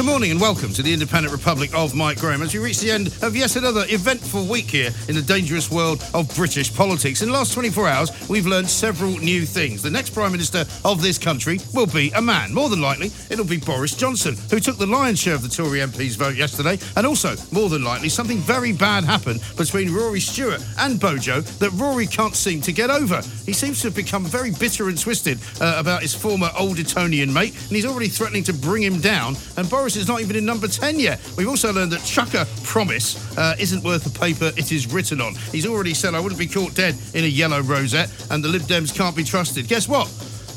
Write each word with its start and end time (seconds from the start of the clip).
Good 0.00 0.06
morning 0.06 0.30
and 0.30 0.40
welcome 0.40 0.72
to 0.72 0.82
the 0.82 0.94
Independent 0.94 1.30
Republic 1.30 1.74
of 1.74 1.94
Mike 1.94 2.20
Graham 2.20 2.40
as 2.40 2.54
we 2.54 2.58
reach 2.58 2.80
the 2.80 2.90
end 2.90 3.08
of 3.20 3.36
yet 3.36 3.56
another 3.56 3.84
eventful 3.90 4.46
week 4.46 4.70
here 4.70 4.92
in 5.08 5.14
the 5.14 5.20
dangerous 5.20 5.70
world 5.70 6.02
of 6.14 6.34
British 6.34 6.74
politics. 6.74 7.20
In 7.20 7.28
the 7.28 7.34
last 7.34 7.52
24 7.52 7.86
hours, 7.86 8.28
we've 8.30 8.46
learned 8.46 8.70
several 8.70 9.10
new 9.18 9.44
things. 9.44 9.82
The 9.82 9.90
next 9.90 10.14
Prime 10.14 10.32
Minister 10.32 10.64
of 10.86 11.02
this 11.02 11.18
country 11.18 11.60
will 11.74 11.84
be 11.84 12.10
a 12.12 12.22
man. 12.22 12.54
More 12.54 12.70
than 12.70 12.80
likely, 12.80 13.10
it'll 13.28 13.44
be 13.44 13.58
Boris 13.58 13.94
Johnson, 13.94 14.36
who 14.50 14.58
took 14.58 14.78
the 14.78 14.86
lion's 14.86 15.20
share 15.20 15.34
of 15.34 15.42
the 15.42 15.50
Tory 15.50 15.80
MP's 15.80 16.16
vote 16.16 16.34
yesterday. 16.34 16.78
And 16.96 17.06
also, 17.06 17.34
more 17.52 17.68
than 17.68 17.84
likely, 17.84 18.08
something 18.08 18.38
very 18.38 18.72
bad 18.72 19.04
happened 19.04 19.42
between 19.58 19.92
Rory 19.92 20.20
Stewart 20.20 20.64
and 20.78 20.98
Bojo 20.98 21.42
that 21.42 21.72
Rory 21.72 22.06
can't 22.06 22.34
seem 22.34 22.62
to 22.62 22.72
get 22.72 22.88
over. 22.88 23.20
He 23.44 23.52
seems 23.52 23.82
to 23.82 23.88
have 23.88 23.96
become 23.96 24.24
very 24.24 24.50
bitter 24.50 24.88
and 24.88 24.98
twisted 24.98 25.38
uh, 25.60 25.74
about 25.76 26.00
his 26.00 26.14
former 26.14 26.48
Old 26.58 26.78
Etonian 26.78 27.30
mate, 27.30 27.52
and 27.52 27.76
he's 27.76 27.84
already 27.84 28.08
threatening 28.08 28.44
to 28.44 28.54
bring 28.54 28.82
him 28.82 28.98
down. 28.98 29.36
And 29.58 29.68
Boris 29.68 29.89
is 29.96 30.08
not 30.08 30.20
even 30.20 30.36
in 30.36 30.44
number 30.44 30.68
10 30.68 30.98
yet. 30.98 31.20
We've 31.36 31.48
also 31.48 31.72
learned 31.72 31.92
that 31.92 32.00
Chuka 32.00 32.46
Promise 32.64 33.38
uh, 33.38 33.56
isn't 33.58 33.82
worth 33.82 34.04
the 34.04 34.18
paper 34.18 34.52
it 34.56 34.72
is 34.72 34.92
written 34.92 35.20
on. 35.20 35.34
He's 35.52 35.66
already 35.66 35.94
said, 35.94 36.14
I 36.14 36.20
wouldn't 36.20 36.38
be 36.38 36.46
caught 36.46 36.74
dead 36.74 36.96
in 37.14 37.24
a 37.24 37.28
yellow 37.28 37.60
rosette, 37.60 38.10
and 38.30 38.42
the 38.42 38.48
Lib 38.48 38.62
Dems 38.62 38.94
can't 38.94 39.16
be 39.16 39.24
trusted. 39.24 39.68
Guess 39.68 39.88
what? 39.88 40.08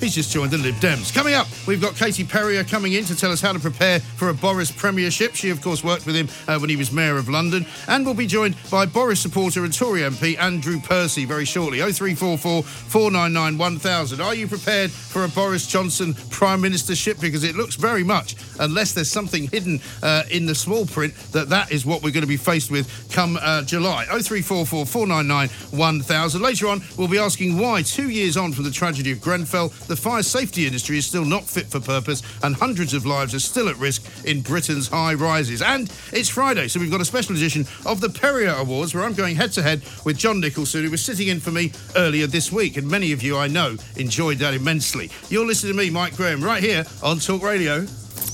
He's 0.03 0.16
just 0.16 0.34
joined 0.34 0.52
the 0.52 0.58
Lib 0.58 0.75
Dems. 0.75 1.14
Coming 1.14 1.34
up, 1.34 1.47
we've 1.66 1.80
got 1.80 1.96
Katie 1.96 2.25
Perrior 2.25 2.69
coming 2.69 2.91
in 2.91 3.06
to 3.06 3.16
tell 3.16 3.31
us 3.31 3.40
how 3.40 3.53
to 3.53 3.59
prepare 3.59 4.02
for 4.02 4.28
a 4.28 4.34
Boris 4.34 4.69
premiership. 4.69 5.34
She, 5.34 5.50
of 5.50 5.62
course, 5.62 5.81
worked 5.81 6.06
with 6.06 6.14
him 6.14 6.28
uh, 6.46 6.59
when 6.59 6.69
he 6.69 6.75
was 6.75 6.91
Mayor 6.91 7.16
of 7.16 7.30
London. 7.30 7.66
And 7.88 8.06
we'll 8.06 8.13
be 8.13 8.28
joined 8.28 8.58
by 8.69 8.86
Boris 8.86 9.22
supporter 9.22 9.63
and 9.63 9.74
Tory 9.74 10.02
MP 10.02 10.38
Andrew 10.38 10.81
Percy 10.81 11.24
very 11.24 11.46
shortly. 11.46 11.78
0344 11.78 12.63
499 12.63 13.58
1000. 13.58 14.19
Are 14.19 14.36
you 14.36 14.46
prepared 14.46 14.92
for 14.92 15.24
a 15.24 15.30
Boris 15.30 15.66
Johnson 15.68 16.13
Prime 16.30 16.62
Ministership? 16.62 17.22
Because 17.22 17.46
it 17.46 17.56
looks 17.56 17.75
very 17.75 18.03
much, 18.03 18.36
unless 18.59 18.92
there's 18.92 19.09
something 19.09 19.47
hidden 19.47 19.80
uh, 20.02 20.24
in 20.30 20.46
the 20.46 20.56
small 20.56 20.86
print, 20.86 21.16
that 21.31 21.47
that 21.47 21.72
is 21.72 21.86
what 21.86 22.03
we're 22.03 22.12
going 22.12 22.24
to 22.24 22.28
be 22.28 22.36
faced 22.36 22.69
with 22.69 23.09
come 23.09 23.40
uh, 23.42 23.62
July. 23.62 24.03
0344 24.03 24.86
499 24.86 25.47
1000. 25.80 26.42
Later 26.42 26.68
on, 26.68 26.81
we'll 26.97 27.08
be 27.08 27.19
asking 27.19 27.58
why, 27.58 27.84
two 27.84 28.09
years 28.09 28.36
on 28.36 28.52
from 28.52 28.66
the 28.66 28.72
tragedy 28.72 29.13
of 29.13 29.22
Grenfell, 29.22 29.69
the 29.88 29.93
fire 29.96 30.24
safety 30.24 30.66
industry 30.66 30.98
is 30.98 31.06
still 31.06 31.26
not 31.26 31.44
fit 31.44 31.68
for 31.68 31.80
purpose 31.80 32.22
and 32.44 32.56
hundreds 32.56 32.94
of 32.94 33.06
lives 33.06 33.34
are 33.34 33.40
still 33.40 33.70
at 33.70 33.78
risk 33.78 34.04
in 34.26 34.42
Britain's 34.42 34.88
high 34.88 35.14
rises. 35.14 35.62
And 35.62 35.92
it's 36.12 36.30
Friday, 36.30 36.68
so 36.68 36.80
we've 36.80 36.92
got 36.92 37.02
a 37.02 37.06
special 37.06 37.36
edition 37.36 37.66
of 37.86 38.02
the 38.02 38.09
Perrier 38.09 38.54
Awards 38.58 38.94
where 38.94 39.04
I'm 39.04 39.14
going 39.14 39.36
head 39.36 39.52
to 39.54 39.62
head 39.62 39.81
with 40.06 40.18
John 40.18 40.40
Nicholson, 40.40 40.84
who 40.84 40.92
was 40.92 41.04
sitting 41.04 41.28
in 41.28 41.40
for 41.40 41.52
me 41.52 41.72
earlier 41.96 42.28
this 42.28 42.52
week. 42.52 42.78
And 42.78 42.90
many 42.90 43.12
of 43.12 43.24
you, 43.24 43.38
I 43.38 43.48
know, 43.48 43.78
enjoyed 43.96 44.38
that 44.40 44.54
immensely. 44.54 45.09
You're 45.30 45.46
listening 45.46 45.74
to 45.74 45.78
me, 45.78 45.90
Mike 45.90 46.16
Graham, 46.16 46.44
right 46.44 46.62
here 46.62 46.86
on 47.02 47.20
Talk 47.20 47.44
Radio. 47.44 47.86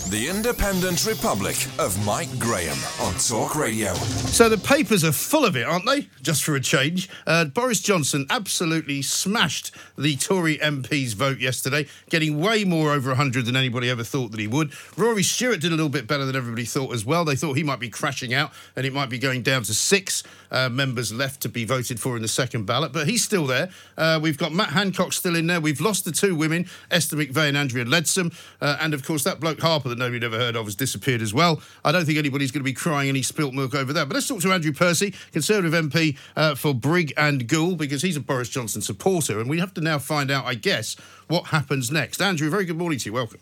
The 0.10 0.28
Independent 0.28 1.06
Republic 1.06 1.56
of 1.78 2.04
Mike 2.04 2.40
Graham 2.40 2.80
on 3.00 3.14
Talk 3.20 3.56
Radio. 3.56 3.94
So 3.94 4.50
the 4.50 4.58
papers 4.58 5.04
are 5.04 5.12
full 5.12 5.46
of 5.46 5.56
it, 5.56 5.68
aren't 5.68 5.86
they? 5.86 6.10
Just 6.24 6.44
for 6.44 6.56
a 6.56 6.60
change. 6.60 7.08
Uh, 7.28 7.46
Boris 7.46 7.80
Johnson 7.80 8.26
absolutely 8.32 9.04
smashed 9.04 9.70
the 10.00 10.16
Tory 10.16 10.58
MP's 10.58 11.14
vote 11.14 11.38
yesterday, 11.38 11.86
getting 12.10 12.40
way 12.40 12.64
more 12.64 12.92
over 12.92 13.10
100 13.12 13.46
than 13.46 13.56
anybody 13.56 13.88
ever 13.88 14.04
thought 14.04 14.32
that 14.32 14.40
he 14.40 14.48
would. 14.48 14.72
Rory 14.98 15.22
Stewart 15.22 15.62
did 15.62 15.72
a 15.72 15.76
little 15.76 15.90
bit 15.90 16.08
better 16.08 16.26
than 16.26 16.36
everybody 16.36 16.66
thought 16.66 16.92
as 16.92 17.06
well. 17.06 17.24
They 17.24 17.36
thought 17.36 17.54
he 17.54 17.62
might 17.64 17.80
be 17.80 17.90
crashing 17.90 18.34
out 18.34 18.52
and 18.76 18.88
it 18.88 18.94
might 18.94 19.10
be 19.12 19.20
going 19.20 19.44
down 19.44 19.62
to 19.62 19.76
six 19.76 20.24
uh, 20.52 20.70
members 20.70 21.14
left 21.14 21.42
to 21.42 21.50
be 21.50 21.66
voted 21.66 22.00
for 22.00 22.16
in 22.16 22.22
the 22.22 22.28
second 22.28 22.66
ballot, 22.66 22.92
but 22.92 23.08
he's 23.08 23.24
still 23.24 23.46
there. 23.46 23.70
Uh, 23.98 24.20
we've 24.22 24.38
got 24.38 24.52
Matt 24.52 24.70
Hancock 24.70 25.14
still 25.14 25.36
in 25.36 25.48
there. 25.48 25.60
We've 25.62 25.82
lost 25.82 26.06
the 26.06 26.12
two 26.12 26.36
women, 26.36 26.68
Esther 26.92 27.18
McVey 27.18 27.50
and 27.50 27.58
Andrea 27.58 27.86
Leadsom. 27.86 28.34
Uh, 28.62 28.78
and 28.80 28.94
of 28.94 29.06
course, 29.06 29.24
that 29.24 29.40
bloke 29.40 29.60
Harper 29.60 29.90
that 29.90 29.98
nobody'd 29.98 30.24
ever 30.24 30.38
heard 30.38 30.56
of 30.56 30.66
has 30.66 30.76
disappeared 30.76 31.22
as 31.22 31.34
well. 31.34 31.62
I 31.84 31.92
don't 31.92 32.06
think 32.06 32.18
anybody's 32.18 32.52
going 32.52 32.62
to 32.62 32.70
be 32.70 32.74
crying 32.74 33.10
any 33.10 33.22
spilt 33.22 33.54
milk 33.54 33.76
over 33.76 33.94
that. 33.94 34.08
But 34.08 34.16
let's 34.16 34.28
talk 34.28 34.42
to 34.42 34.52
Andrew 34.52 34.74
Percy, 34.74 35.14
Conservative 35.32 35.74
MP 35.74 36.18
uh, 36.36 36.56
for 36.56 36.74
Brigg 36.74 37.14
and 37.18 37.48
Goole, 37.48 37.76
because 37.76 38.02
he's 38.02 38.18
a 38.18 38.22
Boris 38.22 38.50
Johnson 38.50 38.82
supporter. 38.82 39.40
And 39.40 39.50
we 39.50 39.60
have 39.60 39.74
to 39.76 39.82
now 39.82 40.00
find 40.00 40.32
out, 40.32 40.46
I 40.46 40.56
guess, 40.56 40.96
what 41.28 41.48
happens 41.48 41.92
next. 41.92 42.22
Andrew, 42.22 42.50
very 42.50 42.66
good 42.66 42.78
morning 42.78 43.00
to 43.00 43.06
you. 43.06 43.14
Welcome. 43.14 43.40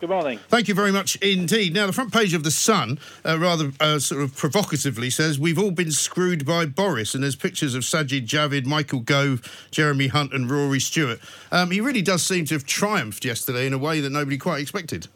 Good 0.00 0.08
morning. 0.08 0.38
Thank 0.48 0.66
you 0.66 0.74
very 0.74 0.92
much 0.92 1.16
indeed. 1.16 1.74
Now, 1.74 1.86
the 1.86 1.92
front 1.92 2.10
page 2.10 2.32
of 2.32 2.42
The 2.42 2.50
Sun, 2.50 2.98
uh, 3.22 3.38
rather 3.38 3.70
uh, 3.80 3.98
sort 3.98 4.22
of 4.22 4.34
provocatively, 4.34 5.10
says, 5.10 5.38
We've 5.38 5.58
all 5.58 5.72
been 5.72 5.90
screwed 5.90 6.46
by 6.46 6.64
Boris. 6.64 7.14
And 7.14 7.22
there's 7.22 7.36
pictures 7.36 7.74
of 7.74 7.82
Sajid 7.82 8.26
Javid, 8.26 8.64
Michael 8.64 9.00
Gove, 9.00 9.68
Jeremy 9.70 10.06
Hunt, 10.06 10.32
and 10.32 10.50
Rory 10.50 10.80
Stewart. 10.80 11.20
Um, 11.52 11.70
he 11.70 11.82
really 11.82 12.00
does 12.00 12.22
seem 12.22 12.46
to 12.46 12.54
have 12.54 12.64
triumphed 12.64 13.26
yesterday 13.26 13.66
in 13.66 13.74
a 13.74 13.78
way 13.78 14.00
that 14.00 14.08
nobody 14.08 14.38
quite 14.38 14.62
expected. 14.62 15.08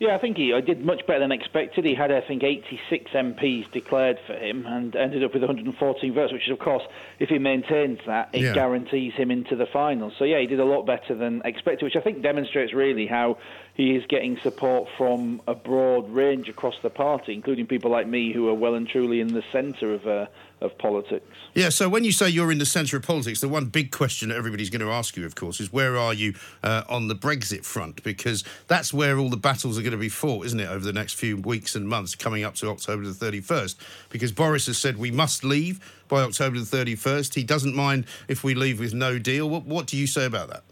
Yeah, 0.00 0.14
I 0.14 0.18
think 0.18 0.36
he 0.36 0.54
I 0.54 0.60
did 0.60 0.84
much 0.84 1.04
better 1.08 1.18
than 1.18 1.32
expected. 1.32 1.84
He 1.84 1.92
had, 1.92 2.12
I 2.12 2.20
think, 2.20 2.44
86 2.44 3.10
MPs 3.10 3.72
declared 3.72 4.16
for 4.28 4.34
him 4.34 4.64
and 4.64 4.94
ended 4.94 5.24
up 5.24 5.32
with 5.32 5.42
114 5.42 6.14
votes, 6.14 6.32
which 6.32 6.46
is, 6.46 6.52
of 6.52 6.60
course, 6.60 6.84
if 7.18 7.28
he 7.30 7.38
maintains 7.38 7.98
that, 8.06 8.28
it 8.32 8.42
Yeah. 8.42 8.54
guarantees 8.54 9.14
him 9.14 9.32
into 9.32 9.56
the 9.56 9.66
final. 9.66 10.12
So, 10.16 10.24
yeah, 10.24 10.38
he 10.38 10.46
did 10.46 10.60
a 10.60 10.64
lot 10.64 10.86
better 10.86 11.16
than 11.16 11.42
expected, 11.44 11.84
which 11.84 11.96
I 11.96 12.00
think 12.00 12.22
demonstrates 12.22 12.72
really 12.72 13.08
how 13.08 13.38
he 13.78 13.94
is 13.94 14.04
getting 14.08 14.36
support 14.42 14.88
from 14.98 15.40
a 15.46 15.54
broad 15.54 16.10
range 16.10 16.48
across 16.48 16.74
the 16.82 16.90
party, 16.90 17.32
including 17.32 17.64
people 17.64 17.92
like 17.92 18.08
me 18.08 18.32
who 18.32 18.48
are 18.48 18.54
well 18.54 18.74
and 18.74 18.88
truly 18.88 19.20
in 19.20 19.32
the 19.32 19.42
centre 19.52 19.94
of, 19.94 20.04
uh, 20.04 20.26
of 20.60 20.76
politics. 20.78 21.36
Yeah, 21.54 21.68
so 21.68 21.88
when 21.88 22.02
you 22.02 22.10
say 22.10 22.28
you're 22.28 22.50
in 22.50 22.58
the 22.58 22.66
centre 22.66 22.96
of 22.96 23.04
politics, 23.04 23.40
the 23.40 23.48
one 23.48 23.66
big 23.66 23.92
question 23.92 24.30
that 24.30 24.36
everybody's 24.36 24.68
going 24.68 24.80
to 24.80 24.90
ask 24.90 25.16
you, 25.16 25.24
of 25.24 25.36
course, 25.36 25.60
is 25.60 25.72
where 25.72 25.96
are 25.96 26.12
you 26.12 26.34
uh, 26.64 26.82
on 26.88 27.06
the 27.06 27.14
Brexit 27.14 27.64
front? 27.64 28.02
Because 28.02 28.42
that's 28.66 28.92
where 28.92 29.16
all 29.16 29.30
the 29.30 29.36
battles 29.36 29.78
are 29.78 29.82
going 29.82 29.92
to 29.92 29.96
be 29.96 30.08
fought, 30.08 30.46
isn't 30.46 30.58
it, 30.58 30.68
over 30.68 30.84
the 30.84 30.92
next 30.92 31.12
few 31.12 31.36
weeks 31.36 31.76
and 31.76 31.88
months 31.88 32.16
coming 32.16 32.42
up 32.42 32.56
to 32.56 32.68
October 32.70 33.04
the 33.04 33.12
31st? 33.12 33.76
Because 34.10 34.32
Boris 34.32 34.66
has 34.66 34.76
said 34.76 34.98
we 34.98 35.12
must 35.12 35.44
leave 35.44 35.78
by 36.08 36.22
October 36.22 36.58
the 36.58 36.64
31st. 36.64 37.32
He 37.32 37.44
doesn't 37.44 37.76
mind 37.76 38.06
if 38.26 38.42
we 38.42 38.56
leave 38.56 38.80
with 38.80 38.92
no 38.92 39.20
deal. 39.20 39.48
What, 39.48 39.66
what 39.66 39.86
do 39.86 39.96
you 39.96 40.08
say 40.08 40.24
about 40.24 40.48
that? 40.48 40.64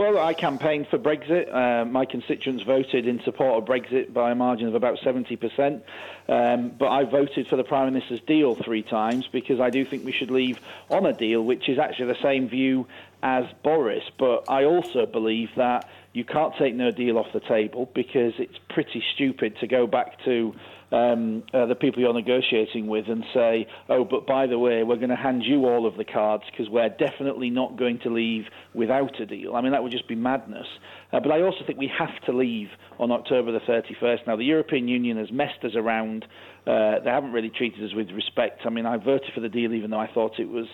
Well, 0.00 0.16
I 0.18 0.32
campaigned 0.32 0.88
for 0.88 0.98
Brexit. 0.98 1.54
Uh, 1.54 1.84
my 1.84 2.06
constituents 2.06 2.62
voted 2.62 3.06
in 3.06 3.20
support 3.22 3.62
of 3.62 3.68
Brexit 3.68 4.14
by 4.14 4.30
a 4.30 4.34
margin 4.34 4.66
of 4.66 4.74
about 4.74 4.96
70%. 4.96 5.82
Um, 6.26 6.70
but 6.70 6.88
I 6.88 7.04
voted 7.04 7.48
for 7.48 7.56
the 7.56 7.64
Prime 7.64 7.92
Minister's 7.92 8.22
deal 8.22 8.54
three 8.54 8.82
times 8.82 9.28
because 9.30 9.60
I 9.60 9.68
do 9.68 9.84
think 9.84 10.06
we 10.06 10.12
should 10.12 10.30
leave 10.30 10.58
on 10.88 11.04
a 11.04 11.12
deal, 11.12 11.44
which 11.44 11.68
is 11.68 11.78
actually 11.78 12.14
the 12.14 12.22
same 12.22 12.48
view 12.48 12.86
as 13.22 13.44
Boris. 13.62 14.04
But 14.18 14.48
I 14.48 14.64
also 14.64 15.04
believe 15.04 15.50
that 15.56 15.86
you 16.14 16.24
can't 16.24 16.56
take 16.56 16.74
no 16.74 16.90
deal 16.90 17.18
off 17.18 17.34
the 17.34 17.40
table 17.40 17.90
because 17.92 18.32
it's 18.38 18.58
pretty 18.70 19.04
stupid 19.14 19.58
to 19.58 19.66
go 19.66 19.86
back 19.86 20.24
to 20.24 20.54
um, 20.92 21.42
uh, 21.52 21.66
the 21.66 21.74
people 21.74 22.02
you're 22.02 22.12
negotiating 22.12 22.86
with 22.86 23.08
and 23.08 23.24
say, 23.32 23.66
oh, 23.88 24.04
but 24.04 24.26
by 24.26 24.46
the 24.46 24.58
way, 24.58 24.82
we're 24.82 24.96
going 24.96 25.10
to 25.10 25.16
hand 25.16 25.44
you 25.44 25.66
all 25.66 25.86
of 25.86 25.96
the 25.96 26.04
cards 26.04 26.44
because 26.50 26.68
we're 26.68 26.88
definitely 26.88 27.50
not 27.50 27.76
going 27.76 27.98
to 28.00 28.10
leave 28.10 28.46
without 28.74 29.20
a 29.20 29.26
deal. 29.26 29.54
I 29.54 29.60
mean, 29.60 29.72
that 29.72 29.82
would 29.82 29.92
just 29.92 30.08
be 30.08 30.14
madness. 30.16 30.66
Uh, 31.12 31.20
but 31.20 31.32
I 31.32 31.42
also 31.42 31.58
think 31.66 31.78
we 31.78 31.90
have 31.98 32.20
to 32.26 32.32
leave 32.32 32.68
on 32.98 33.10
October 33.10 33.52
the 33.52 33.60
31st. 33.60 34.26
Now, 34.26 34.36
the 34.36 34.44
European 34.44 34.88
Union 34.88 35.16
has 35.16 35.32
messed 35.32 35.64
us 35.64 35.72
around. 35.74 36.24
Uh, 36.66 37.00
they 37.02 37.10
haven't 37.10 37.32
really 37.32 37.50
treated 37.50 37.82
us 37.84 37.94
with 37.94 38.10
respect. 38.10 38.60
I 38.64 38.70
mean, 38.70 38.86
I 38.86 38.96
voted 38.96 39.30
for 39.34 39.40
the 39.40 39.48
deal 39.48 39.72
even 39.72 39.90
though 39.90 40.00
I 40.00 40.12
thought 40.12 40.38
it 40.38 40.48
was 40.48 40.66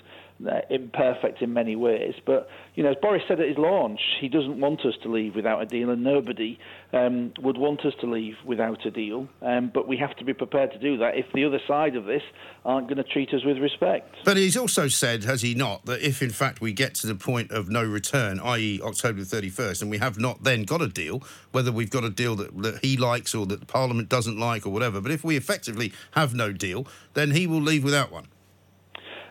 uh, 0.45 0.61
imperfect 0.71 1.41
in 1.41 1.53
many 1.53 1.77
ways. 1.77 2.15
But 2.25 2.49
you 2.75 2.83
know, 2.83 2.91
as 2.91 2.97
Boris 3.01 3.23
said 3.27 3.41
at 3.41 3.49
his 3.49 3.59
launch, 3.59 4.01
he 4.21 4.29
doesn't 4.29 4.61
want 4.61 4.81
us 4.81 4.95
to 5.03 5.11
leave 5.11 5.35
without 5.35 5.63
a 5.63 5.67
deal, 5.67 5.91
and 5.91 6.05
nobody 6.05 6.59
um, 6.93 7.33
would 7.41 7.57
want 7.57 7.85
us 7.87 7.95
to 8.01 8.07
leave 8.07 8.35
without 8.45 8.85
a 8.85 8.91
deal. 8.91 9.29
Um, 9.43 9.71
but 9.73 9.89
we 9.89 9.97
have 9.97 10.15
to 10.17 10.25
be 10.25 10.35
prepared 10.35 10.73
to 10.73 10.79
do 10.79 10.99
that 10.99 11.17
if 11.17 11.27
the 11.33 11.45
other 11.45 11.61
side 11.67 11.97
of 11.97 12.05
this 12.05 12.23
aren't 12.65 12.89
going 12.89 12.99
to 12.99 13.05
treat 13.05 13.33
us 13.33 13.45
with 13.45 13.59
respect. 13.59 14.15
But 14.25 14.37
he's 14.37 14.57
also 14.57 14.89
said, 14.89 15.25
has 15.25 15.43
he 15.43 15.55
not, 15.55 15.87
that 15.87 16.03
if 16.03 16.21
in 16.21 16.31
fact 16.31 16.61
we 16.61 16.73
get 16.73 16.95
to 16.97 17.07
the 17.07 17.15
point 17.15 17.51
of 17.51 17.71
no 17.71 17.85
return, 17.85 18.41
i.e., 18.41 18.81
October 18.83 19.23
the 19.23 19.37
31st, 19.37 19.83
and 19.83 19.91
we 19.91 19.99
have 19.99 20.19
not 20.19 20.26
then 20.35 20.65
got 20.65 20.83
a 20.83 20.89
deal, 20.89 21.23
whether 21.53 21.73
we've 21.73 21.91
got 21.91 22.05
a 22.05 22.11
deal 22.11 22.37
that, 22.37 22.57
that 22.63 22.85
he 22.85 22.97
likes 22.97 23.35
or 23.35 23.47
that 23.47 23.67
Parliament 23.67 24.09
doesn't 24.09 24.39
like 24.39 24.67
or 24.67 24.71
whatever, 24.71 25.01
but 25.01 25.11
if 25.11 25.25
we 25.25 25.37
effectively 25.37 25.93
have 26.13 26.35
no 26.35 26.53
deal, 26.53 26.87
then 27.15 27.33
he 27.33 27.47
will 27.47 27.61
leave 27.61 27.85
without 27.85 28.11
one. 28.11 28.29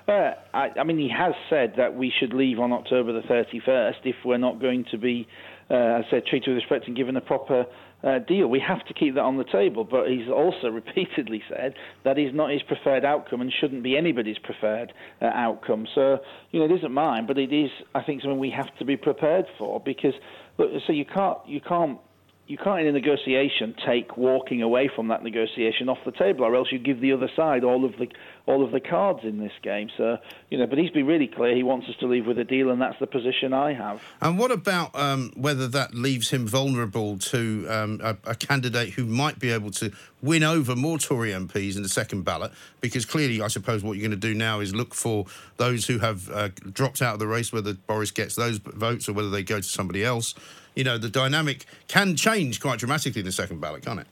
Uh, 0.07 0.33
I, 0.53 0.69
I, 0.79 0.83
mean, 0.83 0.99
he 0.99 1.09
has 1.09 1.33
said 1.49 1.73
that 1.77 1.95
we 1.95 2.13
should 2.19 2.33
leave 2.33 2.59
on 2.59 2.71
October 2.71 3.11
the 3.11 3.27
31st 3.27 3.95
if 4.03 4.15
we're 4.23 4.37
not 4.37 4.59
going 4.59 4.85
to 4.91 4.97
be, 4.99 5.27
uh, 5.69 5.73
as 5.73 6.05
I 6.07 6.11
said, 6.11 6.25
treated 6.27 6.49
with 6.49 6.57
respect 6.57 6.87
and 6.87 6.95
given 6.95 7.17
a 7.17 7.21
proper 7.21 7.65
uh, 8.05 8.19
deal. 8.19 8.47
We 8.47 8.59
have 8.59 8.85
to 8.85 8.93
keep 8.93 9.15
that 9.15 9.21
on 9.21 9.37
the 9.37 9.43
table. 9.45 9.83
But 9.83 10.07
he's 10.07 10.29
also 10.29 10.67
repeatedly 10.71 11.41
said 11.49 11.73
that 12.03 12.17
is 12.17 12.33
not 12.33 12.51
his 12.51 12.61
preferred 12.61 13.03
outcome 13.03 13.41
and 13.41 13.51
shouldn't 13.51 13.83
be 13.83 13.97
anybody's 13.97 14.37
preferred 14.37 14.93
uh, 15.21 15.25
outcome. 15.25 15.87
So, 15.95 16.19
you 16.51 16.59
know, 16.59 16.65
it 16.65 16.77
isn't 16.77 16.91
mine, 16.91 17.25
but 17.25 17.37
it 17.37 17.51
is, 17.51 17.71
I 17.93 18.03
think, 18.03 18.21
something 18.21 18.39
we 18.39 18.51
have 18.51 18.75
to 18.77 18.85
be 18.85 18.97
prepared 18.97 19.45
for 19.57 19.79
because, 19.79 20.13
so 20.57 20.93
you 20.93 21.05
can't, 21.05 21.37
you 21.45 21.61
can't 21.61 21.99
you 22.47 22.57
can't 22.57 22.81
in 22.81 22.87
a 22.87 22.91
negotiation 22.91 23.73
take 23.87 24.17
walking 24.17 24.61
away 24.61 24.87
from 24.95 25.07
that 25.07 25.23
negotiation 25.23 25.89
off 25.89 25.97
the 26.05 26.11
table, 26.11 26.45
or 26.45 26.55
else 26.55 26.67
you 26.71 26.77
give 26.77 27.01
the 27.01 27.11
other 27.11 27.29
side 27.35 27.63
all 27.63 27.83
of 27.83 27.93
the 27.97 28.07
all 28.45 28.63
of 28.63 28.71
the 28.71 28.79
cards 28.79 29.21
in 29.23 29.39
this 29.39 29.51
game. 29.63 29.89
So 29.97 30.17
you 30.51 30.59
know, 30.59 30.67
but 30.67 30.77
he's 30.77 30.91
been 30.91 31.07
really 31.07 31.27
clear. 31.27 31.55
He 31.55 31.63
wants 31.63 31.87
us 31.89 31.95
to 32.01 32.07
leave 32.07 32.27
with 32.27 32.37
a 32.37 32.43
deal, 32.43 32.69
and 32.69 32.79
that's 32.79 32.99
the 32.99 33.07
position 33.07 33.51
I 33.51 33.73
have. 33.73 34.01
And 34.21 34.37
what 34.37 34.51
about 34.51 34.95
um, 34.95 35.31
whether 35.35 35.67
that 35.69 35.95
leaves 35.95 36.29
him 36.29 36.47
vulnerable 36.47 37.17
to 37.17 37.65
um, 37.67 37.99
a, 38.03 38.15
a, 38.25 38.35
candidate 38.35 38.89
who 38.89 39.05
might 39.05 39.39
be 39.39 39.49
able 39.49 39.71
to 39.71 39.91
win 40.21 40.43
over 40.43 40.75
more 40.75 40.99
Tory 40.99 41.31
MPs 41.31 41.75
in 41.75 41.81
the 41.81 41.89
second 41.89 42.25
ballot? 42.25 42.51
Because 42.79 43.05
clearly, 43.05 43.41
I 43.41 43.47
suppose 43.47 43.83
what 43.83 43.93
you're 43.93 44.07
going 44.07 44.19
to 44.19 44.27
do 44.27 44.35
now 44.35 44.59
is 44.59 44.75
look 44.75 44.93
for 44.93 45.25
those 45.57 45.87
who 45.87 45.97
have 45.97 46.29
uh, 46.29 46.49
dropped 46.71 47.01
out 47.01 47.13
of 47.13 47.19
the 47.19 47.27
race, 47.27 47.51
whether 47.51 47.73
Boris 47.73 48.11
gets 48.11 48.35
those 48.35 48.59
votes 48.59 49.09
or 49.09 49.13
whether 49.13 49.31
they 49.31 49.41
go 49.41 49.57
to 49.57 49.63
somebody 49.63 50.05
else 50.05 50.35
you 50.75 50.83
know, 50.83 50.97
the 50.97 51.09
dynamic 51.09 51.65
can 51.87 52.15
change 52.15 52.59
quite 52.59 52.79
dramatically 52.79 53.19
in 53.21 53.25
the 53.25 53.31
second 53.31 53.61
ballot, 53.61 53.83
can't 53.83 53.99
it? 53.99 54.07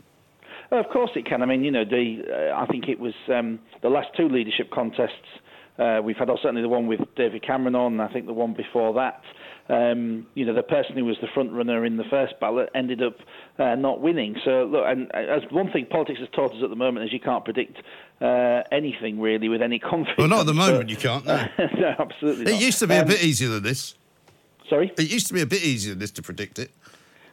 Well, 0.71 0.79
of 0.79 0.89
course 0.89 1.11
it 1.15 1.25
can. 1.25 1.41
I 1.41 1.45
mean, 1.45 1.63
you 1.63 1.71
know, 1.71 1.85
the 1.85 2.51
uh, 2.51 2.59
I 2.59 2.65
think 2.65 2.87
it 2.87 2.99
was 2.99 3.13
um, 3.27 3.59
the 3.81 3.89
last 3.89 4.07
two 4.17 4.27
leadership 4.27 4.71
contests 4.71 5.11
uh, 5.77 6.01
we've 6.03 6.17
had, 6.17 6.29
or 6.29 6.37
certainly 6.41 6.61
the 6.61 6.69
one 6.69 6.87
with 6.87 7.01
David 7.15 7.43
Cameron 7.45 7.75
on, 7.75 7.93
and 7.93 8.01
I 8.01 8.07
think 8.07 8.25
the 8.25 8.33
one 8.33 8.53
before 8.53 8.93
that. 8.95 9.21
Um, 9.69 10.27
you 10.33 10.45
know, 10.45 10.53
the 10.53 10.63
person 10.63 10.97
who 10.97 11.05
was 11.05 11.15
the 11.21 11.27
front 11.33 11.51
runner 11.51 11.85
in 11.85 11.97
the 11.97 12.03
first 12.09 12.33
ballot 12.39 12.69
ended 12.75 13.01
up 13.01 13.15
uh, 13.57 13.75
not 13.75 14.01
winning. 14.01 14.35
So, 14.43 14.65
look, 14.65 14.83
and 14.85 15.09
uh, 15.13 15.19
as 15.19 15.43
one 15.51 15.71
thing 15.71 15.85
politics 15.85 16.19
has 16.19 16.29
taught 16.35 16.51
us 16.51 16.63
at 16.63 16.69
the 16.69 16.75
moment 16.75 17.05
is 17.05 17.13
you 17.13 17.19
can't 17.19 17.45
predict 17.45 17.77
uh, 18.19 18.63
anything 18.71 19.19
really 19.19 19.47
with 19.47 19.61
any 19.61 19.79
confidence. 19.79 20.17
Well, 20.17 20.27
not 20.27 20.41
at 20.41 20.45
the 20.47 20.53
moment, 20.53 20.79
but, 20.79 20.89
you 20.89 20.97
can't. 20.97 21.25
No, 21.25 21.45
no 21.77 21.95
absolutely. 21.97 22.45
It 22.45 22.51
not. 22.51 22.61
used 22.61 22.79
to 22.79 22.87
be 22.87 22.95
um, 22.95 23.05
a 23.05 23.05
bit 23.05 23.23
easier 23.23 23.49
than 23.49 23.63
this. 23.63 23.95
Sorry? 24.73 24.91
It 24.97 25.11
used 25.11 25.27
to 25.27 25.35
be 25.35 25.41
a 25.41 25.45
bit 25.45 25.63
easier 25.63 25.91
than 25.91 25.99
this 25.99 26.09
to 26.11 26.23
predict 26.23 26.57
it. 26.57 26.71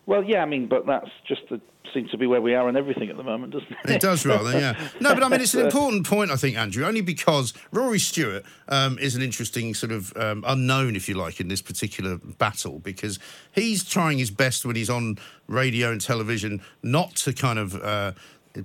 Well, 0.04 0.22
yeah, 0.22 0.42
I 0.42 0.44
mean, 0.44 0.66
but 0.66 0.84
that's 0.84 1.08
just 1.26 1.40
the, 1.48 1.58
seems 1.94 2.10
to 2.10 2.18
be 2.18 2.26
where 2.26 2.42
we 2.42 2.54
are 2.54 2.68
on 2.68 2.76
everything 2.76 3.08
at 3.08 3.16
the 3.16 3.22
moment, 3.22 3.54
doesn't 3.54 3.72
it? 3.72 3.90
It 3.90 4.00
does, 4.02 4.26
rather, 4.26 4.58
yeah. 4.58 4.78
No, 5.00 5.14
but 5.14 5.22
I 5.22 5.28
mean, 5.28 5.40
it's 5.40 5.54
an 5.54 5.64
important 5.64 6.06
point, 6.06 6.30
I 6.30 6.36
think, 6.36 6.58
Andrew, 6.58 6.84
only 6.84 7.00
because 7.00 7.54
Rory 7.72 7.98
Stewart 7.98 8.44
um, 8.68 8.98
is 8.98 9.16
an 9.16 9.22
interesting 9.22 9.72
sort 9.72 9.90
of 9.90 10.14
um, 10.18 10.44
unknown, 10.46 10.96
if 10.96 11.08
you 11.08 11.14
like, 11.14 11.40
in 11.40 11.48
this 11.48 11.62
particular 11.62 12.18
battle 12.18 12.78
because 12.78 13.18
he's 13.52 13.82
trying 13.82 14.18
his 14.18 14.30
best 14.30 14.66
when 14.66 14.76
he's 14.76 14.90
on 14.90 15.16
radio 15.46 15.90
and 15.92 16.02
television 16.02 16.60
not 16.82 17.16
to 17.16 17.32
kind 17.32 17.58
of. 17.58 17.74
Uh, 17.74 18.12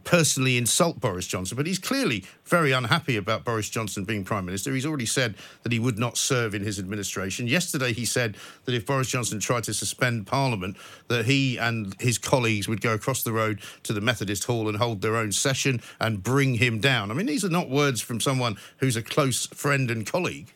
personally 0.04 0.58
insult 0.58 1.00
Boris 1.00 1.28
Johnson, 1.28 1.56
but 1.56 1.68
he's 1.68 1.80
clearly 1.80 2.24
very 2.46 2.72
unhappy 2.72 3.18
about 3.18 3.44
Boris 3.44 3.70
Johnson 3.70 4.04
being 4.04 4.24
Prime 4.24 4.46
Minister. 4.46 4.74
He's 4.74 4.86
already 4.86 5.06
said 5.06 5.36
that 5.64 5.72
he 5.72 5.80
would 5.80 6.00
not 6.00 6.18
serve 6.18 6.56
in 6.56 6.64
his 6.64 6.80
administration. 6.80 7.48
Yesterday, 7.48 7.94
he 7.94 8.06
said 8.06 8.38
that 8.66 8.74
if 8.74 8.86
Boris 8.86 9.10
Johnson 9.10 9.40
tried 9.40 9.64
to 9.66 9.74
suspend 9.74 10.28
Parliament, 10.28 10.78
that 11.08 11.26
he 11.26 11.58
and 11.58 11.96
his 12.00 12.18
colleagues 12.18 12.68
would 12.68 12.82
go 12.82 12.94
across 12.94 13.24
the 13.24 13.32
road 13.32 13.62
to 13.84 13.94
the 13.94 14.02
Methodist 14.02 14.46
Hall 14.46 14.68
and 14.68 14.78
hold 14.78 15.02
their 15.02 15.16
own 15.16 15.32
session 15.32 15.82
and 16.00 16.24
bring 16.24 16.56
him 16.56 16.80
down. 16.80 17.12
I 17.12 17.14
mean, 17.14 17.28
these 17.28 17.46
are 17.46 17.50
not 17.50 17.70
words 17.70 18.02
from 18.02 18.20
someone 18.20 18.58
who's 18.78 18.96
a 18.96 19.04
close 19.04 19.46
friend 19.48 19.92
and 19.92 20.06
colleague. 20.06 20.54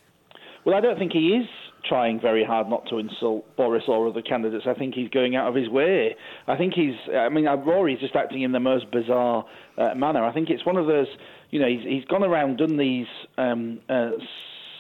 Well, 0.66 0.76
I 0.76 0.82
don't 0.82 0.98
think 0.98 1.14
he 1.14 1.36
is 1.36 1.48
trying 1.84 2.20
very 2.20 2.44
hard 2.44 2.70
not 2.70 2.88
to 2.90 2.98
insult 2.98 3.46
Boris 3.56 3.84
or 3.88 4.08
other 4.08 4.22
candidates. 4.22 4.66
I 4.68 4.74
think 4.74 4.96
he's 4.96 5.10
going 5.10 5.36
out 5.36 5.48
of 5.48 5.56
his 5.56 5.70
way. 5.70 6.16
I 6.48 6.58
think 6.58 6.74
he's, 6.74 6.96
I 7.14 7.30
mean, 7.30 7.46
Rory's 7.46 8.00
just 8.00 8.16
acting 8.16 8.42
in 8.42 8.52
the 8.52 8.60
most 8.60 8.92
bizarre 8.92 9.46
uh, 9.78 9.96
manner. 9.96 10.24
I 10.24 10.34
think 10.34 10.50
it's 10.50 10.66
one 10.66 10.78
of 10.78 10.88
those, 10.88 11.08
you 11.52 11.60
know, 11.60 11.68
he's, 11.68 11.84
he's 11.84 12.06
gone 12.06 12.24
around, 12.24 12.58
done 12.58 12.78
these 12.78 13.08
um, 13.38 13.80
uh, 13.90 14.12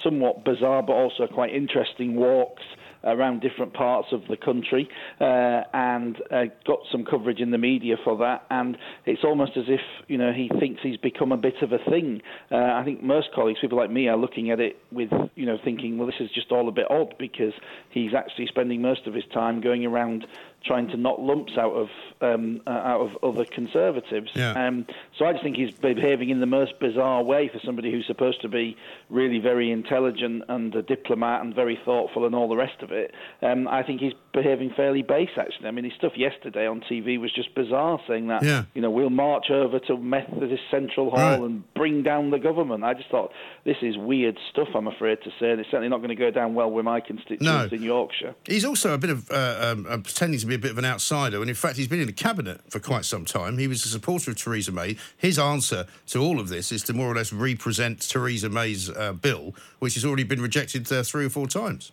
somewhat 0.03 0.43
bizarre 0.45 0.81
but 0.81 0.93
also 0.93 1.27
quite 1.27 1.53
interesting 1.53 2.15
walks 2.15 2.63
around 3.03 3.41
different 3.41 3.73
parts 3.73 4.07
of 4.11 4.21
the 4.29 4.37
country 4.37 4.89
uh, 5.21 5.61
and 5.73 6.17
uh, 6.31 6.45
got 6.65 6.79
some 6.91 7.05
coverage 7.05 7.39
in 7.39 7.51
the 7.51 7.57
media 7.57 7.95
for 8.03 8.17
that. 8.17 8.45
And 8.49 8.77
it's 9.05 9.23
almost 9.23 9.53
as 9.57 9.65
if 9.67 9.81
you 10.07 10.17
know 10.17 10.31
he 10.33 10.49
thinks 10.59 10.81
he's 10.83 10.97
become 10.97 11.31
a 11.31 11.37
bit 11.37 11.55
of 11.61 11.71
a 11.71 11.79
thing. 11.89 12.21
Uh, 12.51 12.55
I 12.55 12.83
think 12.83 13.03
most 13.03 13.29
colleagues, 13.33 13.59
people 13.61 13.77
like 13.77 13.91
me, 13.91 14.07
are 14.07 14.17
looking 14.17 14.51
at 14.51 14.59
it 14.59 14.77
with 14.91 15.09
you 15.35 15.45
know 15.45 15.57
thinking, 15.63 15.97
well, 15.97 16.07
this 16.07 16.19
is 16.19 16.29
just 16.33 16.51
all 16.51 16.67
a 16.67 16.71
bit 16.71 16.85
odd 16.89 17.15
because 17.17 17.53
he's 17.91 18.13
actually 18.13 18.47
spending 18.47 18.81
most 18.81 19.07
of 19.07 19.13
his 19.13 19.25
time 19.33 19.61
going 19.61 19.85
around 19.85 20.25
trying 20.63 20.87
to 20.89 20.97
knock 20.97 21.17
lumps 21.19 21.53
out 21.57 21.73
of 21.73 21.89
um, 22.21 22.61
uh, 22.67 22.71
out 22.71 23.01
of 23.01 23.17
other 23.23 23.45
conservatives. 23.45 24.29
Yeah. 24.35 24.51
Um, 24.51 24.85
so 25.17 25.25
I 25.25 25.31
just 25.31 25.43
think 25.43 25.55
he's 25.55 25.71
behaving 25.71 26.29
in 26.29 26.39
the 26.39 26.45
most 26.45 26.79
bizarre 26.79 27.23
way 27.23 27.49
for 27.51 27.59
somebody 27.63 27.91
who's 27.91 28.05
supposed 28.07 28.41
to 28.41 28.49
be 28.49 28.75
really 29.09 29.39
very 29.39 29.71
intelligent 29.71 30.43
and 30.49 30.75
a 30.75 30.81
diplomat 30.81 31.41
and 31.41 31.55
very 31.55 31.79
thoughtful 31.85 32.25
and 32.25 32.35
all 32.35 32.49
the 32.49 32.57
rest 32.57 32.81
of 32.81 32.91
it. 32.91 33.13
Um, 33.41 33.67
I 33.67 33.83
think 33.83 34.01
he's 34.01 34.13
behaving 34.33 34.73
fairly 34.75 35.01
base 35.01 35.29
actually. 35.37 35.67
I 35.67 35.71
mean, 35.71 35.85
his 35.85 35.93
stuff 35.93 36.13
yesterday 36.17 36.67
on 36.67 36.81
TV 36.81 37.19
was 37.19 37.31
just 37.33 37.55
bizarre, 37.55 37.99
saying 38.07 38.27
that 38.27 38.43
yeah. 38.43 38.63
you 38.73 38.81
know 38.81 38.89
we'll 38.89 39.09
march 39.09 39.49
over 39.49 39.79
to 39.79 39.97
Methodist 39.97 40.63
Central 40.69 41.09
Hall 41.11 41.17
right. 41.17 41.41
and 41.41 41.73
bring 41.73 42.03
down 42.03 42.31
the 42.31 42.39
government. 42.39 42.83
I 42.83 42.93
just 42.93 43.09
thought 43.09 43.31
this 43.63 43.77
is 43.81 43.97
weird 43.97 44.37
stuff. 44.51 44.69
I'm 44.75 44.87
afraid 44.87 45.19
to 45.23 45.29
say, 45.39 45.51
and 45.51 45.59
it's 45.59 45.69
certainly 45.69 45.89
not 45.89 45.97
going 45.97 46.09
to 46.09 46.15
go 46.15 46.31
down 46.31 46.53
well 46.53 46.69
with 46.69 46.85
my 46.85 46.99
constituents 46.99 47.71
no. 47.71 47.75
in 47.75 47.81
Yorkshire. 47.81 48.35
He's 48.45 48.65
also 48.65 48.93
a 48.93 48.97
bit 48.97 49.09
of 49.09 49.31
uh, 49.31 49.75
um, 49.77 50.03
pretending 50.03 50.39
to 50.39 50.48
be 50.49 50.55
a 50.55 50.59
bit 50.59 50.71
of 50.71 50.77
an 50.77 50.85
outsider, 50.85 51.41
and 51.41 51.49
in 51.49 51.55
fact, 51.55 51.77
he's 51.77 51.87
been 51.87 52.01
in 52.01 52.07
the 52.07 52.13
cabinet 52.13 52.61
for 52.69 52.79
quite 52.79 53.05
some 53.05 53.25
time. 53.25 53.57
He 53.57 53.67
was 53.67 53.85
a 53.85 53.89
supporter 53.89 54.31
of 54.31 54.37
Theresa 54.37 54.71
May. 54.71 54.97
His 55.17 55.37
answer 55.39 55.85
to 56.07 56.19
all 56.19 56.39
of 56.39 56.49
this 56.49 56.71
is 56.71 56.83
to 56.83 56.93
more 56.93 57.11
or 57.11 57.15
less 57.15 57.31
represent 57.31 58.01
Theresa 58.01 58.49
May's 58.49 58.89
uh, 58.89 59.13
bill, 59.13 59.55
which 59.79 59.93
has 59.95 60.05
already 60.05 60.23
been 60.23 60.41
rejected 60.41 60.91
uh, 60.91 61.03
three 61.03 61.25
or 61.25 61.29
four 61.29 61.47
times. 61.47 61.91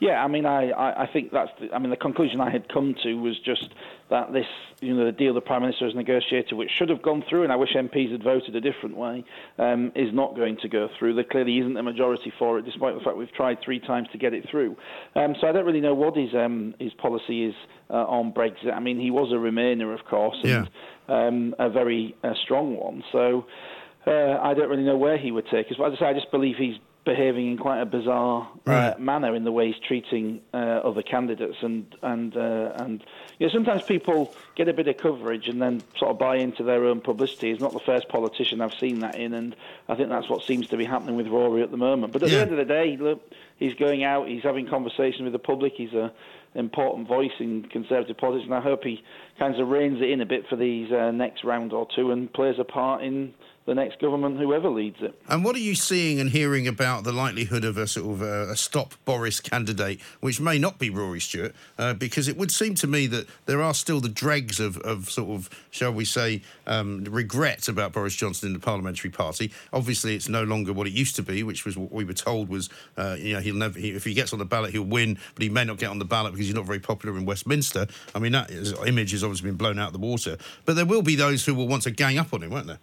Yeah, 0.00 0.24
I 0.24 0.28
mean, 0.28 0.46
I, 0.46 0.72
I, 0.72 1.06
think 1.12 1.30
that's. 1.30 1.50
The, 1.60 1.74
I 1.74 1.78
mean, 1.78 1.90
the 1.90 1.96
conclusion 1.96 2.40
I 2.40 2.50
had 2.50 2.72
come 2.72 2.94
to 3.02 3.14
was 3.14 3.38
just 3.38 3.68
that 4.08 4.32
this, 4.32 4.46
you 4.80 4.94
know, 4.94 5.04
the 5.04 5.12
deal 5.12 5.34
the 5.34 5.42
prime 5.42 5.60
minister 5.60 5.84
has 5.84 5.94
negotiated, 5.94 6.54
which 6.54 6.70
should 6.70 6.88
have 6.88 7.02
gone 7.02 7.22
through, 7.28 7.44
and 7.44 7.52
I 7.52 7.56
wish 7.56 7.74
MPs 7.74 8.10
had 8.10 8.22
voted 8.22 8.56
a 8.56 8.62
different 8.62 8.96
way, 8.96 9.24
um, 9.58 9.92
is 9.94 10.12
not 10.14 10.36
going 10.36 10.56
to 10.62 10.68
go 10.68 10.88
through. 10.98 11.14
There 11.14 11.24
clearly 11.24 11.58
isn't 11.58 11.76
a 11.76 11.82
majority 11.82 12.32
for 12.38 12.58
it, 12.58 12.64
despite 12.64 12.94
the 12.94 13.04
fact 13.04 13.18
we've 13.18 13.30
tried 13.32 13.58
three 13.62 13.78
times 13.78 14.08
to 14.12 14.18
get 14.18 14.32
it 14.32 14.48
through. 14.50 14.74
Um, 15.14 15.34
so 15.38 15.46
I 15.46 15.52
don't 15.52 15.66
really 15.66 15.82
know 15.82 15.94
what 15.94 16.16
his 16.16 16.34
um, 16.34 16.74
his 16.78 16.94
policy 16.94 17.44
is 17.44 17.54
uh, 17.90 18.06
on 18.06 18.32
Brexit. 18.32 18.72
I 18.74 18.80
mean, 18.80 18.98
he 18.98 19.10
was 19.10 19.30
a 19.32 19.36
Remainer, 19.36 19.92
of 19.92 20.06
course, 20.06 20.38
and 20.42 20.66
yeah. 21.10 21.26
um, 21.26 21.54
a 21.58 21.68
very 21.68 22.16
uh, 22.24 22.32
strong 22.42 22.74
one. 22.74 23.04
So 23.12 23.44
uh, 24.06 24.38
I 24.42 24.54
don't 24.54 24.70
really 24.70 24.84
know 24.84 24.96
where 24.96 25.18
he 25.18 25.30
would 25.30 25.46
take 25.50 25.66
us. 25.66 25.74
But 25.76 25.92
as 25.92 25.98
I 25.98 26.00
say, 26.00 26.06
I 26.06 26.14
just 26.14 26.30
believe 26.30 26.56
he's 26.56 26.76
behaving 27.10 27.50
in 27.50 27.58
quite 27.58 27.80
a 27.80 27.86
bizarre 27.86 28.48
uh, 28.66 28.94
manner 28.98 29.34
in 29.34 29.42
the 29.42 29.50
way 29.50 29.66
he's 29.72 29.82
treating 29.86 30.40
uh, 30.54 30.56
other 30.56 31.02
candidates, 31.02 31.56
and 31.60 31.92
and 32.02 32.36
uh, 32.36 32.72
and 32.76 33.02
you 33.38 33.46
know, 33.46 33.52
sometimes 33.52 33.82
people 33.82 34.32
get 34.54 34.68
a 34.68 34.72
bit 34.72 34.86
of 34.86 34.96
coverage 34.96 35.48
and 35.48 35.60
then 35.60 35.82
sort 35.98 36.12
of 36.12 36.18
buy 36.18 36.36
into 36.36 36.62
their 36.62 36.84
own 36.84 37.00
publicity. 37.00 37.50
He's 37.50 37.60
not 37.60 37.72
the 37.72 37.80
first 37.80 38.08
politician 38.08 38.60
I've 38.60 38.74
seen 38.74 39.00
that 39.00 39.16
in, 39.16 39.34
and 39.34 39.56
I 39.88 39.96
think 39.96 40.08
that's 40.08 40.28
what 40.28 40.44
seems 40.44 40.68
to 40.68 40.76
be 40.76 40.84
happening 40.84 41.16
with 41.16 41.26
Rory 41.26 41.62
at 41.62 41.70
the 41.72 41.76
moment. 41.76 42.12
But 42.12 42.22
at 42.22 42.28
Yeah. 42.28 42.36
the 42.36 42.42
end 42.42 42.50
of 42.52 42.58
the 42.58 42.72
day, 42.72 42.96
look, 42.96 43.20
he's 43.58 43.74
going 43.74 44.04
out, 44.04 44.28
he's 44.28 44.44
having 44.44 44.66
conversations 44.68 45.22
with 45.22 45.32
the 45.32 45.38
public, 45.40 45.72
he's 45.76 45.92
a 45.94 46.12
important 46.54 47.06
voice 47.08 47.30
in 47.38 47.62
Conservative 47.62 48.16
politics, 48.16 48.44
and 48.46 48.54
I 48.54 48.60
hope 48.60 48.82
he 48.84 49.02
kind 49.38 49.54
of 49.58 49.68
reins 49.68 50.00
it 50.00 50.10
in 50.10 50.20
a 50.20 50.26
bit 50.26 50.48
for 50.48 50.56
these 50.56 50.90
uh, 50.92 51.10
next 51.12 51.44
round 51.44 51.72
or 51.72 51.86
two 51.94 52.10
and 52.10 52.32
plays 52.32 52.58
a 52.58 52.64
part 52.64 53.02
in 53.02 53.34
the 53.66 53.74
next 53.74 54.00
government, 54.00 54.38
whoever 54.38 54.68
leads 54.68 55.00
it. 55.00 55.14
And 55.28 55.44
what 55.44 55.54
are 55.54 55.60
you 55.60 55.74
seeing 55.74 56.18
and 56.18 56.30
hearing 56.30 56.66
about 56.66 57.04
the 57.04 57.12
likelihood 57.12 57.64
of 57.64 57.76
a 57.76 57.86
sort 57.86 58.10
of 58.10 58.22
a, 58.22 58.50
a 58.50 58.56
stop 58.56 58.94
Boris 59.04 59.38
candidate, 59.38 60.00
which 60.20 60.40
may 60.40 60.58
not 60.58 60.78
be 60.78 60.90
Rory 60.90 61.20
Stewart, 61.20 61.54
uh, 61.78 61.94
because 61.94 62.26
it 62.26 62.36
would 62.36 62.50
seem 62.50 62.74
to 62.76 62.86
me 62.86 63.06
that 63.08 63.26
there 63.46 63.62
are 63.62 63.74
still 63.74 64.00
the 64.00 64.08
dregs 64.08 64.60
of, 64.60 64.78
of 64.78 65.10
sort 65.10 65.30
of, 65.30 65.50
shall 65.70 65.92
we 65.92 66.04
say, 66.04 66.42
um, 66.66 67.04
regret 67.04 67.68
about 67.68 67.92
Boris 67.92 68.16
Johnson 68.16 68.48
in 68.48 68.52
the 68.54 68.58
Parliamentary 68.58 69.10
Party. 69.10 69.52
Obviously, 69.72 70.14
it's 70.14 70.28
no 70.28 70.42
longer 70.42 70.72
what 70.72 70.86
it 70.86 70.92
used 70.92 71.14
to 71.16 71.22
be, 71.22 71.42
which 71.42 71.64
was 71.64 71.76
what 71.76 71.92
we 71.92 72.04
were 72.04 72.14
told 72.14 72.48
was, 72.48 72.70
uh, 72.96 73.16
you 73.18 73.34
know, 73.34 73.40
he'll 73.40 73.54
never, 73.54 73.78
he, 73.78 73.90
if 73.90 74.04
he 74.04 74.14
gets 74.14 74.32
on 74.32 74.38
the 74.38 74.44
ballot, 74.44 74.72
he'll 74.72 74.82
win, 74.82 75.18
but 75.34 75.42
he 75.42 75.48
may 75.48 75.64
not 75.64 75.76
get 75.76 75.90
on 75.90 75.98
the 75.98 76.04
ballot 76.04 76.32
because 76.32 76.46
he's 76.46 76.56
not 76.56 76.64
very 76.64 76.80
popular 76.80 77.16
in 77.16 77.26
Westminster. 77.26 77.86
I 78.14 78.18
mean, 78.18 78.32
that 78.32 78.50
is, 78.50 78.72
image 78.86 79.12
has 79.12 79.22
obviously 79.22 79.50
been 79.50 79.58
blown 79.58 79.78
out 79.78 79.88
of 79.88 79.92
the 79.92 79.98
water. 79.98 80.38
But 80.64 80.76
there 80.76 80.86
will 80.86 81.02
be 81.02 81.14
those 81.14 81.44
who 81.44 81.54
will 81.54 81.68
want 81.68 81.82
to 81.82 81.90
gang 81.90 82.18
up 82.18 82.32
on 82.32 82.42
him, 82.42 82.50
won't 82.50 82.66
there? 82.66 82.78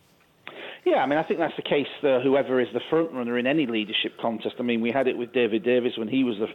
Yeah, 0.87 1.03
I 1.03 1.05
mean, 1.05 1.19
I 1.19 1.23
think 1.23 1.37
that's 1.37 1.55
the 1.57 1.63
case. 1.63 1.85
Uh, 2.01 2.21
whoever 2.21 2.61
is 2.61 2.69
the 2.73 2.79
front 2.89 3.11
runner 3.11 3.37
in 3.37 3.45
any 3.45 3.65
leadership 3.65 4.13
contest. 4.21 4.55
I 4.57 4.63
mean, 4.63 4.79
we 4.79 4.89
had 4.89 5.09
it 5.09 5.17
with 5.17 5.33
David 5.33 5.65
Davis 5.65 5.91
when 5.97 6.07
he 6.07 6.23
was 6.23 6.37
the, 6.39 6.47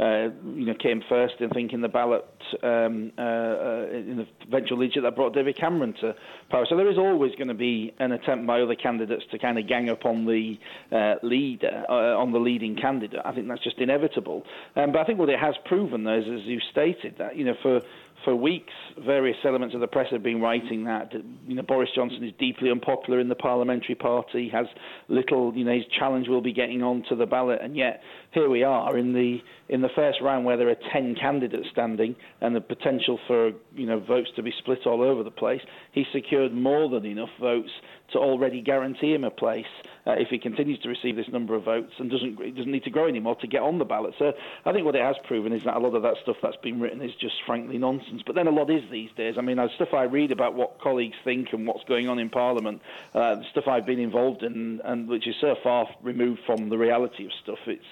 uh, 0.00 0.30
you 0.56 0.66
know, 0.66 0.74
came 0.74 1.02
first. 1.08 1.34
In 1.40 1.80
the 1.82 1.88
ballot 1.88 2.24
um, 2.62 3.12
uh, 3.18 3.20
uh, 3.20 3.86
in 3.92 4.16
the 4.16 4.26
eventual 4.46 4.78
leadership 4.78 5.02
that 5.02 5.14
brought 5.14 5.34
David 5.34 5.58
Cameron 5.58 5.94
to 6.00 6.14
power. 6.48 6.64
So 6.68 6.76
there 6.76 6.90
is 6.90 6.96
always 6.96 7.34
going 7.34 7.48
to 7.48 7.54
be 7.54 7.92
an 7.98 8.12
attempt 8.12 8.46
by 8.46 8.60
other 8.60 8.74
candidates 8.74 9.24
to 9.30 9.38
kind 9.38 9.58
of 9.58 9.68
gang 9.68 9.90
up 9.90 10.06
on 10.06 10.24
the 10.24 10.58
uh, 10.90 11.16
leader, 11.22 11.84
uh, 11.88 12.16
on 12.16 12.32
the 12.32 12.38
leading 12.38 12.76
candidate. 12.76 13.20
I 13.24 13.32
think 13.32 13.48
that's 13.48 13.62
just 13.62 13.78
inevitable. 13.78 14.44
Um, 14.76 14.92
but 14.92 15.00
I 15.00 15.04
think 15.04 15.18
what 15.18 15.28
it 15.28 15.38
has 15.38 15.54
proven, 15.66 16.04
though, 16.04 16.18
is 16.18 16.24
as 16.24 16.46
you 16.46 16.60
stated, 16.70 17.16
that 17.18 17.36
you 17.36 17.44
know 17.44 17.54
for 17.62 17.80
for 18.24 18.36
weeks, 18.36 18.72
various 18.98 19.36
elements 19.44 19.74
of 19.74 19.80
the 19.80 19.86
press 19.86 20.08
have 20.10 20.22
been 20.22 20.40
writing 20.40 20.84
that 20.84 21.12
you 21.46 21.54
know 21.54 21.62
Boris 21.62 21.90
Johnson 21.94 22.22
is 22.24 22.32
deeply 22.38 22.70
unpopular 22.70 23.20
in 23.20 23.28
the 23.28 23.34
parliamentary 23.34 23.94
party, 23.94 24.48
has 24.50 24.66
little, 25.08 25.54
you 25.54 25.64
know, 25.64 25.72
his 25.72 25.84
challenge 25.98 26.28
will 26.28 26.42
be 26.42 26.52
getting 26.52 26.82
onto 26.82 27.16
the 27.16 27.26
ballot, 27.26 27.60
and 27.62 27.76
yet 27.76 28.02
here 28.32 28.48
we 28.48 28.62
are 28.62 28.96
in 28.96 29.12
the 29.12 29.38
in 29.68 29.82
the 29.82 29.88
first 29.94 30.20
round 30.20 30.44
where 30.44 30.56
there 30.56 30.68
are 30.68 30.76
ten 30.92 31.14
candidates 31.14 31.68
standing 31.70 32.16
and 32.40 32.54
the 32.54 32.60
potential 32.60 33.18
for 33.26 33.52
you 33.74 33.86
know 33.86 34.00
votes 34.00 34.30
to 34.36 34.42
be 34.42 34.52
split 34.58 34.86
all 34.86 35.02
over 35.02 35.22
the 35.22 35.30
place. 35.30 35.62
He 35.92 36.04
secured 36.12 36.52
more 36.52 36.88
than 36.88 37.04
enough 37.06 37.30
votes 37.40 37.70
to 38.12 38.18
already 38.18 38.60
guarantee 38.60 39.14
him 39.14 39.24
a 39.24 39.30
place 39.30 39.66
uh, 40.06 40.12
if 40.12 40.28
he 40.28 40.38
continues 40.38 40.78
to 40.80 40.88
receive 40.88 41.16
this 41.16 41.28
number 41.28 41.54
of 41.54 41.64
votes 41.64 41.92
and 41.98 42.10
doesn't 42.10 42.36
doesn't 42.56 42.70
need 42.70 42.84
to 42.84 42.90
grow 42.90 43.06
anymore 43.08 43.36
to 43.36 43.46
get 43.46 43.62
on 43.62 43.78
the 43.78 43.84
ballot. 43.84 44.14
So 44.18 44.32
I 44.64 44.72
think 44.72 44.84
what 44.84 44.96
it 44.96 45.02
has 45.02 45.16
proven 45.24 45.52
is 45.52 45.64
that 45.64 45.76
a 45.76 45.80
lot 45.80 45.94
of 45.94 46.02
that 46.02 46.14
stuff 46.22 46.36
that's 46.42 46.56
been 46.56 46.80
written 46.80 47.02
is 47.02 47.12
just 47.20 47.34
frankly 47.46 47.78
nonsense. 47.78 48.22
But 48.24 48.34
then 48.34 48.46
a 48.46 48.50
lot 48.50 48.70
is 48.70 48.82
these 48.90 49.10
days. 49.16 49.36
I 49.38 49.40
mean, 49.40 49.56
the 49.56 49.68
stuff 49.74 49.92
I 49.92 50.04
read 50.04 50.32
about 50.32 50.54
what 50.54 50.80
colleagues 50.80 51.16
think 51.24 51.52
and 51.52 51.66
what's 51.66 51.84
going 51.84 52.08
on 52.08 52.18
in 52.18 52.30
Parliament, 52.30 52.80
uh, 53.14 53.36
the 53.36 53.44
stuff 53.50 53.64
I've 53.68 53.86
been 53.86 54.00
involved 54.00 54.42
in, 54.42 54.80
and 54.84 55.08
which 55.08 55.26
is 55.26 55.34
so 55.40 55.54
far 55.62 55.88
removed 56.02 56.40
from 56.46 56.68
the 56.68 56.78
reality 56.78 57.24
of 57.26 57.32
stuff. 57.42 57.58
It's 57.66 57.84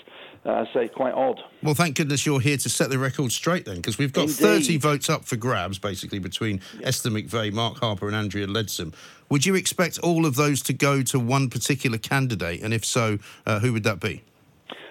uh, 0.47 0.65
I 0.69 0.73
say 0.73 0.89
quite 0.89 1.15
odd. 1.15 1.41
Well, 1.63 1.75
thank 1.75 1.97
goodness 1.97 2.25
you're 2.27 2.41
here 2.41 2.57
to 2.57 2.69
set 2.69 2.91
the 2.91 2.99
record 2.99 3.33
straight 3.33 3.65
then, 3.65 3.77
because 3.77 3.99
we've 3.99 4.13
got 4.13 4.23
Indeed. 4.23 4.37
30 4.37 4.77
votes 4.79 5.11
up 5.11 5.25
for 5.25 5.37
grabs, 5.37 5.79
basically, 5.79 6.19
between 6.19 6.61
Esther 6.83 7.11
McVey, 7.11 7.53
Mark 7.53 7.79
Harper, 7.79 8.07
and 8.07 8.17
Andrea 8.17 8.47
Leadsom. 8.47 8.95
Would 9.31 9.45
you 9.45 9.55
expect 9.55 9.99
all 9.99 10.25
of 10.27 10.37
those 10.37 10.63
to 10.63 10.73
go 10.73 11.03
to 11.03 11.19
one 11.19 11.51
particular 11.51 11.99
candidate? 11.99 12.63
And 12.63 12.73
if 12.73 12.85
so, 12.85 13.19
uh, 13.47 13.59
who 13.61 13.73
would 13.73 13.85
that 13.85 14.01
be? 14.01 14.23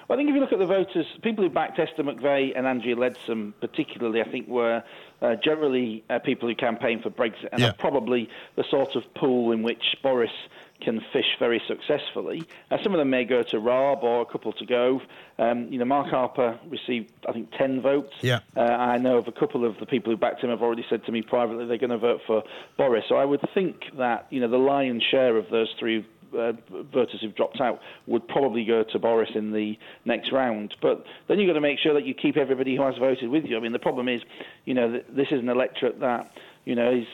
Well, 0.08 0.18
I 0.18 0.22
think 0.22 0.30
if 0.30 0.36
you 0.36 0.42
look 0.42 0.54
at 0.54 0.60
the 0.60 0.66
voters, 0.66 1.06
people 1.22 1.44
who 1.44 1.50
backed 1.50 1.80
Esther 1.80 2.01
McVey 2.04 2.54
and 2.58 2.66
Andrea 2.66 2.96
Leadsom, 2.96 3.51
particularly, 3.60 4.22
I 4.22 4.30
think 4.32 4.48
were 4.48 4.82
uh, 5.22 5.36
generally 5.44 6.01
uh, 6.10 6.20
people 6.20 6.48
who 6.48 6.56
campaigned 6.56 7.04
for 7.04 7.10
Brexit, 7.10 7.50
and 7.51 7.60
Yeah. 7.62 7.70
are 7.70 7.74
probably 7.74 8.30
the 8.56 8.63
sort 8.70 8.96
of 8.96 9.04
pool 9.16 9.51
in 9.51 9.63
which 9.63 9.84
Boris 10.01 10.32
can 10.82 11.02
fish 11.12 11.26
very 11.40 11.62
successfully. 11.68 12.44
Uh, 12.70 12.78
some 12.84 12.94
of 12.94 13.00
them 13.00 13.10
may 13.10 13.26
go 13.26 13.44
to 13.44 13.60
Raab 13.60 14.04
or 14.04 14.22
a 14.22 14.26
couple 14.26 14.54
to 14.54 14.66
Gove. 14.66 15.02
Um, 15.40 15.72
you 15.72 15.80
know, 15.80 15.86
Mark 15.86 16.08
Harper 16.08 16.60
received, 16.68 17.12
I 17.28 17.34
think, 17.34 17.52
10 17.58 17.82
votes. 17.82 18.14
Yeah. 18.22 18.40
Uh, 18.56 18.62
I 18.62 18.98
know 18.98 19.18
of 19.18 19.28
a 19.28 19.32
couple 19.32 19.66
of 19.66 19.80
the 19.80 19.86
people 19.86 20.12
who 20.12 20.18
backed 20.18 20.44
him 20.44 20.50
have 20.50 20.62
already 20.62 20.86
said 20.90 21.06
to 21.06 21.12
me 21.12 21.22
privately 21.22 21.66
they're 21.66 21.78
going 21.78 21.90
to 21.90 21.98
vote 21.98 22.22
for 22.28 22.44
Boris. 22.78 23.06
So 23.10 23.16
I 23.16 23.26
would 23.26 23.42
think 23.54 23.84
that, 23.98 24.28
you 24.30 24.40
know, 24.40 24.48
the 24.48 24.58
lion's 24.58 25.04
share 25.04 25.38
of 25.38 25.50
those 25.50 25.74
three 25.80 26.06
uh, 26.38 26.54
voters 26.70 27.22
who've 27.22 27.36
dropped 27.36 27.62
out 27.62 27.80
would 28.06 28.28
probably 28.28 28.66
go 28.66 28.84
to 28.84 29.00
Boris 29.00 29.30
in 29.36 29.52
the 29.52 29.78
next 30.06 30.32
round. 30.32 30.76
But 30.82 31.06
then 31.28 31.40
you've 31.40 31.48
got 31.48 31.54
to 31.54 31.62
make 31.62 31.80
sure 31.80 31.94
that 31.94 32.06
you 32.06 32.14
keep 32.14 32.38
everybody 32.38 32.76
who 32.76 32.84
has 32.84 32.98
voted 32.98 33.30
with 33.30 33.46
you. 33.46 33.58
I 33.58 33.60
mean, 33.60 33.72
the 33.72 33.80
problem 33.80 34.08
is, 34.08 34.22
you 34.66 34.74
know, 34.74 34.92
th- 34.92 35.06
this 35.10 35.28
is 35.32 35.40
an 35.40 35.50
electorate 35.50 36.00
that, 36.02 36.32
you 36.66 36.76
know, 36.76 36.92
is 36.92 37.08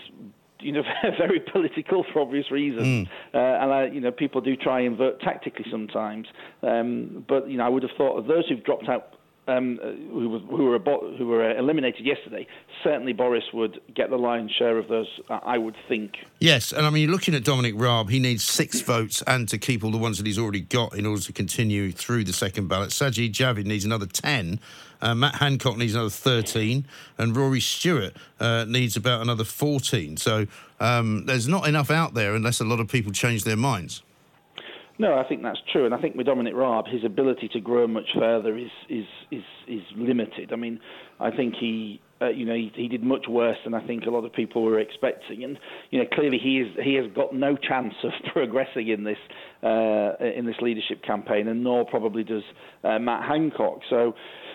you 0.64 0.72
know, 0.72 0.84
very 1.18 1.40
political 1.40 2.06
for 2.12 2.22
obvious 2.22 2.50
reasons, 2.52 3.08
uh, 3.34 3.38
and 3.38 3.72
I, 3.72 3.86
you 3.86 4.00
know, 4.02 4.12
people 4.12 4.42
do 4.42 4.56
try 4.56 4.82
and 4.82 4.98
vote 4.98 5.20
tactically 5.20 5.66
sometimes. 5.70 6.28
Um, 6.62 7.26
but 7.28 7.50
you 7.50 7.58
know, 7.58 7.66
I 7.66 7.70
would 7.70 7.84
have 7.84 7.92
thought 7.98 8.18
of 8.18 8.28
those 8.28 8.48
who've 8.48 8.64
dropped 8.64 8.88
out, 8.90 9.16
um, 9.48 9.80
uh, 9.84 9.88
who, 10.12 10.30
were- 10.30 10.40
who 10.58 10.64
were 10.66 10.80
abo- 10.80 11.18
who 11.18 11.28
were 11.28 11.44
uh, 11.52 11.58
eliminated 11.60 12.06
yesterday. 12.06 12.48
Certainly, 12.84 13.14
Boris 13.14 13.44
would 13.54 13.80
get 13.94 14.10
the 14.10 14.18
lion's 14.18 14.52
share 14.52 14.78
of 14.78 14.88
those. 14.88 15.08
I 15.30 15.40
I 15.54 15.58
would 15.58 15.76
think. 15.88 16.14
Yes, 16.40 16.72
and 16.72 16.86
I 16.86 16.90
mean, 16.90 17.12
looking 17.12 17.36
at 17.36 17.44
Dominic 17.44 17.74
Raab, 17.78 18.10
he 18.10 18.20
needs 18.20 18.44
six 18.44 18.82
votes 18.94 19.22
and 19.28 19.48
to 19.50 19.58
keep 19.58 19.84
all 19.84 19.92
the 19.92 19.98
ones 19.98 20.18
that 20.18 20.26
he's 20.28 20.40
already 20.40 20.62
got 20.62 20.96
in 20.98 21.06
order 21.06 21.22
to 21.22 21.34
continue 21.34 21.92
through 21.92 22.24
the 22.24 22.34
second 22.34 22.68
ballot. 22.68 22.90
Sajid 22.92 23.32
Javid 23.32 23.66
needs 23.66 23.86
another 23.86 24.06
10. 24.06 24.60
Uh, 25.02 25.14
Matt 25.14 25.36
Hancock 25.36 25.76
needs 25.78 25.94
another 25.96 26.10
13. 26.10 26.86
And 27.18 27.36
Rory 27.36 27.60
Stewart 27.60 28.16
uh, 28.40 28.66
needs 28.68 28.96
about 28.96 29.22
another 29.22 29.44
14. 29.44 30.16
So 30.16 30.48
um, 30.80 31.26
there's 31.26 31.48
not 31.48 31.68
enough 31.68 31.92
out 31.92 32.14
there 32.14 32.36
unless 32.36 32.62
a 32.62 32.64
lot 32.66 32.80
of 32.80 32.88
people 32.88 33.12
change 33.12 33.44
their 33.44 33.58
minds. 33.58 34.02
No, 35.00 35.18
I 35.18 35.28
think 35.28 35.42
that's 35.42 35.60
true, 35.72 35.86
and 35.86 35.94
I 35.94 36.00
think 36.00 36.16
with 36.16 36.28
Dominic 36.28 36.54
Raab, 36.54 36.86
his 36.88 37.04
ability 37.04 37.50
to 37.54 37.60
grow 37.60 37.88
much 37.88 38.10
further 38.14 38.56
is 38.56 38.70
is 38.90 39.06
is, 39.32 39.44
is 39.68 39.82
limited. 39.96 40.54
I 40.54 40.56
mean, 40.56 40.80
I 41.20 41.32
think 41.32 41.56
he. 41.60 42.02
Uh, 42.22 42.30
you 42.30 42.46
know, 42.46 42.54
he, 42.54 42.72
he 42.74 42.88
did 42.88 43.04
much 43.04 43.26
worse 43.28 43.58
than 43.66 43.74
I 43.74 43.86
think 43.86 44.06
a 44.06 44.10
lot 44.10 44.24
of 44.24 44.32
people 44.32 44.64
were 44.64 44.80
expecting, 44.80 45.44
and 45.44 45.60
you 45.92 46.00
know, 46.00 46.06
clearly 46.14 46.38
he 46.38 46.60
is 46.60 46.68
he 46.82 46.94
has 46.94 47.06
got 47.14 47.36
no 47.36 47.58
chance 47.58 47.96
of 48.04 48.12
progressing 48.32 48.88
in 48.88 49.04
this 49.04 49.18
uh, 49.62 50.14
in 50.24 50.46
this 50.46 50.56
leadership 50.62 51.04
campaign, 51.04 51.50
and 51.50 51.66
nor 51.66 51.86
probably 51.86 52.24
does 52.24 52.44
uh, 52.86 52.98
Matt 52.98 53.28
Hancock. 53.28 53.80
So, 53.90 54.14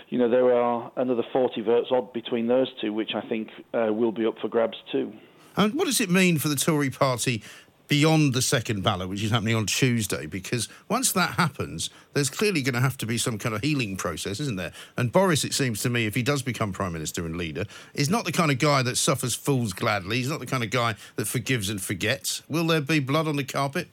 you 0.08 0.18
know, 0.18 0.30
there 0.30 0.54
are 0.54 0.90
another 0.96 1.24
40 1.30 1.60
votes 1.60 1.88
odd 1.90 2.12
between 2.14 2.46
those 2.46 2.68
two, 2.80 2.94
which 2.94 3.10
I 3.14 3.28
think 3.28 3.48
uh, 3.74 3.92
will 3.92 4.12
be 4.12 4.24
up 4.24 4.38
for 4.40 4.48
grabs 4.48 4.78
too. 4.90 5.12
And 5.56 5.74
what 5.74 5.86
does 5.86 6.00
it 6.00 6.08
mean 6.08 6.38
for 6.38 6.48
the 6.48 6.56
Tory 6.56 6.88
party 6.88 7.42
beyond 7.88 8.34
the 8.34 8.42
second 8.42 8.82
ballot, 8.82 9.08
which 9.08 9.22
is 9.22 9.30
happening 9.30 9.56
on 9.56 9.66
Tuesday? 9.66 10.26
Because 10.26 10.68
once 10.88 11.12
that 11.12 11.32
happens, 11.32 11.90
there's 12.12 12.30
clearly 12.30 12.62
going 12.62 12.74
to 12.74 12.80
have 12.80 12.96
to 12.98 13.06
be 13.06 13.18
some 13.18 13.38
kind 13.38 13.54
of 13.54 13.62
healing 13.62 13.96
process, 13.96 14.40
isn't 14.40 14.56
there? 14.56 14.72
And 14.96 15.10
Boris, 15.10 15.44
it 15.44 15.54
seems 15.54 15.82
to 15.82 15.90
me, 15.90 16.06
if 16.06 16.14
he 16.14 16.22
does 16.22 16.42
become 16.42 16.72
Prime 16.72 16.92
Minister 16.92 17.26
and 17.26 17.36
leader, 17.36 17.64
is 17.94 18.08
not 18.10 18.24
the 18.24 18.32
kind 18.32 18.50
of 18.50 18.58
guy 18.58 18.82
that 18.82 18.96
suffers 18.96 19.34
fools 19.34 19.72
gladly. 19.72 20.16
He's 20.18 20.30
not 20.30 20.40
the 20.40 20.46
kind 20.46 20.62
of 20.62 20.70
guy 20.70 20.94
that 21.16 21.26
forgives 21.26 21.70
and 21.70 21.80
forgets. 21.80 22.42
Will 22.48 22.66
there 22.66 22.80
be 22.80 23.00
blood 23.00 23.26
on 23.26 23.36
the 23.36 23.44
carpet? 23.44 23.88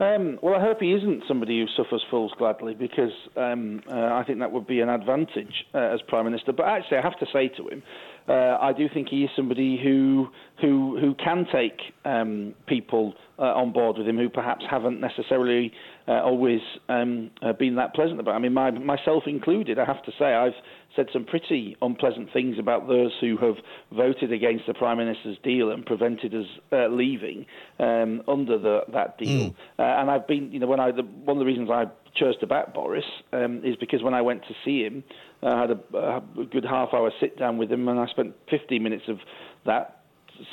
Um, 0.00 0.38
well, 0.42 0.54
I 0.54 0.60
hope 0.60 0.80
he 0.80 0.92
isn't 0.92 1.24
somebody 1.26 1.58
who 1.58 1.66
suffers 1.76 2.04
fools 2.08 2.32
gladly 2.38 2.74
because 2.74 3.10
um, 3.36 3.82
uh, 3.90 3.94
I 3.94 4.22
think 4.24 4.38
that 4.38 4.52
would 4.52 4.66
be 4.66 4.80
an 4.80 4.88
advantage 4.88 5.66
uh, 5.74 5.78
as 5.78 6.00
Prime 6.06 6.24
Minister. 6.24 6.52
But 6.52 6.66
actually, 6.66 6.98
I 6.98 7.02
have 7.02 7.18
to 7.18 7.26
say 7.32 7.48
to 7.48 7.68
him, 7.68 7.82
uh, 8.28 8.58
I 8.60 8.72
do 8.72 8.88
think 8.92 9.08
he 9.08 9.24
is 9.24 9.30
somebody 9.34 9.80
who 9.82 10.28
who 10.60 10.98
who 11.00 11.14
can 11.14 11.46
take 11.52 11.80
um, 12.04 12.54
people 12.66 13.14
uh, 13.38 13.42
on 13.42 13.72
board 13.72 13.96
with 13.96 14.06
him 14.06 14.16
who 14.16 14.28
perhaps 14.28 14.64
haven't 14.68 15.00
necessarily 15.00 15.72
uh, 16.08 16.22
always 16.22 16.60
um, 16.88 17.30
uh, 17.42 17.52
been 17.52 17.76
that 17.76 17.94
pleasant 17.94 18.18
about. 18.18 18.32
it. 18.32 18.34
I 18.34 18.38
mean, 18.40 18.52
my, 18.52 18.70
myself 18.70 19.24
included. 19.26 19.78
I 19.78 19.84
have 19.84 20.02
to 20.04 20.12
say, 20.18 20.34
I've 20.34 20.54
said 20.96 21.06
some 21.12 21.24
pretty 21.24 21.76
unpleasant 21.80 22.32
things 22.32 22.56
about 22.58 22.88
those 22.88 23.12
who 23.20 23.36
have 23.36 23.56
voted 23.92 24.32
against 24.32 24.66
the 24.66 24.74
Prime 24.74 24.98
Minister's 24.98 25.36
deal 25.44 25.70
and 25.70 25.86
prevented 25.86 26.34
us 26.34 26.46
uh, 26.72 26.88
leaving 26.88 27.46
um, 27.78 28.22
under 28.26 28.58
the, 28.58 28.80
that 28.92 29.18
deal. 29.18 29.54
Uh, 29.78 29.82
and 29.82 30.10
I've 30.10 30.26
been, 30.26 30.50
you 30.50 30.58
know, 30.58 30.66
when 30.66 30.80
I 30.80 30.90
the, 30.90 31.02
one 31.02 31.36
of 31.36 31.38
the 31.38 31.46
reasons 31.46 31.70
I 31.70 31.84
chose 32.16 32.36
to 32.40 32.46
back 32.46 32.74
Boris 32.74 33.04
um, 33.32 33.62
is 33.64 33.76
because 33.76 34.02
when 34.02 34.14
I 34.14 34.22
went 34.22 34.42
to 34.48 34.54
see 34.64 34.82
him, 34.82 35.04
I 35.42 35.60
had 35.60 35.70
a, 35.70 35.78
a 35.96 36.44
good 36.50 36.64
half 36.64 36.92
hour 36.92 37.10
sit 37.20 37.38
down 37.38 37.58
with 37.58 37.70
him, 37.70 37.88
and 37.88 37.98
I 37.98 38.06
spent 38.06 38.34
15 38.50 38.82
minutes 38.82 39.04
of 39.08 39.18
that 39.66 39.97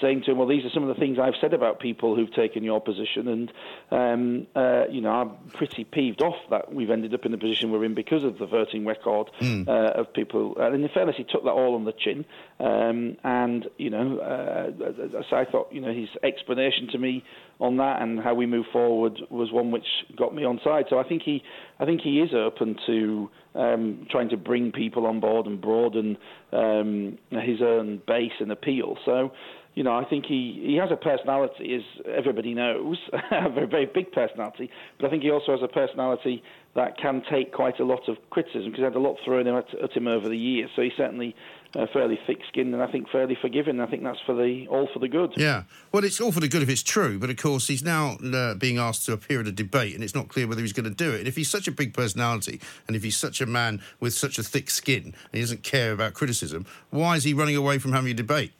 saying 0.01 0.23
to 0.23 0.31
him, 0.31 0.37
"Well, 0.37 0.47
these 0.47 0.65
are 0.65 0.69
some 0.69 0.83
of 0.83 0.89
the 0.89 0.99
things 0.99 1.17
I've 1.19 1.35
said 1.39 1.53
about 1.53 1.79
people 1.79 2.15
who've 2.15 2.33
taken 2.33 2.63
your 2.63 2.81
position, 2.81 3.27
and 3.27 3.51
um, 3.91 4.47
uh, 4.55 4.85
you 4.89 5.01
know, 5.01 5.11
I'm 5.11 5.31
pretty 5.53 5.83
peeved 5.83 6.21
off 6.21 6.37
that 6.49 6.73
we've 6.73 6.89
ended 6.89 7.13
up 7.13 7.25
in 7.25 7.31
the 7.31 7.37
position 7.37 7.71
we're 7.71 7.85
in 7.85 7.95
because 7.95 8.23
of 8.23 8.37
the 8.37 8.45
voting 8.45 8.85
record 8.85 9.29
mm. 9.39 9.67
uh, 9.67 9.99
of 9.99 10.13
people." 10.13 10.57
And 10.57 10.83
in 10.83 10.89
fairness, 10.89 11.15
he 11.17 11.23
took 11.23 11.43
that 11.43 11.51
all 11.51 11.75
on 11.75 11.85
the 11.85 11.93
chin, 11.93 12.25
um, 12.59 13.17
and 13.23 13.67
you 13.77 13.89
know, 13.89 14.19
uh, 14.19 15.23
so 15.29 15.35
I 15.35 15.45
thought, 15.45 15.71
you 15.71 15.81
know, 15.81 15.93
his 15.93 16.09
explanation 16.23 16.87
to 16.91 16.97
me 16.97 17.23
on 17.59 17.77
that 17.77 18.01
and 18.01 18.19
how 18.19 18.33
we 18.33 18.45
move 18.45 18.65
forward 18.71 19.21
was 19.29 19.51
one 19.51 19.71
which 19.71 19.85
got 20.17 20.35
me 20.35 20.43
on 20.43 20.59
side. 20.63 20.85
So 20.89 20.99
I 20.99 21.03
think 21.07 21.21
he, 21.23 21.43
I 21.79 21.85
think 21.85 22.01
he 22.01 22.19
is 22.19 22.33
open 22.33 22.77
to 22.85 23.29
um, 23.55 24.07
trying 24.09 24.29
to 24.29 24.37
bring 24.37 24.71
people 24.71 25.05
on 25.05 25.19
board 25.19 25.45
and 25.45 25.61
broaden 25.61 26.17
um, 26.51 27.17
his 27.29 27.61
own 27.61 28.01
base 28.05 28.33
and 28.39 28.51
appeal. 28.51 28.97
So 29.05 29.31
you 29.75 29.83
know, 29.83 29.93
I 29.93 30.05
think 30.05 30.25
he, 30.25 30.63
he 30.65 30.75
has 30.77 30.89
a 30.89 30.95
personality, 30.95 31.75
as 31.75 32.03
everybody 32.07 32.53
knows, 32.53 32.97
a 33.31 33.49
very, 33.49 33.67
very 33.67 33.85
big 33.85 34.11
personality, 34.13 34.71
but 34.97 35.07
I 35.07 35.09
think 35.09 35.23
he 35.23 35.29
also 35.29 35.51
has 35.51 35.61
a 35.61 35.67
personality 35.67 36.41
that 36.75 36.97
can 36.97 37.21
take 37.29 37.53
quite 37.53 37.79
a 37.79 37.85
lot 37.85 38.07
of 38.07 38.17
criticism 38.29 38.65
because 38.65 38.79
he 38.79 38.83
had 38.83 38.95
a 38.95 38.99
lot 38.99 39.17
thrown 39.23 39.47
at, 39.47 39.65
at 39.81 39.91
him 39.91 40.07
over 40.07 40.27
the 40.27 40.37
years. 40.37 40.69
So 40.75 40.81
he's 40.81 40.93
certainly 40.97 41.35
uh, 41.73 41.85
fairly 41.91 42.19
thick-skinned 42.27 42.73
and 42.73 42.83
I 42.83 42.91
think 42.91 43.09
fairly 43.09 43.37
forgiving. 43.41 43.79
I 43.79 43.85
think 43.85 44.03
that's 44.03 44.19
for 44.25 44.33
the 44.33 44.67
all 44.69 44.87
for 44.93 44.99
the 44.99 45.07
good. 45.07 45.33
Yeah, 45.37 45.63
well, 45.91 46.03
it's 46.03 46.19
all 46.19 46.33
for 46.33 46.41
the 46.41 46.49
good 46.49 46.61
if 46.61 46.69
it's 46.69 46.83
true, 46.83 47.17
but 47.17 47.29
of 47.29 47.37
course 47.37 47.67
he's 47.67 47.83
now 47.83 48.17
uh, 48.33 48.55
being 48.55 48.77
asked 48.77 49.05
to 49.05 49.13
appear 49.13 49.39
at 49.41 49.47
a 49.47 49.53
debate, 49.53 49.95
and 49.95 50.03
it's 50.03 50.15
not 50.15 50.27
clear 50.27 50.47
whether 50.47 50.61
he's 50.61 50.73
going 50.73 50.89
to 50.89 50.95
do 50.95 51.11
it. 51.11 51.19
And 51.19 51.27
if 51.27 51.35
he's 51.35 51.49
such 51.49 51.67
a 51.67 51.71
big 51.71 51.93
personality, 51.93 52.59
and 52.87 52.95
if 52.95 53.03
he's 53.03 53.17
such 53.17 53.39
a 53.39 53.45
man 53.45 53.81
with 53.99 54.13
such 54.13 54.37
a 54.37 54.43
thick 54.43 54.69
skin, 54.69 55.03
and 55.03 55.33
he 55.33 55.41
doesn't 55.41 55.63
care 55.63 55.93
about 55.93 56.13
criticism, 56.13 56.65
why 56.89 57.15
is 57.15 57.23
he 57.23 57.33
running 57.33 57.55
away 57.55 57.77
from 57.77 57.93
having 57.93 58.11
a 58.11 58.15
debate? 58.15 58.51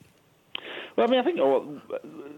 Well, 0.96 1.06
I 1.06 1.10
mean, 1.10 1.20
I 1.20 1.24
think 1.24 1.38
oh, 1.40 1.78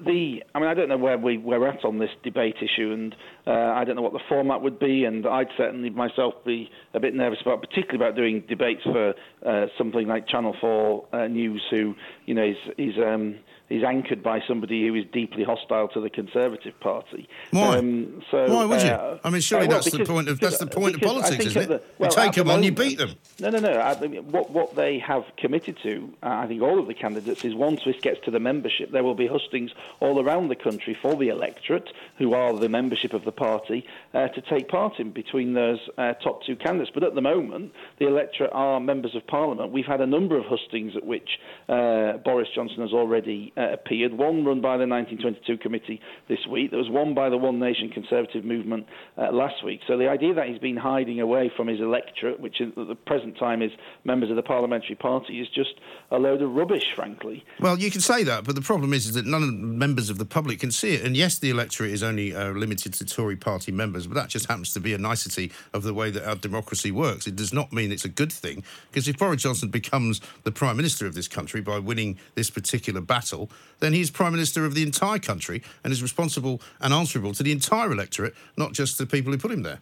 the. 0.04 0.42
I 0.52 0.58
mean, 0.58 0.68
I 0.68 0.74
don't 0.74 0.88
know 0.88 0.96
where 0.96 1.16
we, 1.16 1.38
we're 1.38 1.68
at 1.68 1.84
on 1.84 1.98
this 1.98 2.10
debate 2.24 2.56
issue, 2.60 2.92
and 2.92 3.14
uh, 3.46 3.50
I 3.52 3.84
don't 3.84 3.94
know 3.94 4.02
what 4.02 4.12
the 4.12 4.20
format 4.28 4.62
would 4.62 4.80
be, 4.80 5.04
and 5.04 5.24
I'd 5.26 5.46
certainly 5.56 5.90
myself 5.90 6.34
be 6.44 6.68
a 6.92 6.98
bit 6.98 7.14
nervous 7.14 7.38
about, 7.40 7.60
particularly 7.60 8.04
about 8.04 8.16
doing 8.16 8.42
debates 8.48 8.82
for 8.82 9.14
uh, 9.46 9.66
something 9.78 10.08
like 10.08 10.26
Channel 10.26 10.56
Four 10.60 11.06
uh, 11.12 11.28
News, 11.28 11.62
who 11.70 11.94
you 12.26 12.34
know 12.34 12.44
is 12.44 12.56
is. 12.76 12.94
Um, 12.98 13.36
is 13.70 13.82
anchored 13.82 14.22
by 14.22 14.40
somebody 14.48 14.86
who 14.86 14.94
is 14.94 15.04
deeply 15.12 15.44
hostile 15.44 15.88
to 15.88 16.00
the 16.00 16.10
Conservative 16.10 16.78
Party. 16.80 17.28
Why? 17.50 17.78
Um, 17.78 18.22
so, 18.30 18.46
Why 18.46 18.64
would 18.64 18.82
you? 18.82 18.88
Uh, 18.88 19.18
I 19.22 19.30
mean, 19.30 19.40
surely 19.40 19.66
uh, 19.66 19.68
well, 19.68 19.76
that's 19.76 19.90
because, 19.90 20.06
the 20.06 20.12
point 20.12 20.28
of 20.28 20.40
that's 20.40 20.58
the 20.58 20.66
point 20.66 20.94
of 20.94 21.00
politics, 21.02 21.46
isn't 21.46 21.62
it? 21.62 21.68
The, 21.68 21.82
well, 21.98 22.10
you 22.10 22.16
take 22.16 22.32
them 22.32 22.50
on, 22.50 22.62
you 22.62 22.72
beat 22.72 22.98
them. 22.98 23.14
No, 23.40 23.50
no, 23.50 23.58
no. 23.58 23.72
I 23.72 23.94
what 23.94 24.50
what 24.50 24.74
they 24.74 24.98
have 24.98 25.24
committed 25.36 25.78
to, 25.82 26.12
uh, 26.22 26.28
I 26.28 26.46
think 26.46 26.62
all 26.62 26.78
of 26.78 26.86
the 26.86 26.94
candidates 26.94 27.44
is 27.44 27.54
once 27.54 27.82
this 27.84 27.96
gets 28.00 28.20
to 28.24 28.30
the 28.30 28.40
membership, 28.40 28.90
there 28.90 29.04
will 29.04 29.14
be 29.14 29.26
hustings 29.26 29.70
all 30.00 30.20
around 30.22 30.48
the 30.48 30.56
country 30.56 30.96
for 31.00 31.14
the 31.16 31.28
electorate, 31.28 31.90
who 32.16 32.32
are 32.34 32.54
the 32.54 32.68
membership 32.68 33.12
of 33.12 33.24
the 33.24 33.32
party, 33.32 33.86
uh, 34.14 34.28
to 34.28 34.40
take 34.40 34.68
part 34.68 34.98
in 34.98 35.10
between 35.10 35.52
those 35.54 35.78
uh, 35.98 36.14
top 36.14 36.42
two 36.44 36.56
candidates. 36.56 36.90
But 36.92 37.02
at 37.02 37.14
the 37.14 37.20
moment, 37.20 37.72
the 37.98 38.06
electorate 38.06 38.50
are 38.52 38.80
members 38.80 39.14
of 39.14 39.26
Parliament. 39.26 39.72
We've 39.72 39.86
had 39.86 40.00
a 40.00 40.06
number 40.06 40.38
of 40.38 40.46
hustings 40.46 40.96
at 40.96 41.04
which 41.04 41.38
uh, 41.68 42.14
Boris 42.24 42.48
Johnson 42.54 42.80
has 42.80 42.92
already 42.92 43.52
uh, 43.58 43.72
appeared. 43.72 44.12
One 44.12 44.44
run 44.44 44.60
by 44.60 44.76
the 44.76 44.86
1922 44.86 45.58
committee 45.58 46.00
this 46.28 46.38
week. 46.48 46.70
There 46.70 46.78
was 46.78 46.88
one 46.88 47.14
by 47.14 47.28
the 47.28 47.36
One 47.36 47.58
Nation 47.58 47.90
Conservative 47.90 48.44
movement 48.44 48.86
uh, 49.16 49.32
last 49.32 49.64
week. 49.64 49.80
So 49.86 49.96
the 49.96 50.08
idea 50.08 50.34
that 50.34 50.48
he's 50.48 50.58
been 50.58 50.76
hiding 50.76 51.20
away 51.20 51.50
from 51.56 51.66
his 51.66 51.80
electorate, 51.80 52.40
which 52.40 52.60
at 52.60 52.74
the 52.74 52.94
present 52.94 53.36
time 53.38 53.62
is 53.62 53.72
members 54.04 54.30
of 54.30 54.36
the 54.36 54.42
parliamentary 54.42 54.94
party, 54.94 55.40
is 55.40 55.48
just 55.48 55.74
a 56.10 56.18
load 56.18 56.40
of 56.40 56.52
rubbish, 56.52 56.84
frankly. 56.94 57.44
Well, 57.60 57.78
you 57.78 57.90
can 57.90 58.00
say 58.00 58.22
that, 58.24 58.44
but 58.44 58.54
the 58.54 58.62
problem 58.62 58.92
is, 58.92 59.06
is 59.06 59.14
that 59.14 59.26
none 59.26 59.42
of 59.42 59.48
the 59.48 59.56
members 59.56 60.10
of 60.10 60.18
the 60.18 60.24
public 60.24 60.60
can 60.60 60.70
see 60.70 60.94
it. 60.94 61.04
And 61.04 61.16
yes, 61.16 61.38
the 61.38 61.50
electorate 61.50 61.90
is 61.90 62.02
only 62.02 62.34
uh, 62.34 62.50
limited 62.50 62.94
to 62.94 63.04
Tory 63.04 63.36
party 63.36 63.72
members, 63.72 64.06
but 64.06 64.14
that 64.14 64.28
just 64.28 64.46
happens 64.46 64.72
to 64.74 64.80
be 64.80 64.94
a 64.94 64.98
nicety 64.98 65.50
of 65.72 65.82
the 65.82 65.94
way 65.94 66.10
that 66.10 66.26
our 66.26 66.36
democracy 66.36 66.92
works. 66.92 67.26
It 67.26 67.34
does 67.34 67.52
not 67.52 67.72
mean 67.72 67.90
it's 67.90 68.04
a 68.04 68.08
good 68.08 68.32
thing, 68.32 68.62
because 68.90 69.08
if 69.08 69.18
Boris 69.18 69.42
Johnson 69.42 69.68
becomes 69.68 70.20
the 70.44 70.52
prime 70.52 70.76
minister 70.76 71.06
of 71.06 71.14
this 71.14 71.26
country 71.26 71.60
by 71.60 71.78
winning 71.78 72.18
this 72.34 72.50
particular 72.50 73.00
battle, 73.00 73.47
then 73.80 73.92
he's 73.92 74.10
Prime 74.10 74.32
Minister 74.32 74.64
of 74.64 74.74
the 74.74 74.82
entire 74.82 75.18
country 75.18 75.62
and 75.84 75.92
is 75.92 76.02
responsible 76.02 76.60
and 76.80 76.92
answerable 76.92 77.32
to 77.34 77.42
the 77.42 77.52
entire 77.52 77.92
electorate, 77.92 78.34
not 78.56 78.72
just 78.72 78.98
the 78.98 79.06
people 79.06 79.32
who 79.32 79.38
put 79.38 79.52
him 79.52 79.62
there. 79.62 79.80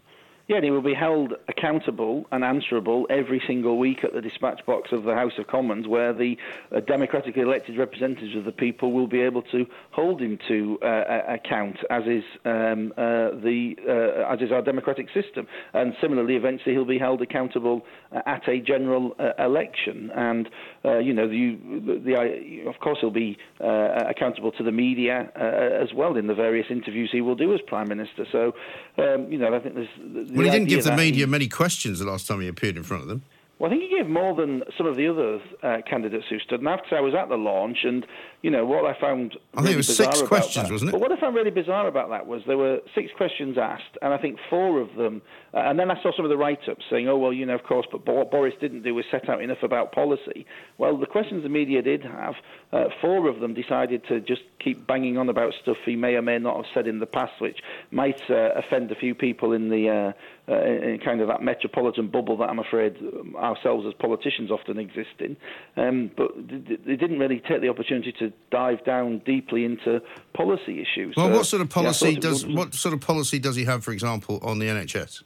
Yeah, 0.49 0.57
and 0.57 0.65
he 0.65 0.71
will 0.71 0.81
be 0.81 0.95
held 0.95 1.33
accountable 1.49 2.25
and 2.31 2.45
answerable 2.45 3.09
every 3.11 3.43
single 3.49 3.79
week 3.79 4.05
at 4.05 4.13
the 4.13 4.21
dispatch 4.21 4.65
box 4.65 4.91
of 4.93 5.03
the 5.03 5.13
House 5.13 5.33
of 5.39 5.49
Commons, 5.49 5.89
where 5.89 6.13
the 6.13 6.37
uh, 6.71 6.79
democratically 6.79 7.43
elected 7.43 7.77
representatives 7.77 8.37
of 8.37 8.45
the 8.45 8.53
people 8.53 8.93
will 8.93 9.09
be 9.09 9.21
able 9.23 9.43
to 9.43 9.67
hold 9.91 10.23
him 10.23 10.39
to 10.47 10.79
uh, 10.83 11.23
account, 11.29 11.79
as 11.91 12.05
is 12.05 12.23
um, 12.45 12.93
uh, 12.97 13.35
the 13.43 13.75
uh, 13.89 14.33
as 14.33 14.41
is 14.41 14.53
our 14.53 14.63
democratic 14.63 15.09
system. 15.13 15.49
And 15.75 15.95
similarly, 16.01 16.37
eventually, 16.37 16.77
he'll 16.77 16.85
be 16.85 16.99
held 16.99 17.23
accountable 17.23 17.85
uh, 18.13 18.21
at 18.25 18.49
a 18.49 18.61
general 18.61 19.17
uh, 19.19 19.31
election. 19.45 20.13
And 20.15 20.49
you 20.85 21.13
know, 21.13 21.29
the, 21.29 21.59
the, 22.05 22.69
of 22.69 22.79
course, 22.79 22.99
he'll 23.01 23.11
be 23.11 23.37
accountable 23.59 24.53
to 24.53 24.63
the 24.63 24.71
media 24.71 25.33
as 25.35 25.93
well 25.93 26.17
in 26.17 26.29
the 26.29 26.35
various 26.35 26.67
interviews 26.71 27.11
he 27.11 27.21
will 27.21 27.35
do 27.35 27.53
as 27.53 27.61
prime 27.67 27.89
minister. 27.89 28.25
So, 28.31 28.53
um, 28.99 29.31
you 29.33 29.39
know, 29.39 29.53
I 29.53 29.59
think 29.59 29.75
there's 29.75 30.36
well, 30.37 30.44
he 30.44 30.51
didn't 30.51 30.68
give 30.68 30.85
the 30.85 30.96
media 30.96 31.27
he, 31.27 31.31
many 31.31 31.49
questions 31.49 31.99
the 31.99 32.07
last 32.07 32.27
time 32.27 32.40
he 32.40 32.49
appeared 32.49 32.77
in 32.77 32.83
front 32.83 33.03
of 33.03 33.09
them. 33.09 33.22
Well, 33.59 33.70
I 33.70 33.75
think 33.75 33.88
he 33.88 33.96
gave 33.96 34.07
more 34.07 34.35
than 34.35 34.62
some 34.77 34.87
of 34.87 34.96
the 34.96 35.09
other 35.09 35.40
uh, 35.62 35.81
candidates 35.88 36.27
who 36.29 36.38
stood. 36.40 36.61
And 36.61 36.68
after 36.68 36.96
I 36.96 37.01
was 37.01 37.14
at 37.14 37.29
the 37.29 37.37
launch, 37.37 37.79
and 37.85 38.07
you 38.42 38.51
know 38.51 38.64
what 38.64 38.85
I 38.85 38.99
found. 39.01 39.37
I 39.55 39.61
really 39.62 39.72
think 39.72 39.75
it 39.75 39.77
was 39.79 39.96
six 39.96 40.22
questions, 40.22 40.68
that, 40.68 40.72
wasn't 40.72 40.90
it? 40.90 40.92
But 40.92 41.01
what 41.01 41.12
I 41.12 41.18
found 41.18 41.35
really 41.35 41.51
bizarre 41.51 41.88
about 41.88 42.11
that 42.11 42.27
was 42.27 42.42
there 42.46 42.59
were 42.59 42.81
six 42.94 43.11
questions 43.16 43.57
asked, 43.59 43.96
and 44.03 44.12
I 44.12 44.18
think 44.18 44.38
four 44.51 44.81
of 44.81 44.94
them. 44.94 45.22
Uh, 45.55 45.59
and 45.59 45.79
then 45.79 45.90
I 45.90 46.01
saw 46.03 46.14
some 46.14 46.25
of 46.25 46.29
the 46.29 46.37
write-ups 46.37 46.85
saying, 46.90 47.09
"Oh 47.09 47.16
well, 47.16 47.33
you 47.33 47.46
know, 47.46 47.55
of 47.55 47.64
course, 47.64 47.87
but 47.90 48.07
what 48.07 48.31
Boris 48.31 48.55
didn't 48.61 48.83
do 48.83 48.94
was 48.94 49.05
set 49.11 49.29
out 49.29 49.42
enough 49.42 49.62
about 49.62 49.92
policy." 49.92 50.46
Well, 50.79 50.96
the 50.96 51.07
questions 51.07 51.42
the 51.42 51.49
media 51.49 51.83
did 51.83 52.03
have, 52.03 52.35
uh, 52.72 52.85
four 53.01 53.29
of 53.29 53.40
them 53.40 53.55
decided 53.55 54.03
to 54.09 54.20
just 54.20 54.42
keep 54.59 54.87
banging 54.87 55.18
on 55.18 55.29
about 55.29 55.55
stuff 55.62 55.77
he 55.85 55.96
may 55.96 56.14
or 56.14 56.22
may 56.22 56.38
not 56.38 56.57
have 56.57 56.66
said 56.75 56.87
in 56.87 56.99
the 56.99 57.07
past, 57.07 57.40
which 57.40 57.59
might 57.90 58.20
uh, 58.31 58.51
offend 58.55 58.90
a 58.92 58.94
few 58.94 59.14
people 59.14 59.53
in 59.53 59.70
the 59.70 59.88
uh, 59.88 60.12
uh, 60.53 60.62
in 60.62 61.01
kind 61.05 61.20
of 61.20 61.29
that 61.29 61.42
metropolitan 61.42 62.09
bubble 62.09 62.37
that 62.37 62.49
I'm 62.49 62.59
afraid 62.59 62.96
ourselves 63.37 63.85
as 63.87 63.94
politicians 63.94 64.51
often 64.51 64.79
exist 64.79 65.20
in. 65.20 65.37
Um, 65.77 66.11
but 66.16 66.31
they 66.37 66.96
didn't 66.96 67.18
really 67.18 67.40
take 67.40 67.61
the 67.61 67.68
opportunity 67.68 68.12
to 68.20 68.33
dive 68.51 68.85
down 68.85 69.18
deeply 69.25 69.64
into 69.64 70.01
policy 70.33 70.81
issues. 70.81 71.14
Well, 71.16 71.31
what 71.31 71.46
sort 71.46 71.62
of 71.62 71.70
policy 71.70 72.12
yeah, 72.12 72.20
does 72.20 72.46
what 72.46 72.75
sort 72.75 72.94
of 72.94 73.01
policy 73.01 73.38
does 73.38 73.57
he 73.57 73.64
have, 73.64 73.85
for 73.85 73.92
example, 73.92 74.38
on 74.42 74.59
the 74.59 74.66
NHS? 74.66 75.22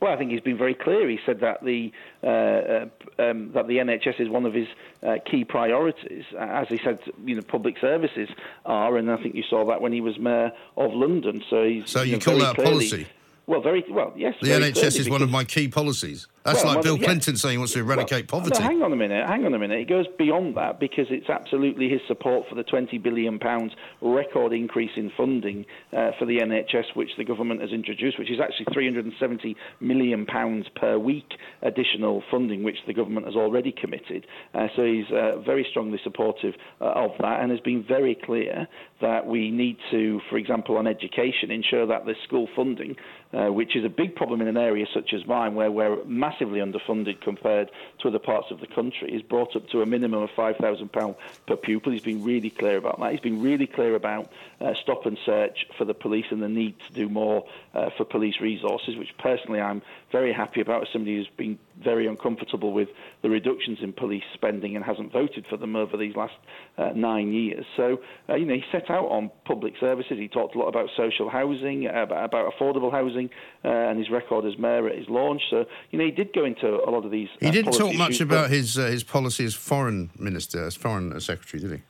Well, 0.00 0.12
I 0.12 0.16
think 0.16 0.32
he's 0.32 0.40
been 0.40 0.58
very 0.58 0.74
clear. 0.74 1.08
He 1.08 1.18
said 1.24 1.40
that 1.40 1.64
the 1.64 1.90
uh, 2.22 2.26
uh, 2.26 3.30
um, 3.30 3.52
that 3.52 3.68
the 3.68 3.78
NHS 3.78 4.20
is 4.20 4.28
one 4.28 4.44
of 4.44 4.52
his 4.52 4.68
uh, 5.02 5.16
key 5.24 5.44
priorities, 5.44 6.24
as 6.38 6.68
he 6.68 6.78
said. 6.84 6.98
You 7.24 7.36
know, 7.36 7.42
public 7.42 7.76
services 7.80 8.28
are, 8.66 8.98
and 8.98 9.10
I 9.10 9.16
think 9.16 9.34
you 9.34 9.44
saw 9.48 9.64
that 9.66 9.80
when 9.80 9.92
he 9.92 10.02
was 10.02 10.18
mayor 10.18 10.52
of 10.76 10.92
London. 10.92 11.42
So 11.48 11.64
he's 11.64 11.88
so 11.88 12.02
you, 12.02 12.06
you 12.06 12.12
know, 12.12 12.18
call 12.18 12.38
that 12.38 12.54
clearly, 12.56 12.88
policy? 12.90 13.06
Well, 13.46 13.62
very 13.62 13.82
well, 13.88 14.12
yes. 14.14 14.34
The 14.42 14.48
NHS 14.48 14.98
is 15.00 15.08
one 15.08 15.22
of 15.22 15.30
my 15.30 15.44
key 15.44 15.68
policies. 15.68 16.26
That's 16.44 16.62
well, 16.62 16.74
like 16.74 16.84
Bill 16.84 16.98
yeah. 16.98 17.04
Clinton 17.06 17.36
saying 17.38 17.52
he 17.52 17.58
wants 17.58 17.72
to 17.72 17.80
eradicate 17.80 18.30
well, 18.30 18.42
poverty. 18.42 18.60
No, 18.60 18.68
hang 18.68 18.82
on 18.82 18.92
a 18.92 18.96
minute. 18.96 19.26
Hang 19.26 19.46
on 19.46 19.54
a 19.54 19.58
minute. 19.58 19.80
It 19.80 19.88
goes 19.88 20.04
beyond 20.18 20.58
that 20.58 20.78
because 20.78 21.06
it's 21.08 21.30
absolutely 21.30 21.88
his 21.88 22.02
support 22.06 22.46
for 22.50 22.54
the 22.54 22.62
20 22.62 22.98
billion 22.98 23.38
pounds 23.38 23.72
record 24.02 24.52
increase 24.52 24.90
in 24.96 25.10
funding 25.16 25.64
uh, 25.94 26.10
for 26.18 26.26
the 26.26 26.40
NHS, 26.40 26.94
which 26.94 27.12
the 27.16 27.24
government 27.24 27.62
has 27.62 27.70
introduced, 27.70 28.18
which 28.18 28.30
is 28.30 28.40
actually 28.40 28.66
370 28.74 29.56
million 29.80 30.26
pounds 30.26 30.66
per 30.76 30.98
week 30.98 31.32
additional 31.62 32.22
funding, 32.30 32.62
which 32.62 32.78
the 32.86 32.92
government 32.92 33.24
has 33.24 33.36
already 33.36 33.72
committed. 33.72 34.26
Uh, 34.52 34.66
so 34.76 34.84
he's 34.84 35.10
uh, 35.12 35.38
very 35.46 35.66
strongly 35.70 35.98
supportive 36.04 36.52
uh, 36.82 36.84
of 36.84 37.12
that, 37.20 37.40
and 37.40 37.52
has 37.52 37.60
been 37.60 37.82
very 37.82 38.14
clear 38.14 38.68
that 39.00 39.26
we 39.26 39.50
need 39.50 39.78
to, 39.90 40.20
for 40.28 40.36
example, 40.36 40.76
on 40.76 40.86
education, 40.86 41.50
ensure 41.50 41.86
that 41.86 42.04
the 42.04 42.14
school 42.24 42.48
funding, 42.54 42.96
uh, 43.32 43.46
which 43.46 43.76
is 43.76 43.84
a 43.84 43.88
big 43.88 44.14
problem 44.14 44.42
in 44.42 44.46
an 44.46 44.58
area 44.58 44.84
such 44.92 45.14
as 45.14 45.26
mine, 45.26 45.54
where 45.54 45.70
we're 45.70 46.04
massively 46.04 46.33
massively 46.34 46.60
underfunded 46.60 47.20
compared 47.20 47.70
to 48.00 48.08
other 48.08 48.18
parts 48.18 48.50
of 48.50 48.60
the 48.60 48.66
country. 48.66 49.10
He's 49.10 49.22
brought 49.22 49.54
up 49.56 49.68
to 49.70 49.82
a 49.82 49.86
minimum 49.86 50.22
of 50.22 50.30
£5,000 50.30 51.16
per 51.46 51.56
pupil. 51.56 51.92
He's 51.92 52.02
been 52.02 52.24
really 52.24 52.50
clear 52.50 52.76
about 52.76 52.98
that. 53.00 53.12
He's 53.12 53.20
been 53.20 53.42
really 53.42 53.66
clear 53.66 53.94
about 53.94 54.32
uh, 54.60 54.74
stop 54.82 55.06
and 55.06 55.18
search 55.24 55.66
for 55.78 55.84
the 55.84 55.94
police 55.94 56.26
and 56.30 56.42
the 56.42 56.48
need 56.48 56.74
to 56.88 56.92
do 56.92 57.08
more 57.08 57.46
uh, 57.74 57.90
for 57.96 58.04
police 58.04 58.40
resources, 58.40 58.96
which 58.96 59.16
personally 59.18 59.60
I'm 59.60 59.82
very 60.10 60.32
happy 60.32 60.60
about 60.60 60.82
as 60.82 60.88
somebody 60.92 61.16
who's 61.16 61.28
been 61.36 61.58
very 61.82 62.06
uncomfortable 62.06 62.72
with 62.72 62.88
the 63.22 63.30
reductions 63.30 63.78
in 63.82 63.92
police 63.92 64.22
spending 64.34 64.76
and 64.76 64.84
hasn't 64.84 65.12
voted 65.12 65.46
for 65.48 65.56
them 65.56 65.76
over 65.76 65.96
these 65.96 66.14
last 66.16 66.34
uh, 66.78 66.90
nine 66.94 67.32
years. 67.32 67.64
So, 67.76 67.98
uh, 68.28 68.34
you 68.34 68.46
know, 68.46 68.54
he 68.54 68.62
set 68.70 68.90
out 68.90 69.06
on 69.06 69.30
public 69.44 69.74
services. 69.80 70.18
He 70.18 70.28
talked 70.28 70.54
a 70.54 70.58
lot 70.58 70.68
about 70.68 70.88
social 70.96 71.28
housing, 71.28 71.86
about, 71.86 72.24
about 72.24 72.52
affordable 72.52 72.90
housing, 72.90 73.30
uh, 73.64 73.68
and 73.68 73.98
his 73.98 74.10
record 74.10 74.44
as 74.44 74.58
mayor 74.58 74.88
at 74.88 74.96
his 74.96 75.08
launch. 75.08 75.42
So, 75.50 75.64
you 75.90 75.98
know, 75.98 76.04
he 76.04 76.10
did 76.10 76.32
go 76.32 76.44
into 76.44 76.66
a 76.66 76.90
lot 76.90 77.04
of 77.04 77.10
these. 77.10 77.28
He 77.40 77.46
uh, 77.46 77.50
didn't 77.50 77.72
talk 77.72 77.94
much 77.94 78.10
issues, 78.10 78.20
about 78.22 78.50
his 78.50 78.78
uh, 78.78 78.86
his 78.86 79.02
policy 79.02 79.44
as 79.44 79.54
foreign 79.54 80.10
minister, 80.18 80.66
as 80.66 80.74
foreign 80.74 81.18
secretary, 81.20 81.62
did 81.62 81.72
he? 81.72 81.82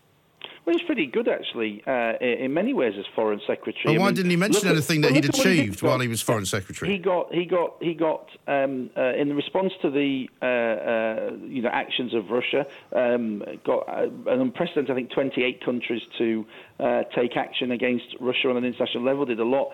Well, 0.64 0.77
he's 0.77 0.87
pretty 0.87 1.07
good 1.07 1.29
actually 1.29 1.83
uh, 1.87 2.14
in 2.20 2.55
many 2.55 2.72
ways 2.72 2.94
as 2.98 3.05
foreign 3.14 3.40
secretary. 3.46 3.94
But 3.94 4.00
why 4.00 4.07
I 4.07 4.09
mean, 4.09 4.14
didn't 4.14 4.31
he 4.31 4.37
mention 4.37 4.68
anything 4.68 5.03
that 5.03 5.12
he'd 5.12 5.27
achieved 5.27 5.81
he 5.81 5.87
while 5.87 6.00
he 6.00 6.09
was 6.09 6.22
foreign 6.22 6.46
secretary? 6.46 6.90
He 6.90 6.98
got 6.98 7.33
he 7.35 7.44
got 7.44 7.77
he 7.81 7.92
got 7.92 8.31
um, 8.46 8.88
uh, 8.96 9.12
in 9.14 9.35
response 9.37 9.74
to 9.83 9.90
the 9.90 10.31
uh, 10.40 10.46
uh 10.46 11.37
you 11.46 11.61
know 11.61 11.68
actions 11.68 12.14
of 12.14 12.31
Russia, 12.31 12.66
um, 12.92 13.44
got 13.64 13.87
uh, 13.88 14.09
an 14.27 14.40
unprecedented 14.40 14.90
I 14.90 14.94
think 14.94 15.11
28 15.11 15.62
countries 15.62 16.03
to 16.16 16.46
uh, 16.80 17.02
take 17.14 17.37
action 17.37 17.70
against 17.70 18.04
Russia 18.20 18.50
on 18.50 18.56
an 18.56 18.64
international 18.64 19.04
level. 19.04 19.24
Did 19.24 19.40
a 19.40 19.44
lot 19.44 19.70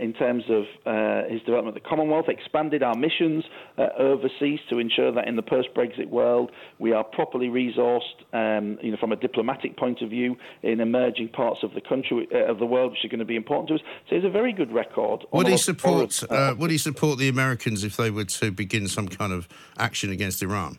in 0.00 0.12
terms 0.18 0.44
of 0.48 0.64
his 1.30 1.40
development 1.42 1.76
of 1.76 1.82
the 1.82 1.88
Commonwealth, 1.88 2.28
expanded 2.28 2.82
our 2.82 2.94
missions 2.96 3.44
overseas 3.98 4.60
to 4.70 4.78
ensure 4.78 5.12
that 5.12 5.28
in 5.28 5.36
the 5.36 5.42
post-Brexit 5.42 6.08
world 6.08 6.50
we 6.78 6.92
are 6.92 7.04
properly 7.04 7.48
resourced, 7.48 8.00
um, 8.32 8.78
you 8.82 8.90
know, 8.90 8.96
from 8.98 9.12
a 9.12 9.16
diplomatic 9.16 9.76
point 9.76 10.00
of 10.02 10.10
view 10.10 10.36
in 10.62 10.80
emerging 10.80 11.28
parts 11.28 11.60
of 11.62 11.74
the 11.74 11.80
country 11.80 12.26
uh, 12.34 12.50
of 12.50 12.58
the 12.58 12.66
world, 12.66 12.92
which 12.92 13.04
are 13.04 13.08
going 13.08 13.18
to 13.18 13.24
be 13.24 13.36
important 13.36 13.68
to 13.68 13.74
us. 13.74 13.80
So 14.08 14.16
it's 14.16 14.26
a 14.26 14.30
very 14.30 14.52
good 14.52 14.72
record. 14.72 15.24
Would 15.32 15.48
he 15.48 15.56
support? 15.56 16.22
Uh, 16.30 16.54
would 16.58 16.70
he 16.70 16.78
support 16.78 17.18
the 17.18 17.28
Americans 17.28 17.84
if 17.84 17.96
they 17.96 18.10
were 18.10 18.24
to 18.24 18.50
begin 18.50 18.88
some 18.88 19.08
kind 19.08 19.32
of 19.32 19.48
action 19.78 20.10
against 20.10 20.42
Iran? 20.42 20.78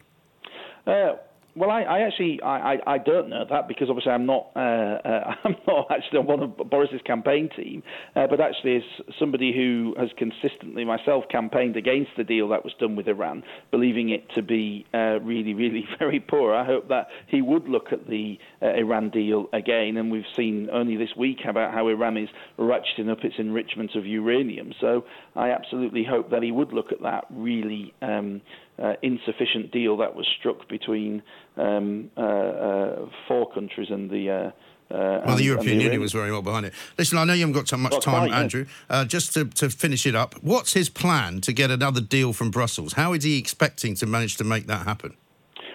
Well, 1.56 1.70
I, 1.70 1.84
I 1.84 2.00
actually 2.00 2.42
I, 2.42 2.78
I, 2.88 2.98
don't 2.98 3.30
know 3.30 3.46
that 3.48 3.68
because 3.68 3.88
obviously 3.88 4.12
I'm 4.12 4.26
not 4.26 4.50
uh, 4.56 4.60
uh, 4.60 5.34
I'm 5.44 5.56
not 5.68 5.86
actually 5.92 6.20
on 6.20 6.26
one 6.26 6.42
of 6.42 6.58
Boris's 6.70 7.02
campaign 7.06 7.48
team, 7.56 7.84
uh, 8.16 8.26
but 8.26 8.42
actually 8.42 8.78
as 8.78 8.84
somebody 9.20 9.54
who 9.54 9.94
has 10.00 10.10
consistently 10.18 10.84
myself 10.84 11.26
campaigned 11.30 11.78
against 11.78 12.10
the 12.18 12.24
deal 12.24 12.50
that 12.50 12.63
was 12.63 12.74
done 12.80 12.96
with 12.96 13.08
Iran, 13.08 13.44
believing 13.70 14.10
it 14.10 14.34
to 14.34 14.42
be 14.42 14.88
uh, 14.96 15.20
really 15.22 15.54
really 15.54 15.86
very 16.00 16.20
poor. 16.20 16.56
I 16.56 16.66
hope 16.66 16.88
that 16.89 17.10
he 17.28 17.44
would 17.44 17.70
look 17.70 17.94
at 17.94 18.08
the 18.08 18.39
uh, 18.63 18.70
Iran 18.70 19.12
deal 19.12 19.48
again, 19.54 19.98
and 19.98 20.12
we've 20.12 20.24
seen 20.36 20.70
only 20.74 20.98
this 20.98 21.16
week 21.16 21.42
about 21.48 21.72
how 21.72 21.88
Iran 21.88 22.18
is 22.18 22.30
ratcheting 22.58 23.12
up 23.12 23.24
its 23.24 23.36
enrichment 23.38 23.94
of 23.96 24.08
uranium. 24.08 24.74
So 24.82 25.06
I 25.36 25.52
absolutely 25.52 26.04
hope 26.04 26.32
that 26.32 26.42
he 26.42 26.52
would 26.52 26.74
look 26.74 26.92
at 26.92 27.04
that 27.04 27.26
really. 27.30 27.94
Um, 28.02 28.42
uh, 28.82 28.94
insufficient 29.02 29.72
deal 29.72 29.98
that 29.98 30.16
was 30.16 30.28
struck 30.40 30.68
between 30.68 31.22
um, 31.58 32.10
uh, 32.18 32.22
uh, 32.22 33.06
four 33.28 33.52
countries 33.52 33.88
and 33.90 34.10
the. 34.10 34.30
Uh, 34.30 34.52
uh, 34.94 35.24
well, 35.26 35.38
the 35.38 35.44
European 35.44 35.78
the 35.78 35.84
Union 35.86 36.02
was 36.02 36.12
very 36.12 36.32
well 36.32 36.42
behind 36.44 36.68
it. 36.68 36.74
Listen, 37.00 37.18
I 37.18 37.24
know 37.24 37.34
you 37.34 37.40
haven't 37.40 37.56
got 37.56 37.68
so 37.68 37.78
much 37.78 37.94
well, 37.94 38.02
time, 38.02 38.28
quite, 38.30 38.40
Andrew. 38.40 38.66
Yeah. 38.92 39.06
just 39.06 39.34
to, 39.34 39.46
to 39.46 39.70
finish 39.70 40.06
it 40.06 40.14
up, 40.14 40.36
what's 40.44 40.74
his 40.74 40.90
plan 40.90 41.42
to 41.42 41.54
get 41.54 41.72
another 41.72 42.02
deal 42.02 42.32
from 42.32 42.52
Brussels? 42.52 42.94
How 42.94 43.14
is 43.14 43.24
he 43.24 43.40
expecting 43.40 43.96
to 43.96 44.06
manage 44.06 44.38
to 44.38 44.44
make 44.44 44.68
that 44.68 44.86
happen? 44.86 45.16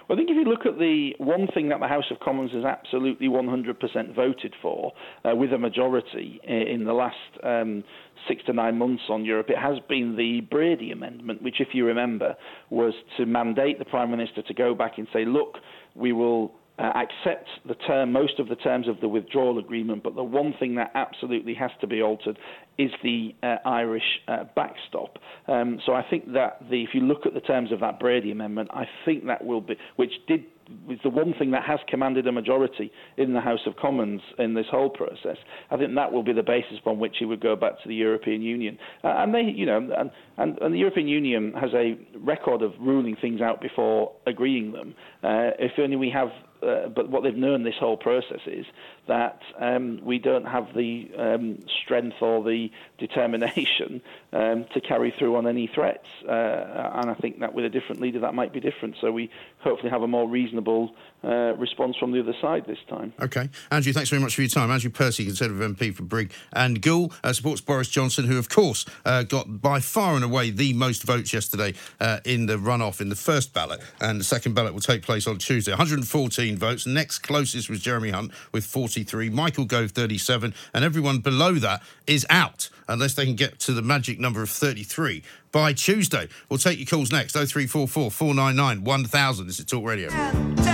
Well, 0.08 0.16
I 0.16 0.20
think 0.20 0.30
if 0.30 0.36
you 0.36 0.44
look 0.44 0.64
at 0.64 0.78
the 0.78 1.14
one 1.18 1.48
thing 1.52 1.68
that 1.68 1.80
the 1.80 1.88
House 1.88 2.10
of 2.10 2.18
Commons 2.20 2.52
has 2.52 2.64
absolutely 2.64 3.28
100% 3.28 4.14
voted 4.14 4.54
for 4.62 4.92
uh, 5.24 5.36
with 5.36 5.52
a 5.52 5.58
majority 5.58 6.40
in 6.44 6.84
the 6.84 6.94
last 6.94 7.16
um, 7.42 7.84
six 8.26 8.42
to 8.46 8.52
nine 8.52 8.78
months 8.78 9.02
on 9.08 9.24
Europe, 9.24 9.50
it 9.50 9.58
has 9.58 9.78
been 9.88 10.16
the 10.16 10.40
Brady 10.50 10.90
Amendment, 10.90 11.42
which, 11.42 11.60
if 11.60 11.68
you 11.72 11.84
remember, 11.86 12.34
was 12.70 12.94
to 13.16 13.26
mandate 13.26 13.78
the 13.78 13.84
Prime 13.84 14.10
Minister 14.10 14.42
to 14.42 14.54
go 14.54 14.74
back 14.74 14.98
and 14.98 15.06
say, 15.12 15.24
look, 15.24 15.56
we 15.94 16.12
will 16.12 16.52
uh, 16.78 16.92
accept 16.94 17.48
the 17.66 17.74
term, 17.74 18.12
most 18.12 18.38
of 18.38 18.48
the 18.48 18.56
terms 18.56 18.86
of 18.88 19.00
the 19.00 19.08
withdrawal 19.08 19.58
agreement, 19.58 20.02
but 20.02 20.14
the 20.14 20.22
one 20.22 20.54
thing 20.60 20.76
that 20.76 20.92
absolutely 20.94 21.54
has 21.54 21.70
to 21.80 21.86
be 21.86 22.00
altered 22.00 22.38
is 22.78 22.90
the 23.02 23.34
uh, 23.42 23.56
Irish 23.64 24.20
uh, 24.28 24.44
backstop. 24.54 25.18
Um, 25.48 25.80
so 25.84 25.92
I 25.94 26.02
think 26.08 26.32
that 26.34 26.62
the, 26.70 26.84
if 26.84 26.90
you 26.94 27.00
look 27.00 27.26
at 27.26 27.34
the 27.34 27.40
terms 27.40 27.72
of 27.72 27.80
that 27.80 27.98
Brady 27.98 28.30
Amendment, 28.30 28.70
I 28.72 28.84
think 29.04 29.26
that 29.26 29.44
will 29.44 29.60
be, 29.60 29.74
which 29.96 30.12
did 30.28 30.44
is 30.90 30.98
the 31.02 31.10
one 31.10 31.34
thing 31.38 31.50
that 31.52 31.64
has 31.64 31.78
commanded 31.88 32.26
a 32.26 32.32
majority 32.32 32.90
in 33.16 33.32
the 33.32 33.40
House 33.40 33.60
of 33.66 33.76
Commons 33.76 34.20
in 34.38 34.54
this 34.54 34.66
whole 34.70 34.90
process. 34.90 35.36
I 35.70 35.76
think 35.76 35.94
that 35.94 36.12
will 36.12 36.22
be 36.22 36.32
the 36.32 36.42
basis 36.42 36.78
upon 36.80 36.98
which 36.98 37.16
he 37.18 37.24
would 37.24 37.40
go 37.40 37.56
back 37.56 37.80
to 37.82 37.88
the 37.88 37.94
European 37.94 38.42
Union. 38.42 38.78
Uh, 39.04 39.08
and 39.18 39.34
they, 39.34 39.42
you 39.42 39.66
know, 39.66 39.78
and, 39.78 40.10
and, 40.36 40.58
and, 40.58 40.74
the 40.74 40.78
European 40.78 41.08
Union 41.08 41.52
has 41.60 41.70
a 41.74 41.98
record 42.18 42.62
of 42.62 42.72
ruling 42.80 43.16
things 43.20 43.40
out 43.40 43.60
before 43.60 44.12
agreeing 44.26 44.72
them. 44.72 44.94
Uh, 45.22 45.50
if 45.58 45.72
only 45.78 45.96
we 45.96 46.10
have 46.10 46.28
uh, 46.62 46.88
but 46.88 47.08
what 47.08 47.22
they've 47.22 47.36
known 47.36 47.62
this 47.62 47.74
whole 47.78 47.96
process 47.96 48.40
is 48.46 48.66
that 49.08 49.40
um, 49.58 50.00
we 50.04 50.18
don't 50.18 50.44
have 50.44 50.74
the 50.74 51.10
um, 51.18 51.58
strength 51.82 52.16
or 52.20 52.44
the 52.44 52.70
determination 52.98 54.00
um, 54.32 54.64
to 54.74 54.80
carry 54.80 55.10
through 55.18 55.36
on 55.36 55.46
any 55.46 55.66
threats. 55.66 56.06
Uh, 56.26 56.92
and 56.94 57.10
I 57.10 57.14
think 57.14 57.40
that 57.40 57.54
with 57.54 57.64
a 57.64 57.68
different 57.68 58.00
leader, 58.00 58.20
that 58.20 58.34
might 58.34 58.52
be 58.52 58.60
different. 58.60 58.96
So 59.00 59.10
we 59.10 59.30
hopefully 59.58 59.90
have 59.90 60.02
a 60.02 60.06
more 60.06 60.28
reasonable 60.28 60.94
uh, 61.24 61.54
response 61.56 61.96
from 61.96 62.12
the 62.12 62.20
other 62.20 62.34
side 62.40 62.64
this 62.66 62.78
time. 62.88 63.12
Okay. 63.20 63.48
Andrew, 63.70 63.92
thanks 63.92 64.10
very 64.10 64.22
much 64.22 64.34
for 64.34 64.42
your 64.42 64.48
time. 64.48 64.70
Andrew 64.70 64.90
Percy, 64.90 65.24
Conservative 65.24 65.76
MP 65.76 65.94
for 65.94 66.04
Brigg 66.04 66.32
and 66.52 66.80
Goole, 66.80 67.12
uh, 67.24 67.32
supports 67.32 67.60
Boris 67.60 67.88
Johnson, 67.88 68.26
who, 68.26 68.38
of 68.38 68.48
course, 68.48 68.86
uh, 69.04 69.24
got 69.24 69.60
by 69.60 69.80
far 69.80 70.14
and 70.14 70.24
away 70.24 70.50
the 70.50 70.72
most 70.74 71.02
votes 71.02 71.32
yesterday 71.32 71.74
uh, 72.00 72.20
in 72.24 72.46
the 72.46 72.56
runoff 72.56 73.00
in 73.00 73.08
the 73.08 73.16
first 73.16 73.52
ballot. 73.52 73.80
And 74.00 74.20
the 74.20 74.24
second 74.24 74.54
ballot 74.54 74.74
will 74.74 74.80
take 74.80 75.02
place 75.02 75.26
on 75.26 75.38
Tuesday. 75.38 75.72
114 75.72 76.56
votes. 76.56 76.86
Next 76.86 77.18
closest 77.18 77.68
was 77.68 77.80
Jeremy 77.80 78.10
Hunt 78.10 78.32
with 78.52 78.64
43, 78.64 79.30
Michael 79.30 79.64
Gove 79.64 79.90
37, 79.90 80.54
and 80.74 80.84
everyone 80.84 81.18
below 81.18 81.54
that 81.54 81.82
is 82.06 82.26
out 82.30 82.68
unless 82.88 83.14
they 83.14 83.24
can 83.24 83.34
get 83.34 83.58
to 83.60 83.72
the 83.72 83.82
magic 83.82 84.18
number 84.18 84.42
of 84.42 84.50
33 84.50 85.22
by 85.52 85.72
Tuesday. 85.72 86.28
We'll 86.48 86.58
take 86.58 86.78
your 86.78 86.86
calls 86.86 87.12
next 87.12 87.32
0344 87.32 88.10
499 88.10 88.84
1000. 88.84 89.46
This 89.46 89.58
is 89.58 89.64
Talk 89.64 89.84
Radio. 89.84 90.67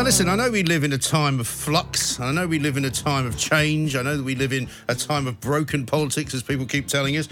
Now, 0.00 0.06
listen, 0.06 0.30
I 0.30 0.34
know 0.34 0.50
we 0.50 0.62
live 0.62 0.82
in 0.82 0.94
a 0.94 0.98
time 0.98 1.40
of 1.40 1.46
flux. 1.46 2.18
I 2.18 2.32
know 2.32 2.46
we 2.46 2.58
live 2.58 2.78
in 2.78 2.86
a 2.86 2.90
time 2.90 3.26
of 3.26 3.36
change. 3.36 3.94
I 3.94 4.00
know 4.00 4.16
that 4.16 4.22
we 4.22 4.34
live 4.34 4.50
in 4.50 4.66
a 4.88 4.94
time 4.94 5.26
of 5.26 5.38
broken 5.40 5.84
politics, 5.84 6.32
as 6.32 6.42
people 6.42 6.64
keep 6.64 6.86
telling 6.88 7.18
us. 7.18 7.28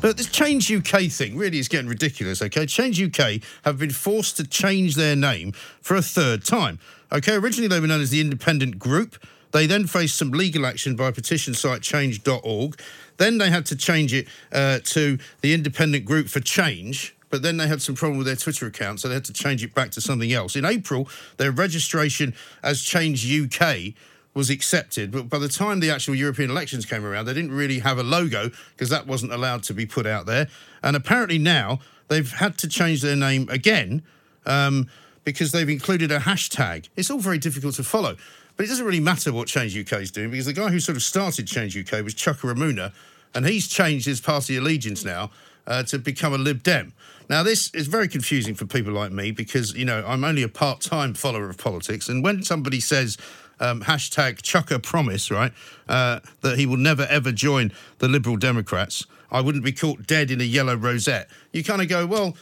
But 0.00 0.16
this 0.16 0.28
Change 0.28 0.70
UK 0.70 1.10
thing 1.10 1.36
really 1.36 1.58
is 1.58 1.66
getting 1.66 1.88
ridiculous, 1.88 2.40
okay? 2.40 2.66
Change 2.66 3.02
UK 3.02 3.42
have 3.64 3.80
been 3.80 3.90
forced 3.90 4.36
to 4.36 4.46
change 4.46 4.94
their 4.94 5.16
name 5.16 5.50
for 5.80 5.96
a 5.96 6.02
third 6.02 6.44
time. 6.44 6.78
Okay, 7.10 7.34
originally 7.34 7.66
they 7.66 7.80
were 7.80 7.88
known 7.88 8.00
as 8.00 8.10
the 8.10 8.20
Independent 8.20 8.78
Group. 8.78 9.16
They 9.50 9.66
then 9.66 9.88
faced 9.88 10.16
some 10.16 10.30
legal 10.30 10.66
action 10.66 10.94
by 10.94 11.10
petition 11.10 11.52
site 11.52 11.82
change.org. 11.82 12.80
Then 13.16 13.38
they 13.38 13.50
had 13.50 13.66
to 13.66 13.74
change 13.74 14.14
it 14.14 14.28
uh, 14.52 14.78
to 14.84 15.18
the 15.40 15.52
Independent 15.52 16.04
Group 16.04 16.28
for 16.28 16.38
Change. 16.38 17.13
But 17.34 17.42
then 17.42 17.56
they 17.56 17.66
had 17.66 17.82
some 17.82 17.96
problem 17.96 18.16
with 18.16 18.28
their 18.28 18.36
Twitter 18.36 18.64
account, 18.64 19.00
so 19.00 19.08
they 19.08 19.14
had 19.14 19.24
to 19.24 19.32
change 19.32 19.64
it 19.64 19.74
back 19.74 19.90
to 19.90 20.00
something 20.00 20.32
else. 20.32 20.54
In 20.54 20.64
April, 20.64 21.08
their 21.36 21.50
registration 21.50 22.32
as 22.62 22.80
Change 22.80 23.28
UK 23.28 23.92
was 24.34 24.50
accepted, 24.50 25.10
but 25.10 25.28
by 25.28 25.38
the 25.38 25.48
time 25.48 25.80
the 25.80 25.90
actual 25.90 26.14
European 26.14 26.48
elections 26.48 26.86
came 26.86 27.04
around, 27.04 27.24
they 27.24 27.34
didn't 27.34 27.50
really 27.50 27.80
have 27.80 27.98
a 27.98 28.04
logo 28.04 28.52
because 28.76 28.88
that 28.90 29.08
wasn't 29.08 29.32
allowed 29.32 29.64
to 29.64 29.74
be 29.74 29.84
put 29.84 30.06
out 30.06 30.26
there. 30.26 30.46
And 30.80 30.94
apparently 30.94 31.38
now 31.38 31.80
they've 32.06 32.30
had 32.30 32.56
to 32.58 32.68
change 32.68 33.02
their 33.02 33.16
name 33.16 33.48
again 33.48 34.04
um, 34.46 34.88
because 35.24 35.50
they've 35.50 35.68
included 35.68 36.12
a 36.12 36.20
hashtag. 36.20 36.88
It's 36.94 37.10
all 37.10 37.18
very 37.18 37.38
difficult 37.38 37.74
to 37.74 37.82
follow, 37.82 38.16
but 38.56 38.64
it 38.64 38.68
doesn't 38.68 38.86
really 38.86 39.00
matter 39.00 39.32
what 39.32 39.48
Change 39.48 39.76
UK 39.76 40.02
is 40.02 40.12
doing 40.12 40.30
because 40.30 40.46
the 40.46 40.52
guy 40.52 40.68
who 40.68 40.78
sort 40.78 40.94
of 40.94 41.02
started 41.02 41.48
Change 41.48 41.76
UK 41.76 42.04
was 42.04 42.14
Chuka 42.14 42.54
Umunna, 42.54 42.92
and 43.34 43.44
he's 43.44 43.66
changed 43.66 44.06
his 44.06 44.20
party 44.20 44.56
allegiance 44.56 45.04
now 45.04 45.32
uh, 45.66 45.82
to 45.82 45.98
become 45.98 46.32
a 46.32 46.38
Lib 46.38 46.62
Dem. 46.62 46.92
Now, 47.28 47.42
this 47.42 47.70
is 47.74 47.86
very 47.86 48.08
confusing 48.08 48.54
for 48.54 48.66
people 48.66 48.92
like 48.92 49.10
me 49.10 49.30
because, 49.30 49.74
you 49.74 49.84
know, 49.84 50.04
I'm 50.06 50.24
only 50.24 50.42
a 50.42 50.48
part 50.48 50.80
time 50.80 51.14
follower 51.14 51.48
of 51.48 51.56
politics. 51.56 52.08
And 52.08 52.22
when 52.22 52.42
somebody 52.42 52.80
says 52.80 53.16
um, 53.60 53.82
hashtag 53.82 54.42
Chuka 54.42 54.82
promise, 54.82 55.30
right, 55.30 55.52
uh, 55.88 56.20
that 56.42 56.58
he 56.58 56.66
will 56.66 56.76
never 56.76 57.06
ever 57.08 57.32
join 57.32 57.72
the 57.98 58.08
Liberal 58.08 58.36
Democrats. 58.36 59.06
I 59.30 59.40
wouldn't 59.40 59.64
be 59.64 59.72
caught 59.72 60.06
dead 60.06 60.30
in 60.30 60.40
a 60.40 60.44
yellow 60.44 60.76
rosette. 60.76 61.28
You 61.52 61.64
kind 61.64 61.82
of 61.82 61.88
go, 61.88 62.06
well, 62.06 62.36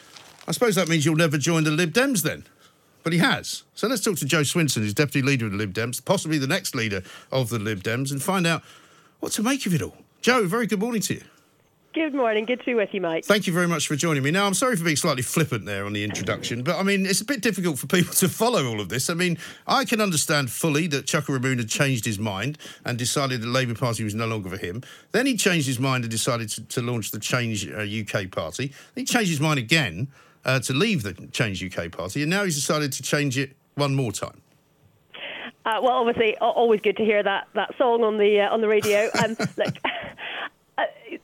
I 0.47 0.53
suppose 0.53 0.75
that 0.75 0.89
means 0.89 1.05
you'll 1.07 1.17
never 1.17 1.39
join 1.39 1.65
the 1.65 1.71
Lib 1.71 1.93
Dems 1.93 2.23
then. 2.23 2.45
But 3.03 3.13
he 3.13 3.19
has. 3.19 3.65
So 3.75 3.89
let's 3.89 4.03
talk 4.03 4.17
to 4.19 4.25
Jo 4.25 4.41
Swinson, 4.41 4.79
who's 4.79 4.95
deputy 4.95 5.27
leader 5.27 5.47
of 5.47 5.53
the 5.53 5.59
Lib 5.59 5.73
Dems, 5.73 6.05
possibly 6.05 6.39
the 6.39 6.47
next 6.47 6.75
leader 6.75 7.03
of 7.31 7.49
the 7.49 7.59
Lib 7.59 7.83
Dems, 7.83 8.13
and 8.13 8.23
find 8.23 8.47
out 8.47 8.63
what 9.21 9.33
to 9.33 9.43
make 9.43 9.67
of 9.67 9.75
it 9.75 9.83
all. 9.83 9.97
Joe, 10.21 10.47
very 10.47 10.67
good 10.67 10.81
morning 10.81 11.01
to 11.03 11.15
you. 11.15 11.23
Good 11.95 12.15
morning. 12.15 12.47
Good 12.47 12.61
to 12.61 12.65
be 12.65 12.75
with 12.75 12.95
you, 12.95 13.03
Mike. 13.03 13.27
Thank 13.27 13.47
you 13.47 13.53
very 13.53 13.69
much 13.69 13.87
for 13.87 13.97
joining 13.97 14.23
me. 14.23 14.31
Now, 14.31 14.47
I'm 14.47 14.55
sorry 14.55 14.77
for 14.77 14.85
being 14.85 14.97
slightly 14.97 15.23
flippant 15.23 15.67
there 15.67 15.85
on 15.85 15.93
the 15.93 16.03
introduction, 16.03 16.63
but 16.63 16.77
I 16.77 16.83
mean, 16.83 17.05
it's 17.05 17.21
a 17.21 17.25
bit 17.25 17.43
difficult 17.43 17.79
for 17.79 17.87
people 17.87 18.15
to 18.15 18.31
follow 18.31 18.67
all 18.67 18.81
of 18.81 18.89
this. 18.89 19.11
I 19.11 19.15
mean, 19.15 19.37
I 19.67 19.85
can 19.85 20.01
understand 20.01 20.51
fully 20.51 20.87
that 20.87 21.05
Umunna 21.05 21.59
had 21.59 21.69
changed 21.69 22.07
his 22.07 22.19
mind 22.19 22.57
and 22.87 22.97
decided 22.97 23.43
the 23.43 23.49
Labour 23.49 23.75
Party 23.75 24.05
was 24.05 24.15
no 24.15 24.27
longer 24.27 24.49
for 24.49 24.57
him. 24.57 24.83
Then 25.11 25.27
he 25.27 25.37
changed 25.37 25.67
his 25.67 25.79
mind 25.79 26.05
and 26.05 26.11
decided 26.11 26.49
to, 26.51 26.65
to 26.65 26.81
launch 26.81 27.11
the 27.11 27.21
Change 27.21 27.69
uh, 27.69 27.81
UK 27.81 28.31
Party. 28.31 28.69
Then 28.95 29.03
he 29.03 29.05
changed 29.05 29.29
his 29.29 29.41
mind 29.41 29.59
again 29.59 30.09
uh, 30.47 30.61
to 30.61 30.73
leave 30.73 31.03
the 31.03 31.13
Change 31.31 31.63
UK 31.63 31.93
Party, 31.93 32.23
and 32.23 32.31
now 32.31 32.45
he's 32.45 32.55
decided 32.55 32.93
to 32.93 33.03
change 33.03 33.37
it 33.37 33.55
one 33.75 33.95
more 33.95 34.13
time. 34.13 34.41
Uh, 35.67 35.79
well, 35.83 35.93
obviously, 35.93 36.39
always 36.39 36.81
good 36.81 36.97
to 36.97 37.05
hear 37.05 37.23
that, 37.23 37.49
that 37.55 37.77
song 37.77 38.03
on 38.03 38.17
the 38.17 38.41
uh, 38.41 38.53
on 38.53 38.63
the 38.63 38.67
radio. 38.67 39.11
Um, 39.23 39.37
look, 39.57 39.75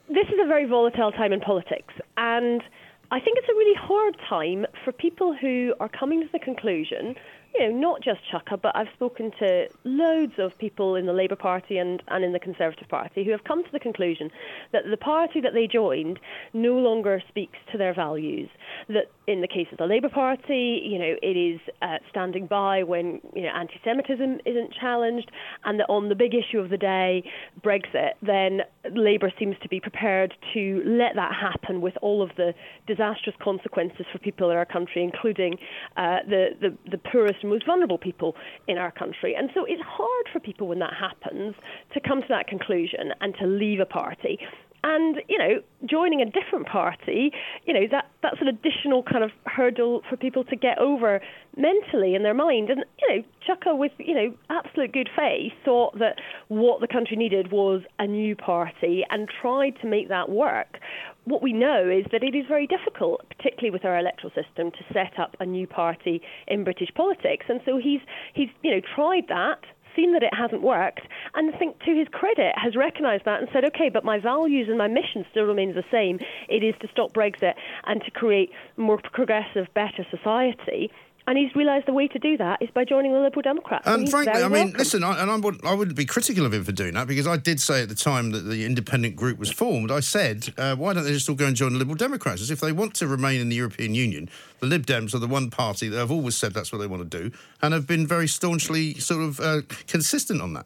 this 0.09 0.27
is 0.29 0.39
a 0.43 0.47
very 0.47 0.65
volatile 0.65 1.13
time 1.13 1.33
in 1.33 1.41
politics, 1.41 1.95
and 2.17 2.63
I 3.11 3.21
think 3.21 3.39
it's 3.39 3.49
a 3.49 3.57
really 3.57 3.79
hard 3.79 4.17
time 4.29 4.67
for 4.85 4.93
people 4.93 5.35
who 5.39 5.75
are 5.81 5.89
coming 5.89 6.21
to 6.21 6.29
the 6.33 6.39
conclusion 6.39 7.15
you 7.55 7.69
know, 7.69 7.79
not 7.79 8.03
just 8.03 8.21
Chuka, 8.31 8.61
but 8.61 8.77
I've 8.77 8.89
spoken 8.95 9.31
to 9.39 9.67
loads 9.85 10.35
of 10.39 10.57
people 10.59 10.95
in 10.95 11.07
the 11.07 11.13
Labour 11.13 11.37
Party 11.37 11.79
and, 11.79 12.03
and 12.09 12.25
in 12.25 12.33
the 12.33 12.39
Conservative 12.39 12.89
Party 12.89 13.25
who 13.25 13.31
have 13.31 13.45
come 13.45 13.65
to 13.65 13.71
the 13.73 13.81
conclusion 13.81 14.31
that 14.73 14.83
the 14.89 14.97
party 14.97 15.41
that 15.41 15.55
they 15.55 15.67
joined 15.67 16.19
no 16.53 16.75
longer 16.75 17.23
speaks 17.29 17.59
to 17.73 17.79
their 17.79 17.95
values. 17.95 18.49
That 18.89 19.11
in 19.27 19.41
the 19.41 19.49
case 19.49 19.67
of 19.73 19.79
the 19.79 19.87
Labour 19.87 20.09
Party, 20.09 20.83
you 20.85 20.99
know, 20.99 21.15
it 21.23 21.37
is 21.37 21.61
uh, 21.83 21.99
standing 22.11 22.47
by 22.47 22.83
when 22.83 23.21
you 23.35 23.43
know 23.43 23.51
anti-Semitism 23.55 24.41
isn't 24.45 24.73
challenged, 24.79 25.31
and 25.65 25.81
that 25.81 25.87
on 25.89 26.09
the 26.09 26.15
big 26.15 26.35
issue 26.35 26.59
of 26.59 26.71
the 26.71 26.79
day, 26.79 27.25
Brexit, 27.63 28.13
then 28.23 28.61
Labour 28.93 29.33
seems 29.39 29.57
to 29.63 29.69
be 29.69 29.81
prepared 29.81 30.35
to 30.55 30.83
let 30.85 31.15
that 31.17 31.35
happen 31.35 31.81
with 31.81 31.95
all 32.03 32.23
of 32.23 32.31
the 32.37 32.55
disastrous 32.87 33.37
consequences 33.43 34.07
for 34.13 34.19
people 34.19 34.51
in 34.51 34.57
our 34.57 34.65
country, 34.65 35.03
including 35.03 35.59
uh, 35.97 36.19
the, 36.29 36.49
the 36.61 36.77
the 36.91 36.99
poorest 36.99 37.38
and 37.43 37.51
most 37.51 37.67
vulnerable 37.67 37.99
people 37.99 38.35
in 38.67 38.79
our 38.79 38.91
country. 38.91 39.35
And 39.37 39.51
so 39.55 39.65
it's 39.65 39.83
hard 39.83 40.27
for 40.33 40.41
people 40.41 40.69
when 40.69 40.79
that 40.81 40.95
happens 40.99 41.55
to 41.95 42.01
come 42.01 42.21
to 42.23 42.29
that 42.29 42.47
conclusion 42.47 43.13
and 43.21 43.35
to 43.41 43.47
leave 43.47 43.81
a 43.81 43.87
party. 43.87 44.39
And 44.85 45.17
you 45.29 45.39
know, 45.39 45.61
joining 45.87 46.21
a 46.21 46.25
different 46.25 46.67
party, 46.67 47.33
you 47.67 47.75
know, 47.75 47.87
that 47.91 48.11
that's 48.23 48.41
an 48.41 48.49
additional 48.49 49.03
kind 49.03 49.25
of 49.25 49.31
hurdle 49.47 50.03
for 50.09 50.17
people 50.17 50.45
to 50.45 50.57
get 50.57 50.79
over 50.79 51.21
mentally 51.57 52.15
in 52.15 52.23
their 52.23 52.35
mind. 52.35 52.71
And 52.71 52.85
you 53.01 53.17
know, 53.17 53.23
Chuka, 53.47 53.77
with 53.77 53.93
you 53.99 54.15
know 54.15 54.35
absolute 54.51 54.93
good 54.93 55.09
faith, 55.17 55.53
thought 55.65 55.99
that 55.99 56.17
what 56.49 56.81
the 56.81 56.89
country 56.89 57.17
needed 57.17 57.51
was 57.51 57.83
a 57.99 58.07
new 58.07 58.37
party 58.37 59.05
and 59.11 59.29
tried 59.41 59.75
to 59.83 59.89
make 59.89 60.09
that 60.09 60.29
work. 60.29 60.79
What 61.25 61.43
we 61.43 61.53
know 61.53 61.89
is 61.89 62.07
that 62.13 62.23
it 62.23 62.35
is 62.35 62.47
very 62.47 62.67
difficult, 62.67 63.29
particularly 63.29 63.71
with 63.71 63.85
our 63.85 63.99
electoral 63.99 64.33
system, 64.33 64.71
to 64.71 64.95
set 64.95 65.19
up 65.19 65.37
a 65.41 65.47
new 65.47 65.67
party 65.67 66.23
in 66.47 66.65
British 66.65 66.89
politics. 66.95 67.47
And 67.49 67.61
so 67.67 67.79
he's 67.79 68.01
he's 68.33 68.49
you 68.63 68.71
know 68.71 68.81
tried 68.95 69.25
that 69.29 69.61
seen 69.99 70.13
that 70.13 70.23
it 70.23 70.35
hasn't 70.35 70.63
worked, 70.63 71.03
and 71.35 71.53
I 71.53 71.59
think 71.59 71.81
to 71.81 71.95
his 71.95 72.07
credit 72.13 72.53
has 72.57 72.77
recognised 72.77 73.25
that 73.25 73.41
and 73.41 73.49
said, 73.53 73.65
okay, 73.65 73.89
but 73.89 74.05
my 74.05 74.19
values 74.19 74.69
and 74.69 74.79
my 74.79 74.87
mission 74.87 75.27
still 75.31 75.45
remains 75.45 75.75
the 75.75 75.85
same. 75.91 76.21
It 76.49 76.63
is 76.63 76.75
to 76.81 76.89
stop 76.89 77.13
Brexit 77.13 77.55
and 77.85 78.03
to 78.05 78.11
create 78.11 78.51
more 78.77 79.01
progressive, 79.13 79.67
better 79.75 80.07
society. 80.11 80.91
And 81.29 81.37
he's 81.37 81.55
realised 81.55 81.85
the 81.85 81.93
way 81.93 82.09
to 82.09 82.19
do 82.19 82.39
that 82.39 82.63
is 82.63 82.71
by 82.71 82.87
joining 82.87 83.13
the 83.13 83.21
Liberal 83.21 83.43
Democrats. 83.43 83.87
And, 83.87 84.05
and 84.05 84.11
frankly, 84.11 84.43
I 84.43 84.49
mean, 84.49 84.53
welcome. 84.53 84.79
listen, 84.79 85.05
I, 85.05 85.21
and 85.21 85.31
I, 85.31 85.37
would, 85.37 85.63
I 85.63 85.75
wouldn't 85.75 85.95
be 85.95 86.07
critical 86.07 86.47
of 86.47 86.55
him 86.55 86.65
for 86.65 86.73
doing 86.73 86.95
that 86.95 87.07
because 87.07 87.27
I 87.27 87.37
did 87.37 87.61
say 87.61 87.83
at 87.83 87.91
the 87.91 87.95
time 87.95 88.31
that 88.31 88.47
the 88.47 88.65
independent 88.65 89.15
group 89.15 89.39
was 89.39 89.51
formed, 89.51 89.91
I 89.91 90.01
said, 90.01 90.55
uh, 90.57 90.75
why 90.77 90.95
don't 90.95 91.05
they 91.05 91.13
just 91.13 91.29
all 91.29 91.35
go 91.35 91.45
and 91.45 91.55
join 91.55 91.75
the 91.75 91.79
Liberal 91.79 91.97
Democrats? 91.97 92.41
As 92.41 92.51
if 92.51 92.61
they 92.61 92.73
want 92.73 92.95
to 92.95 93.07
remain 93.07 93.43
in 93.43 93.51
the 93.51 93.57
European 93.57 93.95
Union, 93.95 94.31
the 94.61 94.67
Lib 94.67 94.87
Dems 94.87 95.15
are 95.15 95.19
the 95.19 95.27
one 95.27 95.51
party 95.51 95.91
that 95.91 95.99
have 95.99 96.11
always 96.11 96.35
said 96.35 96.55
that's 96.55 96.73
what 96.73 96.79
they 96.79 96.87
want 96.87 97.11
to 97.11 97.19
do 97.19 97.31
and 97.61 97.75
have 97.75 97.87
been 97.87 98.07
very 98.07 98.27
staunchly 98.27 98.95
sort 98.95 99.21
of 99.21 99.39
uh, 99.39 99.61
consistent 99.87 100.41
on 100.41 100.55
that. 100.55 100.65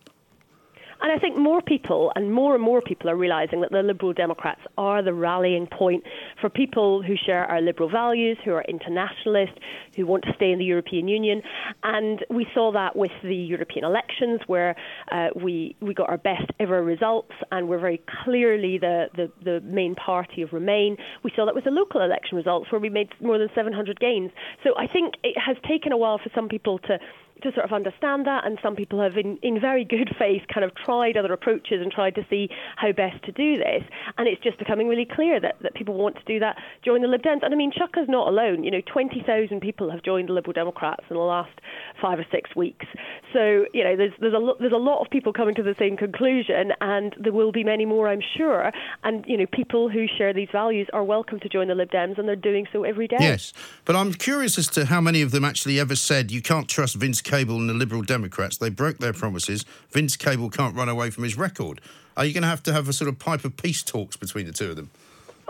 And 1.02 1.10
I 1.10 1.18
think 1.18 1.36
more 1.36 1.60
people 1.60 2.12
and 2.14 2.32
more 2.32 2.54
and 2.54 2.62
more 2.62 2.80
people 2.80 3.10
are 3.10 3.16
realising 3.16 3.60
that 3.62 3.72
the 3.72 3.82
Liberal 3.82 4.12
Democrats 4.12 4.60
are 4.78 5.02
the 5.02 5.12
rallying 5.12 5.66
point 5.66 6.04
for 6.40 6.48
people 6.48 7.02
who 7.02 7.16
share 7.16 7.44
our 7.46 7.60
liberal 7.60 7.90
values, 7.90 8.38
who 8.44 8.52
are 8.52 8.64
internationalist, 8.68 9.52
who 9.96 10.06
want 10.06 10.22
to 10.24 10.32
stay 10.36 10.52
in 10.52 10.60
the 10.60 10.64
European 10.64 11.08
Union. 11.08 11.42
And 11.82 12.24
we 12.30 12.46
saw 12.54 12.70
that 12.72 12.94
with 12.94 13.10
the 13.24 13.34
European 13.34 13.84
elections, 13.84 14.42
where 14.46 14.76
uh, 15.10 15.30
we, 15.34 15.74
we 15.80 15.92
got 15.92 16.08
our 16.08 16.18
best 16.18 16.48
ever 16.60 16.84
results 16.84 17.32
and 17.50 17.68
we're 17.68 17.80
very 17.80 18.00
clearly 18.24 18.78
the, 18.78 19.08
the, 19.16 19.32
the 19.42 19.60
main 19.62 19.96
party 19.96 20.42
of 20.42 20.52
Remain. 20.52 20.96
We 21.24 21.32
saw 21.34 21.44
that 21.46 21.54
with 21.54 21.64
the 21.64 21.70
local 21.72 22.00
election 22.00 22.36
results, 22.36 22.70
where 22.70 22.80
we 22.80 22.90
made 22.90 23.08
more 23.20 23.38
than 23.38 23.48
700 23.56 23.98
gains. 23.98 24.30
So 24.62 24.74
I 24.78 24.86
think 24.86 25.14
it 25.24 25.36
has 25.36 25.56
taken 25.66 25.90
a 25.90 25.96
while 25.96 26.18
for 26.18 26.30
some 26.32 26.48
people 26.48 26.78
to 26.78 27.00
to 27.42 27.52
sort 27.52 27.64
of 27.64 27.72
understand 27.72 28.26
that, 28.26 28.46
and 28.46 28.58
some 28.62 28.76
people 28.76 29.00
have, 29.00 29.16
in, 29.16 29.38
in 29.42 29.60
very 29.60 29.84
good 29.84 30.14
faith, 30.18 30.42
kind 30.52 30.64
of 30.64 30.74
tried 30.74 31.16
other 31.16 31.32
approaches 31.32 31.80
and 31.82 31.90
tried 31.90 32.14
to 32.14 32.26
see 32.28 32.48
how 32.76 32.92
best 32.92 33.22
to 33.24 33.32
do 33.32 33.56
this. 33.56 33.82
And 34.18 34.28
it's 34.28 34.42
just 34.42 34.58
becoming 34.58 34.88
really 34.88 35.06
clear 35.06 35.40
that, 35.40 35.56
that 35.62 35.74
people 35.74 35.94
want 35.94 36.16
to 36.16 36.24
do 36.24 36.38
that, 36.40 36.56
join 36.84 37.02
the 37.02 37.08
Lib 37.08 37.22
Dems. 37.22 37.42
And 37.42 37.52
I 37.52 37.56
mean, 37.56 37.72
Chuka's 37.72 38.08
not 38.08 38.28
alone. 38.28 38.64
You 38.64 38.70
know, 38.70 38.80
20,000 38.92 39.60
people 39.60 39.90
have 39.90 40.02
joined 40.02 40.28
the 40.28 40.32
Liberal 40.32 40.52
Democrats 40.52 41.04
in 41.10 41.16
the 41.16 41.22
last 41.22 41.52
five 42.00 42.18
or 42.18 42.26
six 42.30 42.54
weeks. 42.56 42.86
So, 43.32 43.66
you 43.72 43.84
know, 43.84 43.96
there's, 43.96 44.12
there's, 44.20 44.34
a, 44.34 44.38
lo- 44.38 44.56
there's 44.60 44.72
a 44.72 44.76
lot 44.76 45.00
of 45.04 45.10
people 45.10 45.32
coming 45.32 45.54
to 45.54 45.62
the 45.62 45.74
same 45.78 45.96
conclusion, 45.96 46.72
and 46.80 47.14
there 47.18 47.32
will 47.32 47.52
be 47.52 47.64
many 47.64 47.84
more, 47.84 48.08
I'm 48.08 48.22
sure. 48.36 48.72
And, 49.04 49.24
you 49.26 49.36
know, 49.36 49.46
people 49.52 49.88
who 49.88 50.06
share 50.06 50.32
these 50.32 50.48
values 50.52 50.88
are 50.92 51.04
welcome 51.04 51.40
to 51.40 51.48
join 51.48 51.68
the 51.68 51.74
Lib 51.74 51.90
Dems, 51.90 52.18
and 52.18 52.28
they're 52.28 52.36
doing 52.36 52.66
so 52.72 52.84
every 52.84 53.08
day. 53.08 53.16
Yes, 53.20 53.52
but 53.84 53.96
I'm 53.96 54.12
curious 54.12 54.58
as 54.58 54.68
to 54.68 54.86
how 54.86 55.00
many 55.00 55.22
of 55.22 55.30
them 55.30 55.44
actually 55.44 55.80
ever 55.80 55.96
said 55.96 56.30
you 56.30 56.42
can't 56.42 56.68
trust 56.68 56.96
Vince 56.96 57.20
Cable 57.32 57.56
and 57.56 57.66
the 57.66 57.72
Liberal 57.72 58.02
Democrats. 58.02 58.58
They 58.58 58.68
broke 58.68 58.98
their 58.98 59.14
promises. 59.14 59.64
Vince 59.90 60.18
Cable 60.18 60.50
can't 60.50 60.76
run 60.76 60.90
away 60.90 61.08
from 61.08 61.24
his 61.24 61.38
record. 61.38 61.80
Are 62.14 62.26
you 62.26 62.34
going 62.34 62.42
to 62.42 62.48
have 62.48 62.62
to 62.64 62.74
have 62.74 62.90
a 62.90 62.92
sort 62.92 63.08
of 63.08 63.18
pipe 63.18 63.46
of 63.46 63.56
peace 63.56 63.82
talks 63.82 64.18
between 64.18 64.44
the 64.44 64.52
two 64.52 64.68
of 64.68 64.76
them? 64.76 64.90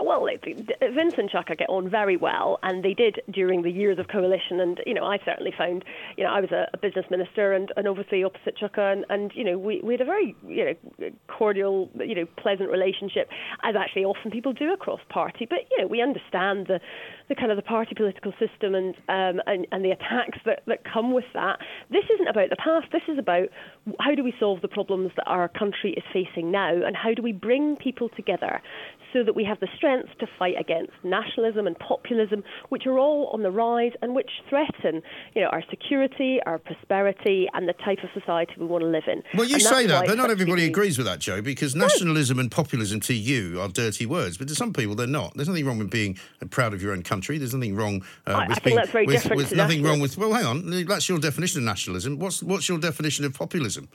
Well, 0.03 0.25
Vince 0.25 1.13
and 1.17 1.29
Chuka 1.29 1.57
get 1.57 1.69
on 1.69 1.89
very 1.89 2.17
well, 2.17 2.59
and 2.63 2.83
they 2.83 2.93
did 2.93 3.21
during 3.31 3.61
the 3.61 3.71
years 3.71 3.99
of 3.99 4.07
coalition. 4.07 4.59
And 4.59 4.81
you 4.85 4.93
know, 4.93 5.05
I 5.05 5.17
certainly 5.23 5.53
found, 5.57 5.85
you 6.17 6.23
know, 6.23 6.31
I 6.31 6.41
was 6.41 6.51
a, 6.51 6.67
a 6.73 6.77
business 6.77 7.05
minister, 7.09 7.53
and, 7.53 7.71
and 7.77 7.87
obviously 7.87 8.23
opposite 8.23 8.57
Chuka, 8.57 8.91
and, 8.91 9.05
and 9.09 9.31
you 9.33 9.43
know, 9.43 9.57
we, 9.57 9.81
we 9.83 9.93
had 9.93 10.01
a 10.01 10.05
very 10.05 10.35
you 10.47 10.65
know 10.99 11.09
cordial, 11.27 11.89
you 11.99 12.15
know, 12.15 12.25
pleasant 12.37 12.69
relationship, 12.69 13.29
as 13.63 13.75
actually 13.75 14.03
often 14.05 14.31
people 14.31 14.53
do 14.53 14.73
across 14.73 14.99
party. 15.09 15.47
But 15.49 15.59
you 15.71 15.81
know, 15.81 15.87
we 15.87 16.01
understand 16.01 16.67
the 16.67 16.79
the 17.29 17.35
kind 17.35 17.51
of 17.51 17.55
the 17.55 17.63
party 17.63 17.95
political 17.95 18.33
system 18.33 18.75
and 18.75 18.95
um, 19.07 19.41
and, 19.47 19.67
and 19.71 19.85
the 19.85 19.91
attacks 19.91 20.39
that, 20.45 20.63
that 20.67 20.83
come 20.83 21.13
with 21.13 21.25
that. 21.33 21.59
This 21.89 22.03
isn't 22.13 22.27
about 22.27 22.49
the 22.49 22.57
past. 22.57 22.87
This 22.91 23.03
is 23.07 23.17
about 23.17 23.49
how 23.99 24.15
do 24.15 24.23
we 24.23 24.33
solve 24.39 24.61
the 24.61 24.67
problems 24.67 25.11
that 25.15 25.27
our 25.27 25.47
country 25.47 25.93
is 25.93 26.03
facing 26.11 26.51
now, 26.51 26.73
and 26.85 26.95
how 26.95 27.13
do 27.13 27.21
we 27.21 27.31
bring 27.31 27.75
people 27.77 28.09
together 28.09 28.61
so 29.13 29.23
that 29.23 29.35
we 29.35 29.43
have 29.43 29.59
the 29.59 29.67
strength 29.77 29.92
to 30.19 30.27
fight 30.39 30.55
against 30.59 30.91
nationalism 31.03 31.67
and 31.67 31.77
populism, 31.79 32.43
which 32.69 32.85
are 32.85 32.97
all 32.99 33.27
on 33.33 33.43
the 33.43 33.51
rise 33.51 33.91
and 34.01 34.15
which 34.15 34.29
threaten, 34.49 35.01
you 35.35 35.41
know, 35.41 35.47
our 35.49 35.63
security, 35.69 36.39
our 36.45 36.57
prosperity, 36.59 37.47
and 37.53 37.67
the 37.67 37.73
type 37.73 37.99
of 38.03 38.09
society 38.13 38.53
we 38.59 38.65
want 38.65 38.81
to 38.81 38.87
live 38.87 39.03
in. 39.07 39.23
Well, 39.33 39.47
you 39.47 39.55
And 39.55 39.63
say 39.63 39.85
that, 39.87 40.05
but 40.07 40.17
not 40.17 40.29
everybody 40.29 40.65
agrees 40.65 40.97
with 40.97 41.07
that, 41.07 41.19
Jo, 41.19 41.41
because 41.41 41.75
nationalism 41.75 42.39
and 42.39 42.49
populism 42.51 42.99
to 43.01 43.13
you 43.13 43.59
are 43.61 43.67
dirty 43.69 44.05
words, 44.05 44.37
but 44.37 44.47
to 44.47 44.55
some 44.55 44.73
people 44.73 44.95
they're 44.95 45.07
not. 45.07 45.33
There's 45.35 45.47
nothing 45.49 45.65
wrong 45.65 45.77
with 45.79 45.91
being 45.91 46.17
proud 46.49 46.73
of 46.73 46.81
your 46.81 46.91
own 46.93 47.03
country. 47.03 47.37
There's 47.37 47.53
nothing 47.53 47.75
wrong 47.75 48.03
uh, 48.27 48.31
I- 48.31 48.33
I 48.43 48.47
with 48.47 48.57
think 48.57 48.63
being 48.65 48.75
that's 48.77 48.89
very 48.91 49.05
with, 49.05 49.15
different 49.15 49.37
with 49.37 49.55
nothing 49.55 49.83
wrong 49.83 49.99
with. 49.99 50.17
Well, 50.17 50.33
hang 50.33 50.45
on, 50.45 50.85
that's 50.85 51.07
your 51.09 51.19
definition 51.19 51.59
of 51.61 51.65
nationalism. 51.65 52.19
What's 52.19 52.41
what's 52.43 52.67
your 52.69 52.79
definition 52.79 53.25
of 53.25 53.33
populism? 53.33 53.87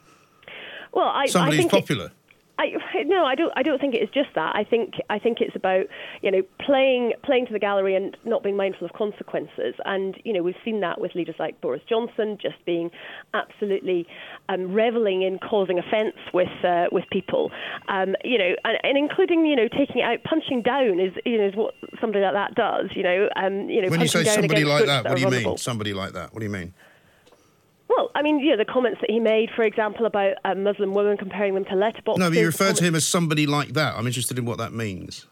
Well, 0.92 1.06
I, 1.08 1.26
Somebody 1.26 1.58
I 1.58 1.62
who's 1.62 1.70
think 1.70 1.72
it- 1.72 1.86
popular. 1.86 2.10
I, 2.58 2.72
no, 3.04 3.24
I 3.24 3.34
don't. 3.34 3.52
I 3.56 3.62
don't 3.62 3.80
think 3.80 3.94
it 3.94 4.02
is 4.02 4.08
just 4.12 4.30
that. 4.34 4.56
I 4.56 4.64
think 4.64 4.94
I 5.08 5.18
think 5.18 5.40
it's 5.40 5.54
about 5.54 5.86
you 6.22 6.30
know 6.30 6.42
playing 6.58 7.12
playing 7.22 7.46
to 7.46 7.52
the 7.52 7.58
gallery 7.58 7.94
and 7.94 8.16
not 8.24 8.42
being 8.42 8.56
mindful 8.56 8.84
of 8.84 8.92
consequences. 8.94 9.74
And 9.84 10.16
you 10.24 10.32
know 10.32 10.42
we've 10.42 10.56
seen 10.64 10.80
that 10.80 11.00
with 11.00 11.14
leaders 11.14 11.36
like 11.38 11.60
Boris 11.60 11.82
Johnson 11.88 12.36
just 12.40 12.56
being 12.66 12.90
absolutely 13.32 14.06
um, 14.48 14.72
reveling 14.72 15.22
in 15.22 15.38
causing 15.38 15.78
offence 15.78 16.16
with 16.34 16.48
uh, 16.64 16.86
with 16.90 17.04
people. 17.12 17.50
Um, 17.88 18.16
you 18.24 18.38
know, 18.38 18.54
and, 18.64 18.78
and 18.82 18.98
including 18.98 19.46
you 19.46 19.56
know 19.56 19.68
taking 19.68 20.02
out, 20.02 20.22
punching 20.24 20.62
down 20.62 20.98
is 20.98 21.12
you 21.24 21.38
know 21.38 21.46
is 21.46 21.54
what 21.54 21.74
somebody 22.00 22.24
like 22.24 22.34
that 22.34 22.54
does. 22.56 22.90
You 22.96 23.04
know, 23.04 23.28
um, 23.36 23.70
you 23.70 23.82
know. 23.82 23.88
When 23.88 24.00
you 24.00 24.08
say 24.08 24.24
somebody 24.24 24.64
like 24.64 24.86
that, 24.86 25.04
what 25.04 25.16
do 25.16 25.22
you 25.22 25.30
mean? 25.30 25.56
Somebody 25.58 25.94
like 25.94 26.12
that, 26.14 26.32
what 26.32 26.40
do 26.40 26.46
you 26.46 26.52
mean? 26.52 26.74
Well, 27.88 28.10
I 28.14 28.22
mean, 28.22 28.40
you 28.40 28.50
know, 28.50 28.56
the 28.56 28.64
comments 28.64 29.00
that 29.00 29.10
he 29.10 29.18
made, 29.18 29.50
for 29.56 29.62
example, 29.62 30.06
about 30.06 30.34
uh, 30.44 30.54
Muslim 30.54 30.92
women 30.94 31.16
comparing 31.16 31.54
them 31.54 31.64
to 31.66 31.70
letterboxes. 31.72 32.18
No, 32.18 32.28
but 32.30 32.38
you 32.38 32.46
refer 32.46 32.72
to 32.72 32.84
him 32.84 32.94
as 32.94 33.06
somebody 33.06 33.46
like 33.46 33.70
that. 33.74 33.94
I'm 33.96 34.06
interested 34.06 34.38
in 34.38 34.44
what 34.44 34.58
that 34.58 34.72
means. 34.72 35.26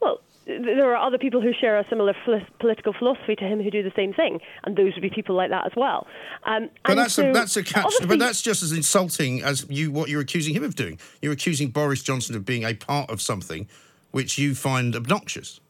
Well, 0.00 0.20
there 0.46 0.94
are 0.94 1.06
other 1.06 1.18
people 1.18 1.40
who 1.40 1.52
share 1.52 1.78
a 1.78 1.86
similar 1.88 2.14
phil- 2.24 2.40
political 2.58 2.94
philosophy 2.94 3.36
to 3.36 3.44
him 3.44 3.62
who 3.62 3.70
do 3.70 3.82
the 3.82 3.92
same 3.94 4.14
thing, 4.14 4.40
and 4.64 4.76
those 4.76 4.94
would 4.94 5.02
be 5.02 5.10
people 5.10 5.36
like 5.36 5.50
that 5.50 5.66
as 5.66 5.72
well. 5.76 6.06
Um, 6.44 6.70
But 6.84 6.92
and 6.92 6.98
that's 7.00 7.14
so 7.14 7.30
a 7.30 7.32
that's 7.32 7.56
a 7.56 7.62
catch. 7.62 7.92
But 8.06 8.18
that's 8.18 8.40
just 8.40 8.62
as 8.62 8.72
insulting 8.72 9.42
as 9.42 9.66
you 9.68 9.92
what 9.92 10.08
you're 10.08 10.22
accusing 10.22 10.54
him 10.54 10.64
of 10.64 10.74
doing. 10.74 10.98
You're 11.20 11.32
accusing 11.32 11.70
Boris 11.70 12.02
Johnson 12.02 12.34
of 12.34 12.44
being 12.44 12.64
a 12.64 12.74
part 12.74 13.10
of 13.10 13.20
something 13.20 13.68
which 14.10 14.38
you 14.38 14.54
find 14.54 14.96
obnoxious. 14.96 15.60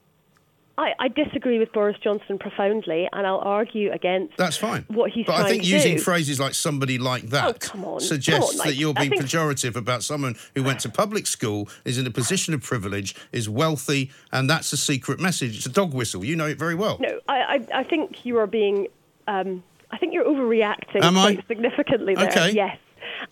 I, 0.80 0.94
I 0.98 1.08
disagree 1.08 1.58
with 1.58 1.72
Boris 1.72 1.96
Johnson 2.02 2.38
profoundly, 2.38 3.08
and 3.12 3.26
I'll 3.26 3.38
argue 3.38 3.92
against 3.92 4.36
That's 4.38 4.56
fine. 4.56 4.84
what 4.88 5.10
he's 5.10 5.26
but 5.26 5.34
I 5.36 5.48
think 5.48 5.64
using 5.66 5.96
do. 5.96 6.02
phrases 6.02 6.40
like 6.40 6.54
somebody 6.54 6.96
like 6.98 7.24
that 7.30 7.44
Oh, 7.48 7.52
come 7.52 7.84
on. 7.84 8.00
suggests 8.00 8.52
Come 8.52 8.60
on, 8.62 8.66
that 8.66 8.74
you're 8.76 8.94
being 8.94 9.10
think- 9.10 9.22
pejorative 9.22 9.76
about 9.76 10.02
someone 10.02 10.36
who 10.54 10.62
went 10.62 10.80
to 10.80 10.88
public 10.88 11.26
school, 11.26 11.68
is 11.84 11.98
in 11.98 12.06
a 12.06 12.10
position 12.10 12.54
of 12.54 12.62
privilege, 12.62 13.14
is 13.32 13.48
wealthy, 13.48 14.10
and 14.32 14.48
that's 14.48 14.72
a 14.72 14.76
secret 14.76 15.20
message. 15.20 15.56
It's 15.58 15.66
a 15.66 15.70
dog 15.70 15.92
whistle. 15.92 16.24
You 16.24 16.34
know 16.36 16.46
it 16.46 16.58
very 16.58 16.74
well. 16.74 16.96
No, 16.98 17.20
I, 17.28 17.38
I, 17.72 17.80
I 17.80 17.84
think 17.84 18.24
you 18.24 18.38
are 18.38 18.46
being. 18.46 18.88
Um, 19.28 19.62
I 19.90 19.98
think 19.98 20.14
you're 20.14 20.24
overreacting 20.24 21.02
Am 21.02 21.18
I? 21.18 21.42
significantly 21.48 22.14
there. 22.14 22.28
Okay. 22.28 22.52
Yes. 22.52 22.78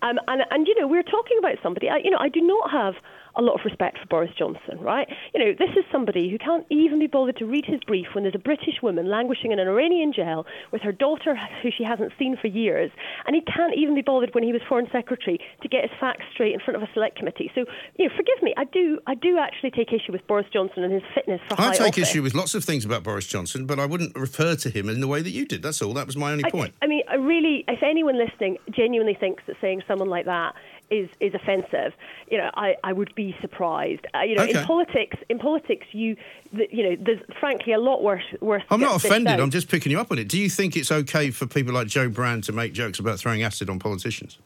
Um, 0.03 0.19
and, 0.29 0.43
and, 0.51 0.67
you 0.67 0.79
know, 0.79 0.87
we're 0.87 1.03
talking 1.05 1.39
about 1.39 1.57
somebody, 1.63 1.89
I, 1.89 1.99
you 1.99 2.11
know, 2.11 2.19
I 2.21 2.29
do 2.29 2.41
not 2.41 2.71
have 2.71 2.95
a 3.37 3.43
lot 3.43 3.55
of 3.55 3.65
respect 3.65 3.99
for 3.99 4.07
Boris 4.07 4.31
Johnson, 4.39 4.79
right? 4.81 5.09
You 5.35 5.45
know, 5.45 5.53
this 5.59 5.71
is 5.77 5.85
somebody 5.91 6.31
who 6.31 6.39
can't 6.39 6.67
even 6.71 6.99
be 6.99 7.07
bothered 7.07 7.37
to 7.39 7.47
read 7.47 7.65
his 7.65 7.81
brief 7.87 8.09
when 8.15 8.25
there's 8.25 8.35
a 8.35 8.39
British 8.39 8.83
woman 8.83 9.09
languishing 9.09 9.53
in 9.53 9.59
an 9.59 9.69
Iranian 9.69 10.13
jail 10.13 10.47
with 10.73 10.83
her 10.83 10.93
daughter 10.93 11.39
who 11.63 11.71
she 11.77 11.85
hasn't 11.85 12.13
seen 12.19 12.37
for 12.41 12.49
years, 12.49 12.91
and 13.27 13.35
he 13.35 13.43
can't 13.43 13.75
even 13.77 13.95
be 13.95 14.03
bothered 14.03 14.35
when 14.35 14.45
he 14.45 14.53
was 14.53 14.63
foreign 14.69 14.89
secretary 14.91 15.39
to 15.63 15.69
get 15.69 15.83
his 15.83 15.91
facts 16.01 16.25
straight 16.33 16.55
in 16.55 16.61
front 16.61 16.77
of 16.77 16.83
a 16.83 16.93
select 16.95 17.17
committee. 17.17 17.51
So, 17.55 17.65
you 17.97 18.09
know, 18.09 18.15
forgive 18.17 18.43
me, 18.43 18.55
I 18.57 18.65
do, 18.65 18.99
I 19.07 19.15
do 19.15 19.39
actually 19.39 19.71
take 19.71 19.93
issue 19.93 20.13
with 20.13 20.27
Boris 20.27 20.47
Johnson 20.53 20.85
and 20.85 20.93
his 20.93 21.03
fitness 21.15 21.41
for 21.49 21.61
I 21.61 21.65
high 21.65 21.71
I 21.71 21.73
take 21.75 21.89
office. 21.95 22.11
issue 22.11 22.23
with 22.23 22.35
lots 22.35 22.55
of 22.55 22.65
things 22.65 22.85
about 22.85 23.03
Boris 23.03 23.27
Johnson, 23.27 23.67
but 23.67 23.79
I 23.79 23.87
wouldn't 23.87 24.17
refer 24.17 24.57
to 24.57 24.71
him 24.71 24.89
in 24.89 25.01
the 25.01 25.09
way 25.09 25.23
that 25.23 25.31
you 25.31 25.47
did. 25.47 25.63
That's 25.63 25.83
all. 25.83 25.95
That 25.95 26.07
was 26.07 26.17
my 26.17 26.33
only 26.33 26.45
I, 26.45 26.51
point. 26.51 26.75
I 26.83 26.87
mean, 26.87 27.03
I 27.09 27.17
really, 27.17 27.65
if 27.69 27.83
anyone 27.83 28.19
listening 28.19 28.59
genuinely 28.71 29.17
thinks 29.19 29.43
that 29.47 29.57
saying 29.61 29.83
someone 29.87 30.09
like 30.09 30.27
that 30.27 30.55
is 30.91 31.09
is 31.21 31.35
offensive, 31.35 31.93
you 32.31 32.39
know, 32.39 32.51
I, 32.55 32.75
I 32.83 32.93
would 32.93 33.15
be 33.15 33.37
surprised. 33.41 34.07
Uh, 34.15 34.21
you 34.21 34.35
know, 34.37 34.43
Okay. 34.45 34.59
in 34.61 34.65
politics, 34.67 35.17
in 35.29 35.39
politics, 35.39 35.87
you, 35.93 36.17
the, 36.53 36.67
you 36.71 36.83
know, 36.83 36.97
there's 37.05 37.21
frankly 37.41 37.73
a 37.73 37.79
lot 37.79 38.03
worse. 38.03 38.23
worse 38.41 38.63
I'm 38.71 38.81
not 38.81 38.97
offended. 38.97 39.35
out. 39.35 39.41
I'm 39.41 39.51
just 39.51 39.69
picking 39.69 39.93
you 39.93 40.01
up 40.01 40.11
on 40.11 40.19
it. 40.19 40.29
Do 40.29 40.39
you 40.39 40.49
think 40.49 40.77
it's 40.77 40.91
okay 40.91 41.31
for 41.31 41.47
people 41.47 41.75
like 41.75 41.89
Jo 41.89 42.09
Brand 42.09 42.45
to 42.45 42.53
make 42.53 42.73
jokes 42.73 42.99
about 42.99 43.19
throwing 43.19 43.43
acid 43.43 43.69
on 43.71 43.79
politicians? 43.79 44.39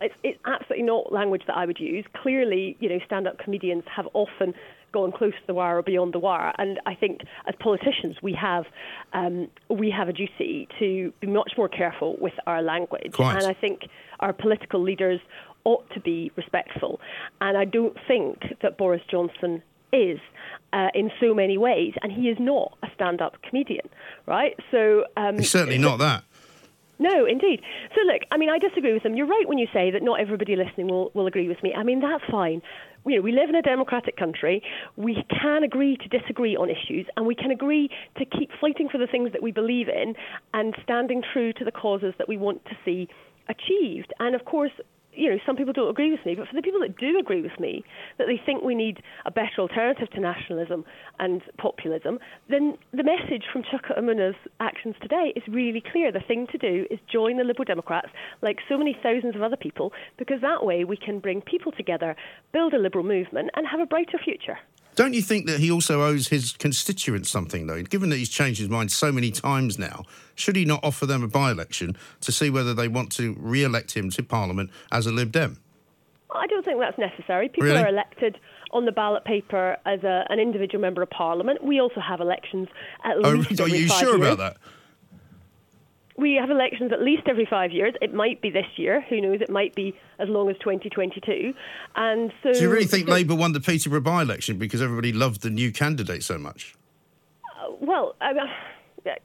it's, 0.00 0.14
it's 0.22 0.38
absolutely 0.46 0.84
not 0.84 1.12
language 1.12 1.42
that 1.48 1.56
I 1.56 1.66
would 1.66 1.80
use. 1.80 2.04
Clearly, 2.22 2.76
you 2.78 2.88
know, 2.88 3.00
stand-up 3.04 3.38
comedians 3.38 3.82
have 3.94 4.06
often 4.14 4.54
gone 4.92 5.12
close 5.12 5.32
to 5.32 5.46
the 5.46 5.54
wire 5.54 5.78
or 5.78 5.82
beyond 5.82 6.12
the 6.14 6.18
wire, 6.18 6.52
and 6.58 6.80
I 6.86 6.94
think 6.94 7.20
as 7.46 7.54
politicians 7.60 8.16
we 8.22 8.32
have 8.34 8.64
um, 9.12 9.48
we 9.68 9.88
have 9.90 10.08
a 10.08 10.12
duty 10.12 10.66
to 10.80 11.12
be 11.20 11.26
much 11.28 11.52
more 11.56 11.68
careful 11.68 12.16
with 12.20 12.32
our 12.46 12.60
language, 12.62 13.12
Quite. 13.12 13.36
and 13.36 13.46
I 13.46 13.52
think 13.54 13.82
our 14.20 14.32
political 14.32 14.82
leaders 14.82 15.20
ought 15.64 15.88
to 15.90 16.00
be 16.00 16.30
respectful, 16.36 17.00
and 17.40 17.56
I 17.56 17.64
don't 17.64 17.96
think 18.06 18.38
that 18.62 18.78
Boris 18.78 19.02
Johnson 19.10 19.62
is 19.92 20.18
uh, 20.72 20.88
in 20.94 21.10
so 21.20 21.34
many 21.34 21.58
ways, 21.58 21.94
and 22.02 22.12
he 22.12 22.28
is 22.28 22.38
not 22.38 22.76
a 22.82 22.88
stand-up 22.94 23.36
comedian, 23.42 23.88
right? 24.26 24.56
So 24.70 25.04
um, 25.16 25.38
He's 25.38 25.50
certainly 25.50 25.78
not 25.78 25.98
that. 25.98 26.22
no, 26.98 27.26
indeed. 27.26 27.60
So, 27.94 28.00
look, 28.02 28.22
I 28.30 28.36
mean, 28.36 28.50
I 28.50 28.58
disagree 28.58 28.92
with 28.92 29.02
them. 29.02 29.14
You're 29.16 29.26
right 29.26 29.48
when 29.48 29.58
you 29.58 29.66
say 29.72 29.90
that 29.90 30.02
not 30.02 30.20
everybody 30.20 30.54
listening 30.54 30.88
will, 30.88 31.10
will 31.14 31.26
agree 31.26 31.48
with 31.48 31.62
me. 31.62 31.74
I 31.74 31.82
mean, 31.82 32.00
that's 32.00 32.24
fine. 32.30 32.62
You 33.06 33.16
know, 33.16 33.22
we 33.22 33.32
live 33.32 33.48
in 33.48 33.54
a 33.56 33.62
democratic 33.62 34.16
country. 34.16 34.62
We 34.96 35.24
can 35.30 35.64
agree 35.64 35.96
to 35.96 36.08
disagree 36.18 36.54
on 36.56 36.68
issues, 36.68 37.06
and 37.16 37.26
we 37.26 37.34
can 37.34 37.50
agree 37.50 37.88
to 38.18 38.24
keep 38.26 38.50
fighting 38.60 38.88
for 38.90 38.98
the 38.98 39.06
things 39.06 39.32
that 39.32 39.42
we 39.42 39.52
believe 39.52 39.88
in 39.88 40.14
and 40.52 40.74
standing 40.82 41.22
true 41.32 41.52
to 41.54 41.64
the 41.64 41.72
causes 41.72 42.12
that 42.18 42.28
we 42.28 42.36
want 42.36 42.64
to 42.66 42.76
see 42.84 43.08
achieved. 43.48 44.12
And 44.20 44.34
of 44.34 44.44
course, 44.44 44.72
you 45.12 45.30
know, 45.30 45.38
some 45.44 45.56
people 45.56 45.72
don't 45.72 45.90
agree 45.90 46.10
with 46.10 46.24
me, 46.24 46.34
but 46.34 46.48
for 46.48 46.54
the 46.54 46.62
people 46.62 46.80
that 46.80 46.96
do 46.96 47.18
agree 47.18 47.42
with 47.42 47.58
me, 47.58 47.84
that 48.18 48.26
they 48.26 48.40
think 48.44 48.62
we 48.62 48.74
need 48.74 49.02
a 49.26 49.30
better 49.30 49.58
alternative 49.58 50.08
to 50.10 50.20
nationalism 50.20 50.84
and 51.18 51.42
populism, 51.58 52.18
then 52.48 52.76
the 52.92 53.02
message 53.02 53.44
from 53.52 53.62
Chuka 53.62 53.98
Umunna's 53.98 54.36
actions 54.60 54.94
today 55.00 55.32
is 55.34 55.42
really 55.48 55.82
clear. 55.92 56.12
The 56.12 56.20
thing 56.20 56.46
to 56.52 56.58
do 56.58 56.86
is 56.90 56.98
join 57.12 57.36
the 57.36 57.44
Liberal 57.44 57.64
Democrats, 57.64 58.08
like 58.42 58.58
so 58.68 58.78
many 58.78 58.96
thousands 59.02 59.34
of 59.34 59.42
other 59.42 59.56
people, 59.56 59.92
because 60.16 60.40
that 60.42 60.64
way 60.64 60.84
we 60.84 60.96
can 60.96 61.18
bring 61.18 61.40
people 61.40 61.72
together, 61.72 62.14
build 62.52 62.72
a 62.74 62.78
liberal 62.78 63.04
movement, 63.04 63.50
and 63.54 63.66
have 63.66 63.80
a 63.80 63.86
brighter 63.86 64.18
future. 64.22 64.58
Don't 64.96 65.14
you 65.14 65.22
think 65.22 65.46
that 65.46 65.60
he 65.60 65.70
also 65.70 66.02
owes 66.02 66.28
his 66.28 66.52
constituents 66.52 67.30
something, 67.30 67.66
though? 67.66 67.82
Given 67.82 68.10
that 68.10 68.16
he's 68.16 68.28
changed 68.28 68.60
his 68.60 68.68
mind 68.68 68.90
so 68.92 69.10
many 69.12 69.30
times 69.30 69.78
now, 69.78 70.04
should 70.34 70.56
he 70.56 70.64
not 70.64 70.80
offer 70.82 71.06
them 71.06 71.22
a 71.22 71.28
by 71.28 71.50
election 71.50 71.96
to 72.22 72.32
see 72.32 72.50
whether 72.50 72.74
they 72.74 72.88
want 72.88 73.10
to 73.12 73.36
re 73.38 73.62
elect 73.64 73.92
him 73.96 74.10
to 74.10 74.22
Parliament 74.22 74.70
as 74.92 75.06
a 75.06 75.10
Lib 75.12 75.32
Dem? 75.32 75.58
I 76.34 76.46
don't 76.46 76.64
think 76.64 76.78
that's 76.80 76.98
necessary. 76.98 77.48
People 77.48 77.64
Really? 77.68 77.82
are 77.82 77.88
elected 77.88 78.38
on 78.72 78.84
the 78.84 78.92
ballot 78.92 79.24
paper 79.24 79.76
as 79.84 80.02
a, 80.04 80.24
an 80.28 80.38
individual 80.38 80.80
member 80.80 81.02
of 81.02 81.10
parliament. 81.10 81.62
We 81.64 81.80
also 81.80 82.00
have 82.00 82.20
elections 82.20 82.68
at 83.04 83.16
Oh, 83.16 83.30
least 83.30 83.60
are 83.60 83.68
you 83.68 83.88
sure 83.88 84.16
years. 84.18 84.32
about 84.34 84.38
that? 84.38 84.56
We 86.20 86.34
have 86.34 86.50
elections 86.50 86.92
at 86.92 87.02
least 87.02 87.22
every 87.26 87.46
five 87.48 87.72
years. 87.72 87.94
It 88.02 88.12
might 88.12 88.40
be 88.42 88.50
this 88.50 88.66
year. 88.76 89.00
Who 89.08 89.20
knows? 89.20 89.40
It 89.40 89.50
might 89.50 89.74
be 89.74 89.94
as 90.18 90.28
long 90.28 90.50
as 90.50 90.56
2022. 90.58 91.54
And 91.96 92.32
so, 92.42 92.52
Do 92.52 92.60
you 92.60 92.70
really 92.70 92.84
think 92.84 93.08
so- 93.08 93.14
Labour 93.14 93.34
won 93.34 93.52
the 93.52 93.60
Peterborough 93.60 94.00
by 94.00 94.22
election 94.22 94.58
because 94.58 94.82
everybody 94.82 95.12
loved 95.12 95.42
the 95.42 95.50
new 95.50 95.72
candidate 95.72 96.22
so 96.22 96.38
much? 96.38 96.74
Well, 97.80 98.14
I 98.20 98.32
mean, 98.34 98.46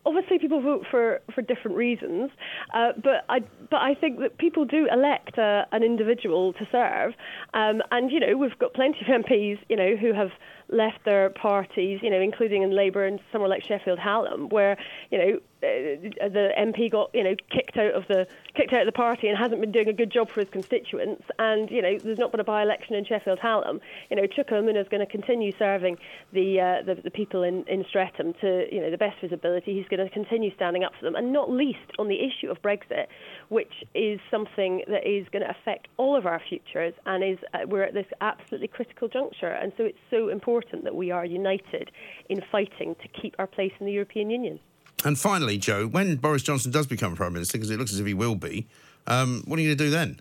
obviously 0.05 0.39
people 0.39 0.61
vote 0.61 0.85
for, 0.89 1.21
for 1.33 1.41
different 1.41 1.77
reasons, 1.77 2.31
uh, 2.73 2.93
but 3.03 3.25
I 3.29 3.39
but 3.69 3.81
I 3.81 3.95
think 3.95 4.19
that 4.19 4.37
people 4.37 4.65
do 4.65 4.87
elect 4.91 5.37
uh, 5.37 5.65
an 5.71 5.83
individual 5.83 6.53
to 6.53 6.67
serve, 6.71 7.13
um, 7.53 7.81
and 7.91 8.11
you 8.11 8.19
know 8.19 8.37
we've 8.37 8.57
got 8.59 8.73
plenty 8.73 8.99
of 9.01 9.07
MPs 9.07 9.59
you 9.69 9.75
know 9.75 9.95
who 9.95 10.13
have 10.13 10.29
left 10.69 11.05
their 11.05 11.29
parties, 11.29 11.99
you 12.01 12.09
know, 12.09 12.19
including 12.19 12.63
in 12.63 12.71
Labour 12.71 13.05
and 13.05 13.19
somewhere 13.31 13.49
like 13.49 13.63
Sheffield 13.63 13.99
Hallam, 13.99 14.49
where 14.49 14.77
you 15.11 15.17
know 15.17 15.39
uh, 15.63 16.29
the 16.29 16.51
MP 16.57 16.91
got 16.91 17.09
you 17.13 17.23
know 17.23 17.35
kicked 17.49 17.77
out 17.77 17.93
of 17.93 18.07
the 18.07 18.27
kicked 18.55 18.73
out 18.73 18.81
of 18.81 18.85
the 18.85 18.91
party 18.91 19.27
and 19.27 19.37
hasn't 19.37 19.61
been 19.61 19.71
doing 19.71 19.87
a 19.87 19.93
good 19.93 20.11
job 20.11 20.29
for 20.29 20.41
his 20.41 20.49
constituents, 20.49 21.23
and 21.39 21.69
you 21.69 21.81
know 21.81 21.97
there's 21.97 22.17
not 22.17 22.31
been 22.31 22.39
a 22.39 22.45
by-election 22.45 22.95
in 22.95 23.05
Sheffield 23.05 23.39
Hallam. 23.39 23.79
You 24.09 24.17
know, 24.17 24.23
Chuka 24.23 24.51
Umunna 24.51 24.81
is 24.81 24.87
going 24.87 25.05
to 25.05 25.11
continue 25.11 25.51
serving 25.57 25.97
the, 26.33 26.59
uh, 26.59 26.83
the 26.83 27.01
the 27.01 27.11
people 27.11 27.43
in 27.43 27.63
in 27.67 27.85
Streatham 27.87 28.33
to 28.41 28.67
you 28.71 28.81
know 28.81 28.91
the 28.91 28.97
best 28.97 29.19
visibility. 29.21 29.75
He's 29.75 29.87
going 29.87 30.05
to 30.05 30.13
continue 30.13 30.53
standing 30.55 30.83
up 30.83 30.93
for 30.99 31.05
them, 31.05 31.15
and 31.15 31.31
not 31.31 31.51
least 31.51 31.91
on 31.99 32.07
the 32.07 32.19
issue 32.19 32.49
of 32.49 32.61
Brexit, 32.61 33.07
which 33.49 33.83
is 33.93 34.19
something 34.31 34.83
that 34.87 35.07
is 35.07 35.27
going 35.29 35.43
to 35.43 35.49
affect 35.49 35.87
all 35.97 36.15
of 36.15 36.25
our 36.25 36.41
futures, 36.47 36.93
and 37.05 37.23
is 37.23 37.37
uh, 37.53 37.59
we're 37.67 37.83
at 37.83 37.93
this 37.93 38.07
absolutely 38.21 38.67
critical 38.67 39.07
juncture, 39.07 39.51
and 39.51 39.71
so 39.77 39.83
it's 39.83 39.99
so 40.09 40.29
important 40.29 40.54
that 40.83 40.95
we 40.95 41.11
are 41.11 41.25
united 41.25 41.91
in 42.29 42.41
fighting 42.51 42.95
to 43.01 43.07
keep 43.21 43.35
our 43.39 43.47
place 43.47 43.71
in 43.79 43.85
the 43.85 43.91
European 43.91 44.29
Union. 44.29 44.59
And 45.03 45.19
finally, 45.19 45.57
Jo, 45.57 45.87
when 45.87 46.15
Boris 46.15 46.41
Johnson 46.43 46.71
does 46.71 46.87
become 46.87 47.15
Prime 47.15 47.33
Minister, 47.33 47.57
because 47.57 47.69
it 47.69 47.77
looks 47.77 47.91
as 47.93 47.99
if 47.99 48.05
he 48.07 48.13
will 48.13 48.35
be, 48.35 48.65
um, 49.07 49.43
what 49.45 49.59
are 49.59 49.61
you 49.61 49.67
going 49.69 49.77
to 49.77 49.83
do 49.85 49.89
then? 49.89 50.19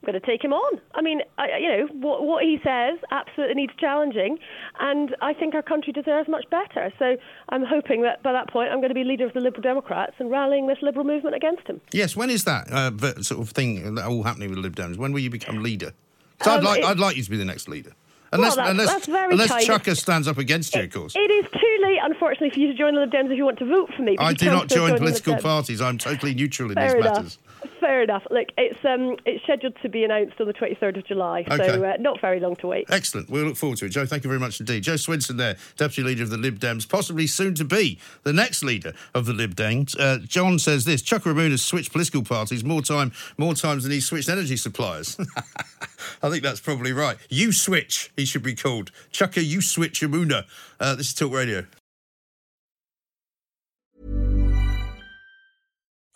I'm 0.00 0.12
going 0.12 0.20
to 0.20 0.24
take 0.26 0.42
him 0.44 0.52
on. 0.52 0.80
I 0.94 1.02
mean, 1.02 1.22
I, 1.38 1.58
you 1.58 1.68
know, 1.68 1.86
what, 1.94 2.22
what 2.22 2.44
he 2.44 2.60
says 2.62 2.98
absolutely 3.10 3.56
needs 3.56 3.72
challenging, 3.78 4.38
and 4.78 5.14
I 5.20 5.34
think 5.34 5.56
our 5.56 5.62
country 5.62 5.92
deserves 5.92 6.28
much 6.28 6.44
better. 6.50 6.92
So 7.00 7.16
I'm 7.48 7.64
hoping 7.64 8.02
that 8.02 8.22
by 8.22 8.32
that 8.32 8.48
point 8.48 8.70
I'm 8.70 8.78
going 8.78 8.90
to 8.90 8.94
be 8.94 9.02
leader 9.02 9.26
of 9.26 9.32
the 9.34 9.40
Liberal 9.40 9.62
Democrats 9.62 10.14
and 10.20 10.30
rallying 10.30 10.68
this 10.68 10.78
Liberal 10.82 11.04
movement 11.04 11.34
against 11.34 11.66
him. 11.66 11.80
Yes, 11.92 12.14
when 12.14 12.30
is 12.30 12.44
that 12.44 12.70
uh, 12.72 13.22
sort 13.22 13.40
of 13.40 13.50
thing 13.50 13.98
all 13.98 14.22
happening 14.22 14.50
with 14.50 14.58
the 14.58 14.62
Lib 14.62 14.76
Dems? 14.76 14.96
When 14.96 15.12
will 15.12 15.20
you 15.20 15.30
become 15.30 15.64
leader? 15.64 15.92
'Cause 16.38 16.52
I'd 16.52 16.58
Um, 16.60 16.64
like 16.64 16.78
it- 16.78 16.84
I'd 16.84 17.00
like 17.00 17.16
you 17.16 17.24
to 17.24 17.30
be 17.30 17.36
the 17.36 17.44
next 17.44 17.68
leader, 17.68 17.90
unless 18.32 18.56
that's- 18.56 18.70
unless 18.70 18.88
that's 18.92 19.06
very 19.06 19.32
unless 19.32 19.48
kind. 19.50 19.66
Chuka 19.66 19.96
stands 19.96 20.28
up 20.28 20.38
against 20.38 20.74
you, 20.74 20.82
of 20.82 20.92
course. 20.92 21.14
It 21.16 21.30
is 21.30 21.44
too 21.52 21.78
late, 21.82 21.98
unfortunately, 22.02 22.50
for 22.50 22.60
you 22.60 22.68
to 22.68 22.74
join 22.74 22.94
the 22.94 23.00
Lib 23.00 23.10
Dems 23.10 23.30
if 23.30 23.36
you 23.36 23.44
want 23.44 23.58
to 23.58 23.66
vote 23.66 23.90
for 23.96 24.02
me. 24.02 24.16
I 24.18 24.32
do 24.32 24.46
not 24.46 24.68
join 24.68 24.96
political 24.96 25.36
parties. 25.36 25.80
I'm 25.80 25.98
totally 25.98 26.34
neutral 26.34 26.70
in 26.70 26.74
Fair 26.76 26.92
these 26.94 26.94
enough. 27.00 27.14
matters. 27.16 27.38
Fair 27.80 28.02
enough. 28.02 28.26
Look, 28.30 28.48
it's 28.56 28.84
um, 28.84 29.16
it's 29.24 29.42
scheduled 29.44 29.76
to 29.82 29.88
be 29.88 30.04
announced 30.04 30.40
on 30.40 30.46
the 30.46 30.52
23rd 30.52 30.98
of 30.98 31.06
July, 31.06 31.44
so 31.48 31.84
uh, 31.84 31.96
not 31.98 32.20
very 32.20 32.40
long 32.40 32.56
to 32.56 32.66
wait. 32.66 32.86
Excellent. 32.90 33.30
We'll 33.30 33.44
look 33.44 33.56
forward 33.56 33.78
to 33.78 33.86
it. 33.86 33.90
Jo, 33.90 34.06
thank 34.06 34.24
you 34.24 34.28
very 34.28 34.40
much 34.40 34.60
indeed. 34.60 34.82
Jo 34.82 34.94
Swinson 34.94 35.36
there, 35.36 35.56
Deputy 35.76 36.02
Leader 36.02 36.22
of 36.24 36.30
the 36.30 36.36
Lib 36.36 36.58
Dems, 36.58 36.88
possibly 36.88 37.26
soon 37.26 37.54
to 37.54 37.64
be 37.64 37.98
the 38.24 38.32
next 38.32 38.62
leader 38.62 38.92
of 39.14 39.26
the 39.26 39.32
Lib 39.32 39.54
Dems. 39.54 39.98
Uh, 39.98 40.18
John 40.18 40.58
says 40.58 40.84
this, 40.84 41.02
Chuka 41.02 41.32
Umunna 41.32 41.52
has 41.52 41.62
switched 41.62 41.92
political 41.92 42.22
parties 42.22 42.64
more 42.64 42.82
time, 42.82 43.12
more 43.36 43.54
times 43.54 43.82
than 43.82 43.92
he's 43.92 44.06
switched 44.06 44.28
energy 44.28 44.56
suppliers. 44.56 45.18
I 46.22 46.30
think 46.30 46.42
that's 46.42 46.60
probably 46.60 46.92
right. 46.92 47.16
You 47.28 47.52
switch, 47.52 48.12
he 48.16 48.24
should 48.24 48.42
be 48.42 48.54
called. 48.54 48.90
Chuka, 49.12 49.44
you 49.44 49.60
switch 49.60 50.00
Amuna. 50.00 50.44
Uh, 50.80 50.94
this 50.94 51.08
is 51.08 51.14
Talk 51.14 51.32
Radio. 51.32 51.64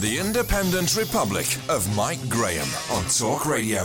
The 0.00 0.18
Independent 0.18 0.94
Republic 0.94 1.46
of 1.70 1.96
Mike 1.96 2.18
Graham 2.28 2.68
on 2.90 3.02
Talk 3.04 3.46
Radio. 3.46 3.82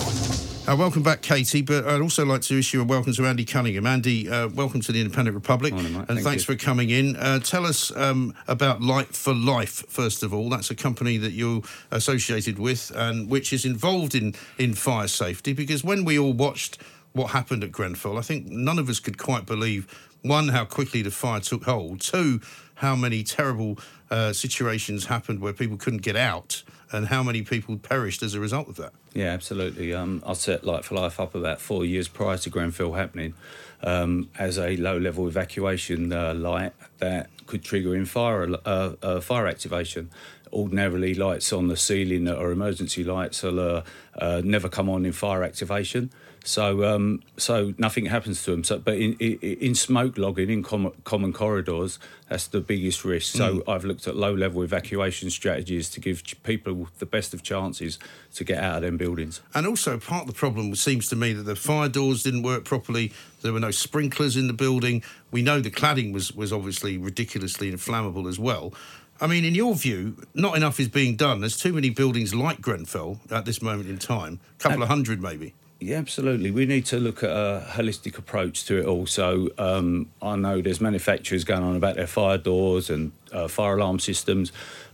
Uh, 0.67 0.75
welcome 0.75 1.01
back, 1.01 1.21
Katie. 1.21 1.61
But 1.61 1.87
I'd 1.87 2.01
also 2.01 2.25
like 2.25 2.41
to 2.41 2.59
issue 2.59 2.81
a 2.81 2.83
welcome 2.83 3.13
to 3.13 3.25
Andy 3.25 3.45
Cunningham. 3.45 3.85
Andy, 3.87 4.29
uh, 4.29 4.49
welcome 4.49 4.81
to 4.81 4.91
the 4.91 4.99
Independent 4.99 5.35
Republic, 5.35 5.73
Morning, 5.73 5.93
Mike. 5.93 6.09
and 6.09 6.17
Thank 6.17 6.27
thanks 6.27 6.47
you. 6.47 6.55
for 6.55 6.63
coming 6.63 6.89
in. 6.89 7.15
Uh, 7.15 7.39
tell 7.39 7.65
us 7.65 7.95
um, 7.95 8.33
about 8.49 8.81
Light 8.81 9.15
for 9.15 9.33
Life 9.33 9.85
first 9.87 10.21
of 10.21 10.33
all. 10.33 10.49
That's 10.49 10.69
a 10.69 10.75
company 10.75 11.15
that 11.17 11.31
you're 11.31 11.61
associated 11.91 12.59
with, 12.59 12.91
and 12.93 13.29
which 13.29 13.53
is 13.53 13.63
involved 13.63 14.13
in 14.13 14.35
in 14.57 14.73
fire 14.73 15.07
safety. 15.07 15.53
Because 15.53 15.81
when 15.83 16.03
we 16.03 16.19
all 16.19 16.33
watched 16.33 16.77
what 17.13 17.31
happened 17.31 17.63
at 17.63 17.71
Grenfell, 17.71 18.17
I 18.17 18.21
think 18.21 18.47
none 18.47 18.79
of 18.79 18.89
us 18.89 18.99
could 18.99 19.17
quite 19.17 19.45
believe 19.45 19.87
one 20.23 20.49
how 20.49 20.65
quickly 20.65 21.01
the 21.01 21.11
fire 21.11 21.39
took 21.39 21.63
hold, 21.63 22.01
two 22.01 22.41
how 22.75 22.95
many 22.95 23.23
terrible 23.23 23.77
uh, 24.11 24.33
situations 24.33 25.05
happened 25.05 25.39
where 25.39 25.53
people 25.53 25.77
couldn't 25.77 26.03
get 26.03 26.15
out, 26.15 26.63
and 26.91 27.07
how 27.07 27.23
many 27.23 27.41
people 27.41 27.77
perished 27.77 28.21
as 28.21 28.33
a 28.33 28.39
result 28.39 28.67
of 28.67 28.75
that. 28.75 28.91
Yeah, 29.13 29.27
absolutely. 29.27 29.93
Um, 29.93 30.21
I 30.25 30.33
set 30.33 30.63
Light 30.63 30.83
for 30.85 30.95
Life 30.95 31.19
up 31.19 31.33
about 31.35 31.61
four 31.61 31.85
years 31.85 32.07
prior 32.07 32.37
to 32.37 32.49
Grenfell 32.49 32.93
happening 32.93 33.33
um, 33.81 34.29
as 34.37 34.57
a 34.57 34.75
low-level 34.75 35.27
evacuation 35.27 36.11
uh, 36.11 36.33
light 36.33 36.73
that 36.99 37.29
could 37.47 37.63
trigger 37.63 37.95
in 37.95 38.05
fire 38.05 38.55
uh, 38.65 38.93
uh, 39.01 39.21
fire 39.21 39.47
activation. 39.47 40.09
Ordinarily, 40.53 41.13
lights 41.13 41.53
on 41.53 41.69
the 41.69 41.77
ceiling 41.77 42.25
that 42.25 42.37
are 42.37 42.51
emergency 42.51 43.05
lights 43.05 43.41
will 43.43 43.59
uh, 43.59 43.83
uh, 44.19 44.41
never 44.43 44.67
come 44.67 44.89
on 44.89 45.05
in 45.05 45.13
fire 45.13 45.43
activation. 45.43 46.11
So, 46.43 46.83
um, 46.83 47.21
so 47.37 47.73
nothing 47.77 48.07
happens 48.07 48.43
to 48.45 48.51
them. 48.51 48.63
So, 48.63 48.79
but 48.79 48.95
in, 48.95 49.13
in, 49.19 49.37
in 49.39 49.75
smoke 49.75 50.17
logging 50.17 50.49
in 50.49 50.63
common, 50.63 50.91
common 51.03 51.33
corridors, 51.33 51.99
that's 52.29 52.47
the 52.47 52.61
biggest 52.61 53.05
risk. 53.05 53.35
So, 53.35 53.63
I've 53.67 53.85
looked 53.85 54.07
at 54.07 54.15
low-level 54.15 54.63
evacuation 54.63 55.29
strategies 55.29 55.89
to 55.91 55.99
give 55.99 56.23
ch- 56.23 56.41
people 56.41 56.87
the 56.97 57.05
best 57.05 57.35
of 57.35 57.43
chances 57.43 57.99
to 58.33 58.43
get 58.43 58.63
out 58.63 58.77
of 58.77 58.81
them 58.83 58.97
buildings. 58.97 59.41
And 59.53 59.67
also, 59.67 59.99
part 59.99 60.23
of 60.23 60.27
the 60.27 60.33
problem 60.33 60.73
seems 60.73 61.07
to 61.09 61.15
me 61.15 61.33
that 61.33 61.43
the 61.43 61.55
fire 61.55 61.89
doors 61.89 62.23
didn't 62.23 62.41
work 62.41 62.65
properly. 62.65 63.13
There 63.43 63.53
were 63.53 63.59
no 63.59 63.71
sprinklers 63.71 64.35
in 64.35 64.47
the 64.47 64.53
building. 64.53 65.03
We 65.29 65.43
know 65.43 65.59
the 65.59 65.69
cladding 65.69 66.11
was, 66.11 66.33
was 66.33 66.51
obviously 66.51 66.97
ridiculously 66.97 67.69
inflammable 67.69 68.27
as 68.27 68.39
well. 68.39 68.73
I 69.19 69.27
mean, 69.27 69.45
in 69.45 69.53
your 69.53 69.75
view, 69.75 70.17
not 70.33 70.57
enough 70.57 70.79
is 70.79 70.87
being 70.87 71.15
done. 71.15 71.41
There's 71.41 71.57
too 71.57 71.73
many 71.73 71.91
buildings 71.91 72.33
like 72.33 72.59
Grenfell 72.61 73.19
at 73.29 73.45
this 73.45 73.61
moment 73.61 73.87
in 73.89 73.99
time, 73.99 74.39
a 74.59 74.63
couple 74.63 74.81
of 74.81 74.87
hundred 74.87 75.21
maybe. 75.21 75.53
Yeah, 75.83 75.97
absolutely. 75.97 76.51
We 76.51 76.67
need 76.67 76.85
to 76.87 76.99
look 76.99 77.23
at 77.23 77.31
a 77.31 77.65
holistic 77.71 78.19
approach 78.19 78.65
to 78.65 78.77
it 78.77 78.85
all. 78.85 79.07
So 79.07 79.49
um, 79.57 80.11
I 80.21 80.35
know 80.35 80.61
there's 80.61 80.79
manufacturers 80.79 81.43
going 81.43 81.63
on 81.63 81.75
about 81.75 81.95
their 81.95 82.05
fire 82.05 82.37
doors 82.37 82.91
and 82.91 83.13
uh, 83.31 83.47
fire 83.47 83.77
alarm 83.77 83.97
systems, 83.97 84.51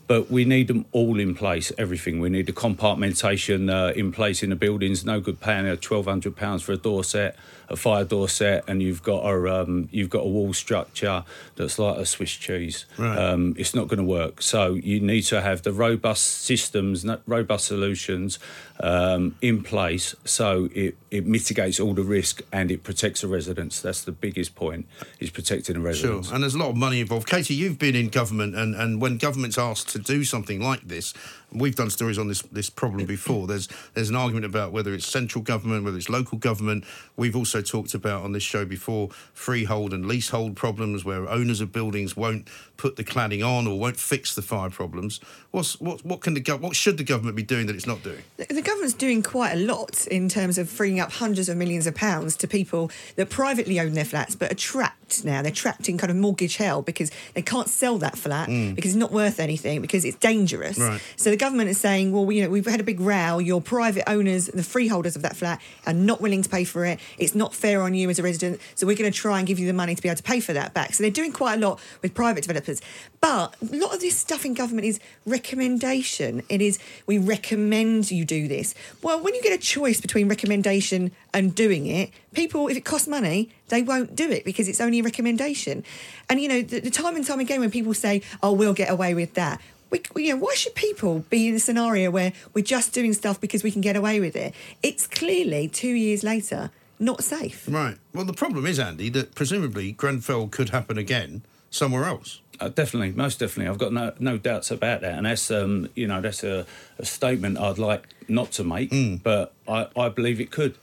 but 0.07 0.31
we 0.31 0.45
need 0.45 0.69
them 0.69 0.85
all 0.93 1.19
in 1.19 1.35
place. 1.35 1.73
Everything. 1.77 2.21
We 2.21 2.29
need 2.29 2.45
the 2.45 2.53
compartmentation 2.53 3.69
uh, 3.69 3.91
in 3.95 4.13
place 4.13 4.41
in 4.43 4.49
the 4.49 4.55
buildings. 4.55 5.03
No 5.03 5.19
good 5.19 5.41
paying 5.41 5.67
a 5.67 5.75
twelve 5.75 6.05
hundred 6.05 6.37
pounds 6.37 6.63
for 6.63 6.71
a 6.71 6.77
door 6.77 7.03
set, 7.03 7.35
a 7.69 7.75
fire 7.75 8.05
door 8.05 8.29
set, 8.29 8.63
and 8.67 8.81
you've 8.81 9.03
got 9.03 9.25
a 9.25 9.61
um, 9.61 9.89
you've 9.91 10.09
got 10.09 10.19
a 10.19 10.27
wall 10.27 10.53
structure 10.53 11.23
that's 11.55 11.77
like 11.79 11.97
a 11.97 12.05
Swiss 12.05 12.31
cheese. 12.31 12.85
Right. 12.97 13.17
Um, 13.17 13.55
it's 13.57 13.75
not 13.75 13.87
going 13.87 13.99
to 13.99 14.05
work. 14.05 14.41
So 14.41 14.73
you 14.73 14.99
need 14.99 15.23
to 15.23 15.41
have 15.41 15.63
the 15.63 15.73
robust 15.73 16.43
systems, 16.43 17.05
robust 17.25 17.65
solutions 17.65 18.39
um, 18.79 19.35
in 19.41 19.63
place, 19.63 20.15
so 20.23 20.69
it, 20.73 20.97
it 21.09 21.25
mitigates 21.25 21.79
all 21.79 21.93
the 21.93 22.03
risk 22.03 22.41
and 22.51 22.71
it 22.71 22.83
protects 22.83 23.21
the 23.21 23.27
residents. 23.27 23.81
That's 23.81 24.03
the 24.03 24.11
biggest 24.11 24.55
point: 24.55 24.87
is 25.19 25.29
protecting 25.29 25.75
the 25.75 25.81
residents. 25.81 26.27
Sure. 26.27 26.35
And 26.35 26.43
there's 26.43 26.55
a 26.55 26.59
lot 26.59 26.69
of 26.69 26.77
money 26.77 27.01
involved. 27.01 27.27
Katie, 27.27 27.55
you've 27.55 27.79
been 27.79 27.95
in 27.95 28.09
government, 28.09 28.55
and, 28.55 28.75
and 28.75 29.01
when 29.01 29.17
government's 29.17 29.57
asked 29.57 29.89
to 29.89 29.99
do 29.99 30.23
something 30.23 30.61
like 30.61 30.87
this, 30.87 31.13
we've 31.51 31.75
done 31.75 31.89
stories 31.89 32.17
on 32.17 32.27
this, 32.27 32.41
this 32.43 32.69
problem 32.69 33.05
mm. 33.05 33.07
before. 33.07 33.47
There's 33.47 33.67
there's 33.93 34.09
an 34.09 34.15
argument 34.15 34.45
about 34.45 34.71
whether 34.71 34.93
it's 34.93 35.07
central 35.07 35.43
government, 35.43 35.83
whether 35.83 35.97
it's 35.97 36.09
local 36.09 36.37
government. 36.37 36.83
We've 37.15 37.35
also 37.35 37.61
talked 37.61 37.93
about 37.93 38.23
on 38.23 38.33
this 38.33 38.43
show 38.43 38.65
before 38.65 39.09
freehold 39.33 39.93
and 39.93 40.05
leasehold 40.05 40.55
problems 40.55 41.05
where 41.05 41.27
owners 41.29 41.61
of 41.61 41.71
buildings 41.71 42.15
won't 42.15 42.47
put 42.75 42.95
the 42.95 43.03
cladding 43.03 43.45
on 43.45 43.67
or 43.67 43.79
won't 43.79 43.97
fix 43.97 44.35
the 44.35 44.41
fire 44.41 44.69
problems. 44.69 45.19
What's 45.51 45.79
what 45.79 46.05
what 46.05 46.21
can 46.21 46.33
the 46.33 46.41
gov- 46.41 46.61
what 46.61 46.75
should 46.75 46.97
the 46.97 47.03
government 47.03 47.35
be 47.35 47.43
doing 47.43 47.67
that 47.67 47.75
it's 47.75 47.87
not 47.87 48.03
doing? 48.03 48.23
The 48.37 48.45
the 48.45 48.61
government's 48.61 48.93
doing 48.93 49.23
quite 49.23 49.53
a 49.53 49.59
lot 49.59 50.05
in 50.07 50.29
terms 50.29 50.57
of 50.57 50.69
freeing 50.69 50.99
up 50.99 51.11
hundreds 51.13 51.49
of 51.49 51.57
millions 51.57 51.87
of 51.87 51.95
pounds 51.95 52.35
to 52.37 52.47
people 52.47 52.91
that 53.15 53.29
privately 53.29 53.79
own 53.79 53.93
their 53.93 54.05
flats 54.05 54.35
but 54.35 54.51
are 54.51 54.55
trapped 54.55 55.23
now. 55.23 55.41
They're 55.41 55.51
trapped 55.51 55.89
in 55.89 55.97
kind 55.97 56.11
of 56.11 56.17
mortgage 56.17 56.57
hell 56.57 56.81
because 56.81 57.11
they 57.33 57.41
can't 57.41 57.69
sell 57.69 57.97
that 57.99 58.17
flat 58.17 58.49
mm. 58.49 58.75
because 58.75 58.91
it's 58.91 58.99
not 58.99 59.11
worth 59.11 59.39
anything 59.39 59.81
because 59.81 60.03
it's 60.05 60.17
dangerous. 60.17 60.77
Right. 60.77 61.01
So 61.15 61.31
the 61.37 61.45
government 61.45 61.69
is 61.69 61.79
saying, 61.79 62.11
well, 62.11 62.31
you 62.31 62.41
know, 62.41 62.49
we've 62.49 62.65
had 62.65 62.79
a 62.79 62.83
big 62.83 62.99
row. 62.99 63.37
Your 63.37 63.61
private 63.61 64.09
owners, 64.09 64.47
the 64.47 64.63
freeholders 64.63 65.15
of 65.15 65.21
that 65.21 65.37
flat, 65.37 65.61
are 65.85 65.93
not 65.93 66.19
willing 66.19 66.41
to 66.41 66.49
pay 66.49 66.63
for 66.63 66.83
it. 66.83 66.99
It's 67.19 67.35
not 67.35 67.53
fair 67.53 67.83
on 67.83 67.93
you 67.93 68.09
as 68.09 68.17
a 68.17 68.23
resident. 68.23 68.59
So 68.73 68.87
we're 68.87 68.97
going 68.97 69.11
to 69.11 69.15
try 69.15 69.37
and 69.37 69.47
give 69.47 69.59
you 69.59 69.67
the 69.67 69.73
money 69.73 69.93
to 69.93 70.01
be 70.01 70.09
able 70.09 70.17
to 70.17 70.23
pay 70.23 70.39
for 70.39 70.53
that 70.53 70.73
back. 70.73 70.95
So 70.95 71.03
they're 71.03 71.11
doing 71.11 71.31
quite 71.31 71.53
a 71.53 71.57
lot 71.59 71.79
with 72.01 72.15
private 72.15 72.41
developers. 72.41 72.81
But 73.21 73.55
a 73.61 73.75
lot 73.75 73.93
of 73.93 74.01
this 74.01 74.17
stuff 74.17 74.45
in 74.45 74.55
government 74.55 74.87
is 74.87 74.99
recommendation. 75.27 76.41
It 76.49 76.59
is 76.59 76.79
we 77.05 77.19
recommend 77.19 78.09
you 78.09 78.25
do 78.25 78.47
this. 78.47 78.73
Well, 79.03 79.21
when 79.21 79.35
you 79.35 79.41
get 79.43 79.53
a 79.53 79.61
choice 79.61 80.01
between 80.01 80.27
recommendation 80.27 81.11
and 81.35 81.53
doing 81.53 81.85
it, 81.85 82.09
people, 82.33 82.67
if 82.67 82.77
it 82.77 82.85
costs 82.85 83.07
money, 83.07 83.49
they 83.69 83.83
won't 83.83 84.15
do 84.15 84.29
it 84.31 84.43
because 84.43 84.67
it's 84.67 84.81
only 84.81 84.99
a 84.99 85.03
recommendation. 85.03 85.83
And 86.29 86.41
you 86.41 86.47
know, 86.47 86.61
the, 86.61 86.79
the 86.79 86.89
time 86.89 87.15
and 87.15 87.25
time 87.25 87.39
again 87.39 87.59
when 87.59 87.69
people 87.71 87.93
say, 87.93 88.21
"Oh, 88.41 88.53
we'll 88.53 88.73
get 88.73 88.89
away 88.89 89.13
with 89.13 89.33
that," 89.35 89.61
we, 89.89 90.01
we- 90.13 90.27
you 90.27 90.33
know, 90.35 90.39
why 90.41 90.53
should 90.55 90.75
people 90.75 91.19
be 91.29 91.47
in 91.47 91.55
a 91.55 91.59
scenario 91.59 92.11
where 92.11 92.33
we're 92.53 92.63
just 92.63 92.93
doing 92.93 93.13
stuff 93.13 93.39
because 93.39 93.63
we 93.63 93.71
can 93.71 93.81
get 93.81 93.95
away 93.95 94.19
with 94.19 94.35
it? 94.35 94.53
It's 94.83 95.07
clearly 95.07 95.67
two 95.67 95.93
years 95.93 96.23
later 96.23 96.71
not 96.99 97.23
safe. 97.23 97.67
Right. 97.69 97.95
Well, 98.13 98.25
the 98.25 98.33
problem 98.33 98.65
is, 98.65 98.79
Andy, 98.79 99.09
that 99.09 99.35
presumably 99.35 99.91
Grenfell 99.91 100.47
could 100.47 100.69
happen 100.69 100.97
again 100.97 101.43
somewhere 101.69 102.05
else. 102.05 102.41
Uh, 102.59 102.69
definitely, 102.69 103.11
most 103.11 103.39
definitely. 103.39 103.69
I've 103.69 103.77
got 103.77 103.93
no 103.93 104.13
no 104.19 104.37
doubts 104.39 104.71
about 104.71 105.01
that, 105.01 105.13
and 105.15 105.27
that's 105.27 105.51
um, 105.51 105.89
you 105.95 106.07
know 106.07 106.21
that's 106.21 106.43
a, 106.43 106.65
a 106.97 107.05
statement 107.05 107.59
I'd 107.59 107.77
like 107.77 108.07
not 108.27 108.51
to 108.53 108.63
make, 108.63 108.91
but 109.23 109.53
I, 109.67 109.87
I 109.95 110.09
believe 110.09 110.41
it 110.41 110.49
could. 110.49 110.75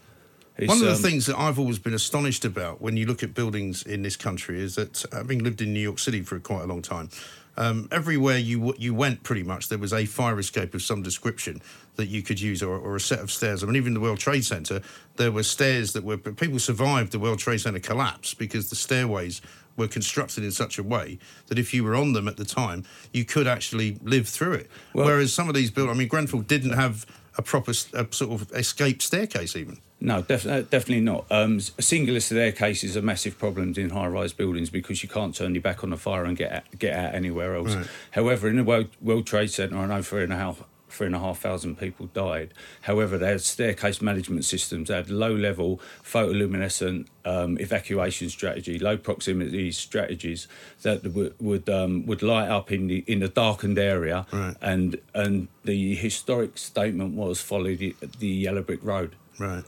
It's, 0.56 0.68
One 0.68 0.78
of 0.78 0.84
the 0.84 0.92
um, 0.92 0.98
things 0.98 1.26
that 1.26 1.36
I've 1.36 1.58
always 1.58 1.80
been 1.80 1.94
astonished 1.94 2.44
about 2.44 2.80
when 2.80 2.96
you 2.96 3.06
look 3.06 3.24
at 3.24 3.34
buildings 3.34 3.82
in 3.82 4.02
this 4.02 4.14
country 4.14 4.62
is 4.62 4.76
that, 4.76 5.04
having 5.12 5.42
lived 5.42 5.60
in 5.60 5.72
New 5.72 5.80
York 5.80 5.98
City 5.98 6.22
for 6.22 6.38
quite 6.38 6.62
a 6.62 6.66
long 6.66 6.80
time, 6.80 7.08
um, 7.56 7.88
everywhere 7.92 8.38
you 8.38 8.74
you 8.78 8.94
went, 8.94 9.22
pretty 9.22 9.42
much 9.42 9.68
there 9.68 9.78
was 9.78 9.92
a 9.92 10.04
fire 10.06 10.38
escape 10.38 10.74
of 10.74 10.82
some 10.82 11.02
description 11.02 11.62
that 11.96 12.06
you 12.06 12.22
could 12.22 12.40
use, 12.40 12.62
or, 12.62 12.76
or 12.76 12.96
a 12.96 13.00
set 13.00 13.20
of 13.20 13.30
stairs. 13.30 13.62
I 13.62 13.66
mean, 13.66 13.76
even 13.76 13.94
the 13.94 14.00
World 14.00 14.18
Trade 14.18 14.44
Center, 14.44 14.80
there 15.16 15.30
were 15.30 15.42
stairs 15.44 15.92
that 15.92 16.04
were. 16.04 16.16
People 16.18 16.58
survived 16.58 17.12
the 17.12 17.18
World 17.18 17.38
Trade 17.38 17.60
Center 17.60 17.78
collapse 17.80 18.34
because 18.34 18.70
the 18.70 18.76
stairways 18.76 19.40
were 19.76 19.88
constructed 19.88 20.44
in 20.44 20.52
such 20.52 20.78
a 20.78 20.82
way 20.82 21.18
that 21.48 21.58
if 21.58 21.74
you 21.74 21.82
were 21.84 21.96
on 21.96 22.12
them 22.12 22.28
at 22.28 22.36
the 22.36 22.44
time, 22.44 22.84
you 23.12 23.24
could 23.24 23.46
actually 23.46 23.98
live 24.02 24.28
through 24.28 24.52
it. 24.52 24.70
Well- 24.92 25.06
Whereas 25.06 25.32
some 25.32 25.48
of 25.48 25.54
these 25.54 25.70
buildings, 25.70 25.96
I 25.96 25.98
mean, 25.98 26.08
Grenfell 26.08 26.42
didn't 26.42 26.74
have 26.74 27.06
a 27.36 27.42
proper 27.42 27.72
a 27.72 28.06
sort 28.10 28.40
of 28.40 28.52
escape 28.52 29.02
staircase 29.02 29.56
even. 29.56 29.78
No, 30.00 30.20
def- 30.20 30.46
uh, 30.46 30.62
definitely 30.62 31.00
not. 31.00 31.24
Um, 31.30 31.60
singular 31.60 32.20
staircases 32.20 32.96
are 32.96 33.02
massive 33.02 33.38
problems 33.38 33.78
in 33.78 33.90
high-rise 33.90 34.34
buildings 34.34 34.68
because 34.68 35.02
you 35.02 35.08
can't 35.08 35.34
turn 35.34 35.54
your 35.54 35.62
back 35.62 35.82
on 35.82 35.90
the 35.90 35.96
fire 35.96 36.24
and 36.24 36.36
get 36.36 36.52
out, 36.52 36.62
get 36.78 36.94
out 36.94 37.14
anywhere 37.14 37.54
else. 37.54 37.74
Right. 37.74 37.86
However, 38.10 38.48
in 38.48 38.56
the 38.56 38.64
World, 38.64 38.88
World 39.00 39.26
Trade 39.26 39.50
Center, 39.50 39.78
I 39.78 39.86
know 39.86 40.02
for 40.02 40.22
a, 40.22 40.36
how, 40.36 40.56
three 40.94 41.06
and 41.06 41.16
a 41.16 41.18
half 41.18 41.38
thousand 41.40 41.76
people 41.78 42.06
died. 42.14 42.54
However, 42.82 43.18
they 43.18 43.28
had 43.28 43.40
staircase 43.40 44.00
management 44.00 44.44
systems, 44.44 44.88
they 44.88 44.94
had 44.94 45.10
low 45.10 45.34
level 45.34 45.80
photoluminescent 46.02 47.06
um, 47.24 47.58
evacuation 47.58 48.28
strategy, 48.30 48.78
low 48.78 48.96
proximity 48.96 49.72
strategies 49.72 50.46
that 50.82 51.02
would 51.12 51.34
would, 51.40 51.68
um, 51.68 52.06
would 52.06 52.22
light 52.22 52.48
up 52.48 52.70
in 52.72 52.86
the 52.86 53.04
in 53.06 53.20
the 53.20 53.28
darkened 53.28 53.78
area, 53.78 54.26
Right. 54.32 54.56
and 54.62 54.96
and 55.14 55.48
the 55.64 55.94
historic 55.94 56.58
statement 56.58 57.14
was 57.14 57.40
follow 57.40 57.74
the, 57.74 57.94
the 58.18 58.28
yellow 58.28 58.62
brick 58.62 58.80
road. 58.82 59.16
Right. 59.38 59.64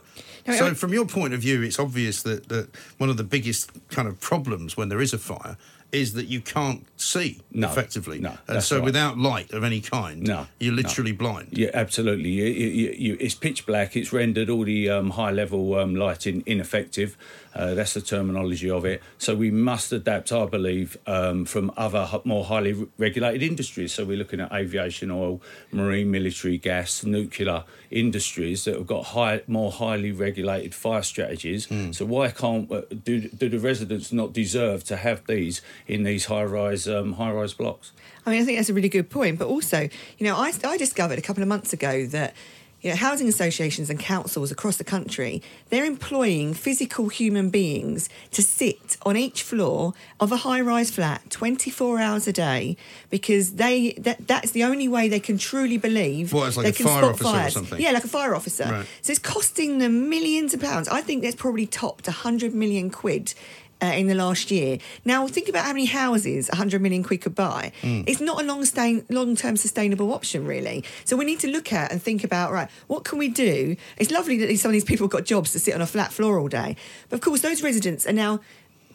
No, 0.47 0.53
so, 0.55 0.67
I- 0.67 0.73
from 0.75 0.93
your 0.93 1.05
point 1.05 1.33
of 1.33 1.41
view, 1.41 1.61
it's 1.61 1.77
obvious 1.79 2.23
that, 2.23 2.47
that 2.47 2.69
one 2.97 3.09
of 3.09 3.17
the 3.17 3.23
biggest 3.25 3.71
kind 3.89 4.07
of 4.07 4.17
problems 4.21 4.77
when 4.77 4.87
there 4.87 5.01
is 5.01 5.13
a 5.13 5.17
fire 5.17 5.57
is 5.91 6.13
that 6.13 6.25
you 6.27 6.41
can't 6.41 6.85
see 6.97 7.41
No, 7.51 7.69
effectively. 7.69 8.19
no, 8.19 8.37
and 8.47 8.61
so, 8.61 8.75
right. 8.77 8.83
without 8.85 9.17
light 9.17 9.51
of 9.53 9.63
any 9.63 9.79
kind, 9.79 10.21
No, 10.21 10.47
you're 10.59 10.73
no. 10.73 10.81
literally 10.81 11.13
blind. 11.13 11.49
Yeah, 11.51 11.69
absolutely. 11.73 12.29
You, 12.29 12.45
you, 12.45 12.95
you, 12.97 13.17
it's 13.21 13.35
pitch 13.35 13.65
black. 13.65 13.95
It's 13.95 14.11
rendered 14.11 14.49
all 14.49 14.63
the 14.65 14.89
um, 14.89 15.11
high 15.11 15.31
level 15.31 15.75
um, 15.75 15.95
lighting 15.95 16.43
ineffective. 16.45 17.17
Uh, 17.57 17.73
that's 17.73 17.93
the 17.93 18.01
terminology 18.01 18.69
of 18.69 18.85
it. 18.85 19.01
So 19.17 19.35
we 19.35 19.51
must 19.51 19.91
adapt, 19.91 20.31
I 20.31 20.45
believe, 20.45 20.97
um, 21.07 21.45
from 21.45 21.71
other 21.75 22.07
more 22.23 22.45
highly 22.45 22.87
regulated 22.97 23.41
industries. 23.41 23.93
So 23.93 24.05
we're 24.05 24.17
looking 24.17 24.39
at 24.39 24.51
aviation, 24.51 25.09
oil, 25.11 25.41
marine, 25.71 26.11
military, 26.11 26.57
gas, 26.57 27.03
nuclear 27.03 27.63
industries 27.89 28.65
that 28.65 28.75
have 28.75 28.87
got 28.87 29.05
high, 29.05 29.41
more 29.47 29.71
highly 29.71 30.11
regulated 30.11 30.75
fire 30.75 31.03
strategies. 31.03 31.65
Hmm. 31.65 31.91
So 31.91 32.05
why 32.05 32.29
can't 32.29 32.71
uh, 32.71 32.81
do, 33.03 33.27
do 33.29 33.49
the 33.49 33.59
residents 33.59 34.13
not 34.13 34.33
deserve 34.33 34.83
to 34.85 34.97
have 34.97 35.25
these 35.25 35.61
in 35.87 36.03
these 36.03 36.25
high 36.25 36.43
rise 36.43 36.87
um, 36.87 37.13
high 37.13 37.31
rise 37.31 37.53
blocks? 37.53 37.91
I 38.25 38.31
mean, 38.31 38.41
I 38.41 38.45
think 38.45 38.57
that's 38.57 38.69
a 38.69 38.73
really 38.73 38.89
good 38.89 39.09
point. 39.09 39.39
But 39.39 39.47
also, 39.47 39.89
you 40.17 40.27
know, 40.27 40.35
I, 40.35 40.51
I 40.63 40.77
discovered 40.77 41.17
a 41.17 41.21
couple 41.21 41.41
of 41.41 41.49
months 41.49 41.71
ago 41.73 42.05
that, 42.07 42.35
you 42.81 42.91
know, 42.91 42.95
housing 42.95 43.27
associations 43.27 43.89
and 43.89 43.99
councils 43.99 44.51
across 44.51 44.77
the 44.77 44.83
country, 44.83 45.41
they're 45.69 45.85
employing 45.85 46.53
physical 46.53 47.09
human 47.09 47.49
beings 47.49 48.07
to 48.31 48.41
sit 48.41 48.97
on 49.05 49.17
each 49.17 49.41
floor 49.43 49.93
of 50.19 50.31
a 50.31 50.37
high-rise 50.37 50.91
flat 50.91 51.27
24 51.29 51.99
hours 51.99 52.27
a 52.27 52.33
day 52.33 52.77
because 53.09 53.53
they 53.55 53.93
that, 53.93 54.27
that's 54.27 54.51
the 54.51 54.63
only 54.63 54.87
way 54.87 55.07
they 55.09 55.19
can 55.19 55.37
truly 55.37 55.77
believe 55.77 56.33
What, 56.33 56.55
like 56.55 56.65
they 56.65 56.69
a 56.69 56.73
can 56.73 56.85
fire 56.85 57.03
spot 57.15 57.19
fires. 57.19 57.53
something? 57.53 57.81
Yeah, 57.81 57.91
like 57.91 58.03
a 58.03 58.07
fire 58.07 58.35
officer. 58.35 58.65
Right. 58.65 58.85
So 59.01 59.11
it's 59.11 59.19
costing 59.19 59.79
them 59.79 60.09
millions 60.09 60.53
of 60.53 60.61
pounds. 60.61 60.87
I 60.87 61.01
think 61.01 61.23
that's 61.23 61.35
probably 61.35 61.65
topped 61.65 62.07
100 62.07 62.53
million 62.53 62.89
quid. 62.89 63.33
Uh, 63.79 63.85
in 63.85 64.07
the 64.07 64.15
last 64.15 64.49
year. 64.49 64.79
Now, 65.05 65.27
think 65.27 65.47
about 65.47 65.63
how 65.63 65.71
many 65.71 65.85
houses 65.85 66.49
100 66.49 66.81
million 66.81 67.03
quid 67.03 67.21
could 67.21 67.35
buy. 67.35 67.71
Mm. 67.83 68.05
It's 68.07 68.19
not 68.19 68.41
a 68.41 68.43
long 68.43 68.65
stain, 68.65 69.05
long-term 69.07 69.55
sustainable 69.55 70.11
option, 70.13 70.47
really. 70.47 70.83
So 71.05 71.15
we 71.15 71.25
need 71.25 71.39
to 71.41 71.47
look 71.47 71.71
at 71.71 71.91
and 71.91 72.01
think 72.01 72.23
about, 72.23 72.51
right, 72.51 72.71
what 72.87 73.03
can 73.03 73.19
we 73.19 73.27
do? 73.27 73.75
It's 73.97 74.09
lovely 74.09 74.39
that 74.39 74.57
some 74.57 74.69
of 74.69 74.73
these 74.73 74.83
people 74.83 75.05
have 75.05 75.11
got 75.11 75.25
jobs 75.25 75.51
to 75.51 75.59
sit 75.59 75.75
on 75.75 75.81
a 75.83 75.85
flat 75.85 76.11
floor 76.11 76.39
all 76.39 76.47
day. 76.47 76.75
But 77.09 77.17
of 77.17 77.21
course, 77.21 77.41
those 77.41 77.61
residents 77.61 78.07
are 78.07 78.13
now 78.13 78.39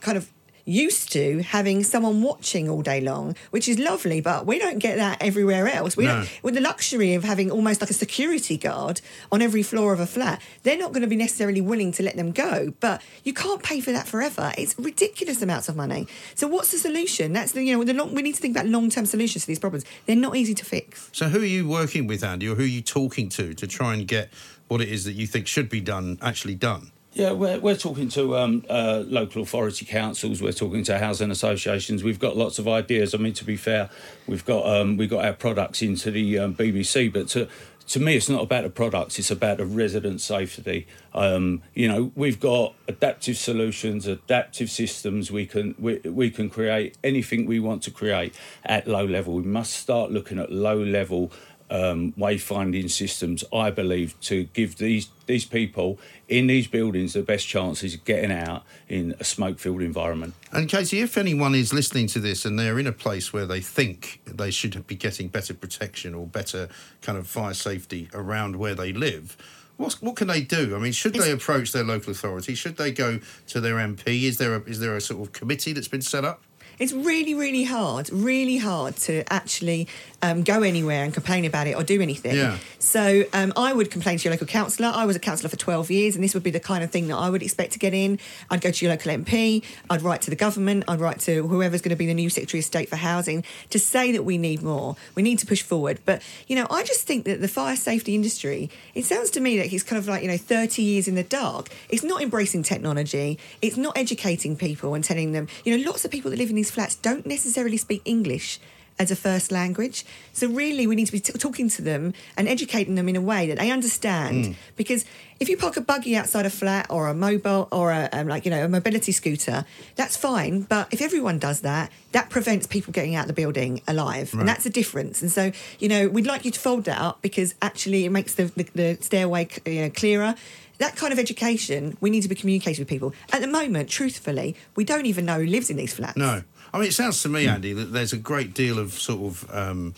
kind 0.00 0.18
of 0.18 0.32
used 0.64 1.10
to 1.12 1.42
having 1.42 1.82
someone 1.84 2.22
watching 2.22 2.68
all 2.68 2.82
day 2.82 3.00
long, 3.00 3.34
which 3.50 3.68
is 3.68 3.78
lovely, 3.78 4.20
but 4.20 4.46
we 4.46 4.58
don't 4.58 4.78
get 4.78 4.96
that 4.96 5.20
everywhere 5.20 5.68
else. 5.68 5.96
We 5.96 6.04
No. 6.04 6.14
don't, 6.16 6.30
with 6.42 6.54
the 6.54 6.60
luxury 6.60 7.14
of 7.14 7.24
having 7.24 7.50
almost 7.50 7.80
like 7.80 7.90
a 7.90 7.94
security 7.94 8.56
guard 8.56 9.00
on 9.30 9.42
every 9.42 9.62
floor 9.62 9.92
of 9.92 10.00
a 10.00 10.06
flat, 10.06 10.40
they're 10.62 10.78
not 10.78 10.92
going 10.92 11.02
to 11.02 11.08
be 11.08 11.16
necessarily 11.16 11.60
willing 11.60 11.92
to 11.92 12.02
let 12.02 12.16
them 12.16 12.30
go. 12.32 12.72
But 12.80 13.02
you 13.24 13.32
can't 13.32 13.62
pay 13.62 13.80
for 13.80 13.92
that 13.92 14.06
forever. 14.06 14.52
It's 14.56 14.74
ridiculous 14.78 15.42
amounts 15.42 15.68
of 15.68 15.76
money. 15.76 16.06
So 16.34 16.46
what's 16.46 16.70
the 16.70 16.78
solution? 16.78 17.32
That's 17.32 17.52
the 17.52 17.62
you 17.64 17.76
know 17.76 17.84
the 17.84 17.94
long, 17.94 18.14
we 18.14 18.22
need 18.22 18.34
to 18.34 18.40
think 18.40 18.56
about 18.56 18.66
long 18.68 18.90
term 18.90 19.06
solutions 19.06 19.42
to 19.44 19.46
these 19.48 19.58
problems. 19.58 19.84
They're 20.06 20.16
not 20.16 20.36
easy 20.36 20.54
to 20.54 20.64
fix. 20.64 21.10
So, 21.12 21.28
who 21.28 21.40
are 21.40 21.44
you 21.44 21.68
working 21.68 22.06
with, 22.06 22.22
Andy, 22.24 22.48
or 22.48 22.54
who 22.54 22.62
are 22.62 22.66
you 22.66 22.82
talking 22.82 23.28
to 23.30 23.54
to 23.54 23.66
try 23.66 23.94
and 23.94 24.06
get 24.06 24.30
what 24.68 24.80
it 24.80 24.88
is 24.88 25.04
that 25.04 25.12
you 25.12 25.26
think 25.26 25.46
should 25.46 25.68
be 25.68 25.80
done 25.80 26.18
actually 26.22 26.54
done? 26.54 26.92
Yeah, 27.14 27.32
we're, 27.32 27.60
we're 27.60 27.76
talking 27.76 28.08
to 28.10 28.38
um, 28.38 28.64
uh, 28.70 29.04
local 29.06 29.42
authority 29.42 29.84
councils. 29.84 30.40
We're 30.40 30.52
talking 30.52 30.82
to 30.84 30.98
housing 30.98 31.30
associations. 31.30 32.02
We've 32.02 32.18
got 32.18 32.38
lots 32.38 32.58
of 32.58 32.66
ideas. 32.66 33.14
I 33.14 33.18
mean, 33.18 33.34
to 33.34 33.44
be 33.44 33.56
fair, 33.56 33.90
we've 34.26 34.44
got 34.46 34.64
um, 34.66 34.96
we 34.96 35.06
got 35.06 35.22
our 35.22 35.34
products 35.34 35.82
into 35.82 36.10
the 36.10 36.38
um, 36.38 36.54
BBC, 36.54 37.12
but 37.12 37.28
to 37.28 37.48
to 37.88 38.00
me, 38.00 38.16
it's 38.16 38.30
not 38.30 38.42
about 38.42 38.64
the 38.64 38.70
products. 38.70 39.18
It's 39.18 39.30
about 39.30 39.58
the 39.58 39.66
resident 39.66 40.22
safety. 40.22 40.86
Um, 41.12 41.62
you 41.74 41.86
know, 41.86 42.12
we've 42.14 42.40
got 42.40 42.74
adaptive 42.88 43.36
solutions, 43.36 44.06
adaptive 44.06 44.70
systems. 44.70 45.30
We 45.30 45.44
can 45.44 45.74
we, 45.78 45.98
we 45.98 46.30
can 46.30 46.48
create 46.48 46.96
anything 47.04 47.44
we 47.44 47.60
want 47.60 47.82
to 47.82 47.90
create 47.90 48.34
at 48.64 48.88
low 48.88 49.04
level. 49.04 49.34
We 49.34 49.42
must 49.42 49.74
start 49.74 50.10
looking 50.10 50.38
at 50.38 50.50
low 50.50 50.82
level 50.82 51.30
um, 51.72 52.12
wayfinding 52.12 52.90
systems, 52.90 53.44
I 53.52 53.70
believe, 53.70 54.18
to 54.22 54.44
give 54.44 54.76
these 54.76 55.08
these 55.26 55.44
people 55.46 55.98
in 56.32 56.46
these 56.46 56.66
buildings 56.66 57.12
the 57.12 57.22
best 57.22 57.46
chance 57.46 57.82
is 57.82 57.96
getting 57.96 58.32
out 58.32 58.64
in 58.88 59.14
a 59.20 59.24
smoke-filled 59.24 59.82
environment. 59.82 60.34
And 60.50 60.68
Casey, 60.68 61.00
if 61.00 61.18
anyone 61.18 61.54
is 61.54 61.72
listening 61.72 62.06
to 62.08 62.18
this 62.18 62.44
and 62.44 62.58
they're 62.58 62.78
in 62.78 62.86
a 62.86 62.92
place 62.92 63.32
where 63.32 63.46
they 63.46 63.60
think 63.60 64.20
they 64.24 64.50
should 64.50 64.86
be 64.86 64.94
getting 64.94 65.28
better 65.28 65.52
protection 65.52 66.14
or 66.14 66.26
better 66.26 66.68
kind 67.02 67.18
of 67.18 67.26
fire 67.26 67.54
safety 67.54 68.08
around 68.14 68.56
where 68.56 68.74
they 68.74 68.92
live, 68.92 69.36
what 69.76 69.92
what 69.94 70.16
can 70.16 70.28
they 70.28 70.40
do? 70.40 70.74
I 70.74 70.78
mean, 70.78 70.92
should 70.92 71.14
they 71.14 71.30
approach 71.30 71.72
their 71.72 71.84
local 71.84 72.12
authority? 72.12 72.54
Should 72.54 72.76
they 72.76 72.92
go 72.92 73.20
to 73.48 73.60
their 73.60 73.76
MP? 73.76 74.22
Is 74.24 74.38
there 74.38 74.54
a, 74.54 74.60
is 74.62 74.80
there 74.80 74.96
a 74.96 75.00
sort 75.00 75.26
of 75.26 75.32
committee 75.32 75.72
that's 75.72 75.88
been 75.88 76.02
set 76.02 76.24
up? 76.24 76.42
It's 76.78 76.92
really, 76.92 77.34
really 77.34 77.64
hard, 77.64 78.10
really 78.10 78.56
hard 78.56 78.96
to 78.96 79.24
actually 79.32 79.88
um, 80.22 80.42
go 80.42 80.62
anywhere 80.62 81.04
and 81.04 81.12
complain 81.12 81.44
about 81.44 81.66
it 81.66 81.76
or 81.76 81.82
do 81.82 82.00
anything. 82.00 82.36
Yeah. 82.36 82.58
So 82.78 83.24
um, 83.32 83.52
I 83.56 83.72
would 83.72 83.90
complain 83.90 84.18
to 84.18 84.24
your 84.24 84.32
local 84.32 84.46
councillor. 84.46 84.90
I 84.94 85.04
was 85.04 85.16
a 85.16 85.20
councillor 85.20 85.48
for 85.48 85.56
12 85.56 85.90
years, 85.90 86.14
and 86.14 86.22
this 86.22 86.34
would 86.34 86.42
be 86.42 86.50
the 86.50 86.60
kind 86.60 86.84
of 86.84 86.90
thing 86.90 87.08
that 87.08 87.16
I 87.16 87.28
would 87.28 87.42
expect 87.42 87.72
to 87.72 87.78
get 87.78 87.92
in. 87.92 88.18
I'd 88.48 88.60
go 88.60 88.70
to 88.70 88.84
your 88.84 88.92
local 88.92 89.12
MP, 89.12 89.64
I'd 89.90 90.02
write 90.02 90.22
to 90.22 90.30
the 90.30 90.36
government, 90.36 90.84
I'd 90.88 91.00
write 91.00 91.20
to 91.20 91.46
whoever's 91.48 91.82
going 91.82 91.90
to 91.90 91.96
be 91.96 92.06
the 92.06 92.14
new 92.14 92.30
Secretary 92.30 92.60
of 92.60 92.64
State 92.64 92.88
for 92.88 92.96
Housing 92.96 93.44
to 93.70 93.78
say 93.78 94.12
that 94.12 94.24
we 94.24 94.38
need 94.38 94.62
more. 94.62 94.96
We 95.14 95.22
need 95.22 95.38
to 95.40 95.46
push 95.46 95.62
forward. 95.62 96.00
But, 96.04 96.22
you 96.46 96.56
know, 96.56 96.66
I 96.70 96.84
just 96.84 97.06
think 97.06 97.24
that 97.24 97.40
the 97.40 97.48
fire 97.48 97.76
safety 97.76 98.14
industry, 98.14 98.70
it 98.94 99.04
sounds 99.04 99.30
to 99.30 99.40
me 99.40 99.60
like 99.60 99.72
it's 99.72 99.82
kind 99.82 99.98
of 99.98 100.06
like, 100.06 100.22
you 100.22 100.28
know, 100.28 100.36
30 100.36 100.82
years 100.82 101.08
in 101.08 101.16
the 101.16 101.24
dark. 101.24 101.68
It's 101.88 102.04
not 102.04 102.22
embracing 102.22 102.62
technology, 102.62 103.38
it's 103.60 103.76
not 103.76 103.98
educating 103.98 104.56
people 104.56 104.94
and 104.94 105.02
telling 105.02 105.32
them, 105.32 105.48
you 105.64 105.76
know, 105.76 105.90
lots 105.90 106.04
of 106.04 106.10
people 106.10 106.30
that 106.30 106.38
live 106.38 106.50
in 106.50 106.56
these 106.62 106.70
flats 106.70 106.94
don't 106.94 107.26
necessarily 107.26 107.76
speak 107.76 108.02
English 108.04 108.60
as 108.96 109.10
a 109.10 109.16
first 109.16 109.50
language. 109.50 110.04
So 110.32 110.46
really, 110.46 110.86
we 110.86 110.94
need 110.94 111.06
to 111.06 111.12
be 111.12 111.18
t- 111.18 111.32
talking 111.32 111.68
to 111.70 111.82
them 111.82 112.14
and 112.36 112.46
educating 112.46 112.94
them 112.94 113.08
in 113.08 113.16
a 113.16 113.20
way 113.20 113.48
that 113.48 113.58
they 113.58 113.72
understand. 113.72 114.44
Mm. 114.44 114.54
Because 114.76 115.04
if 115.40 115.48
you 115.48 115.56
park 115.56 115.76
a 115.76 115.80
buggy 115.80 116.14
outside 116.14 116.46
a 116.46 116.50
flat 116.50 116.86
or 116.88 117.08
a 117.08 117.14
mobile 117.14 117.66
or 117.72 117.90
a 117.90 118.08
um, 118.12 118.28
like 118.28 118.44
you 118.44 118.52
know 118.52 118.64
a 118.64 118.68
mobility 118.68 119.10
scooter, 119.10 119.64
that's 119.96 120.16
fine. 120.16 120.60
But 120.60 120.86
if 120.92 121.00
everyone 121.02 121.40
does 121.40 121.62
that, 121.62 121.90
that 122.12 122.30
prevents 122.30 122.68
people 122.68 122.92
getting 122.92 123.16
out 123.16 123.22
of 123.22 123.28
the 123.34 123.40
building 123.42 123.80
alive, 123.88 124.32
Right. 124.32 124.40
and 124.40 124.48
that's 124.48 124.62
the 124.62 124.70
difference. 124.70 125.20
And 125.20 125.32
so 125.32 125.50
you 125.80 125.88
know 125.88 126.06
we'd 126.08 126.26
like 126.28 126.44
you 126.44 126.52
to 126.52 126.60
fold 126.60 126.84
that 126.84 127.00
up 127.00 127.22
because 127.22 127.56
actually 127.60 128.04
it 128.04 128.10
makes 128.10 128.34
the 128.36 128.44
the, 128.44 128.64
the 128.74 128.98
stairway 129.00 129.48
you 129.66 129.80
know, 129.80 129.90
clearer. 129.90 130.36
That 130.82 130.96
kind 130.96 131.12
of 131.12 131.20
education 131.20 131.96
we 132.00 132.10
need 132.10 132.22
to 132.22 132.28
be 132.28 132.34
communicating 132.34 132.82
with 132.82 132.88
people. 132.88 133.14
At 133.32 133.40
the 133.40 133.46
moment, 133.46 133.88
truthfully, 133.88 134.56
we 134.74 134.82
don't 134.82 135.06
even 135.06 135.24
know 135.24 135.38
who 135.38 135.46
lives 135.46 135.70
in 135.70 135.76
these 135.76 135.94
flats. 135.94 136.16
No. 136.16 136.42
I 136.72 136.78
mean, 136.78 136.88
it 136.88 136.92
sounds 136.92 137.22
to 137.22 137.28
me, 137.28 137.46
Andy, 137.46 137.72
that 137.72 137.92
there's 137.92 138.12
a 138.12 138.16
great 138.16 138.52
deal 138.52 138.80
of 138.80 138.92
sort 138.94 139.20
of 139.20 139.54
um, 139.54 139.94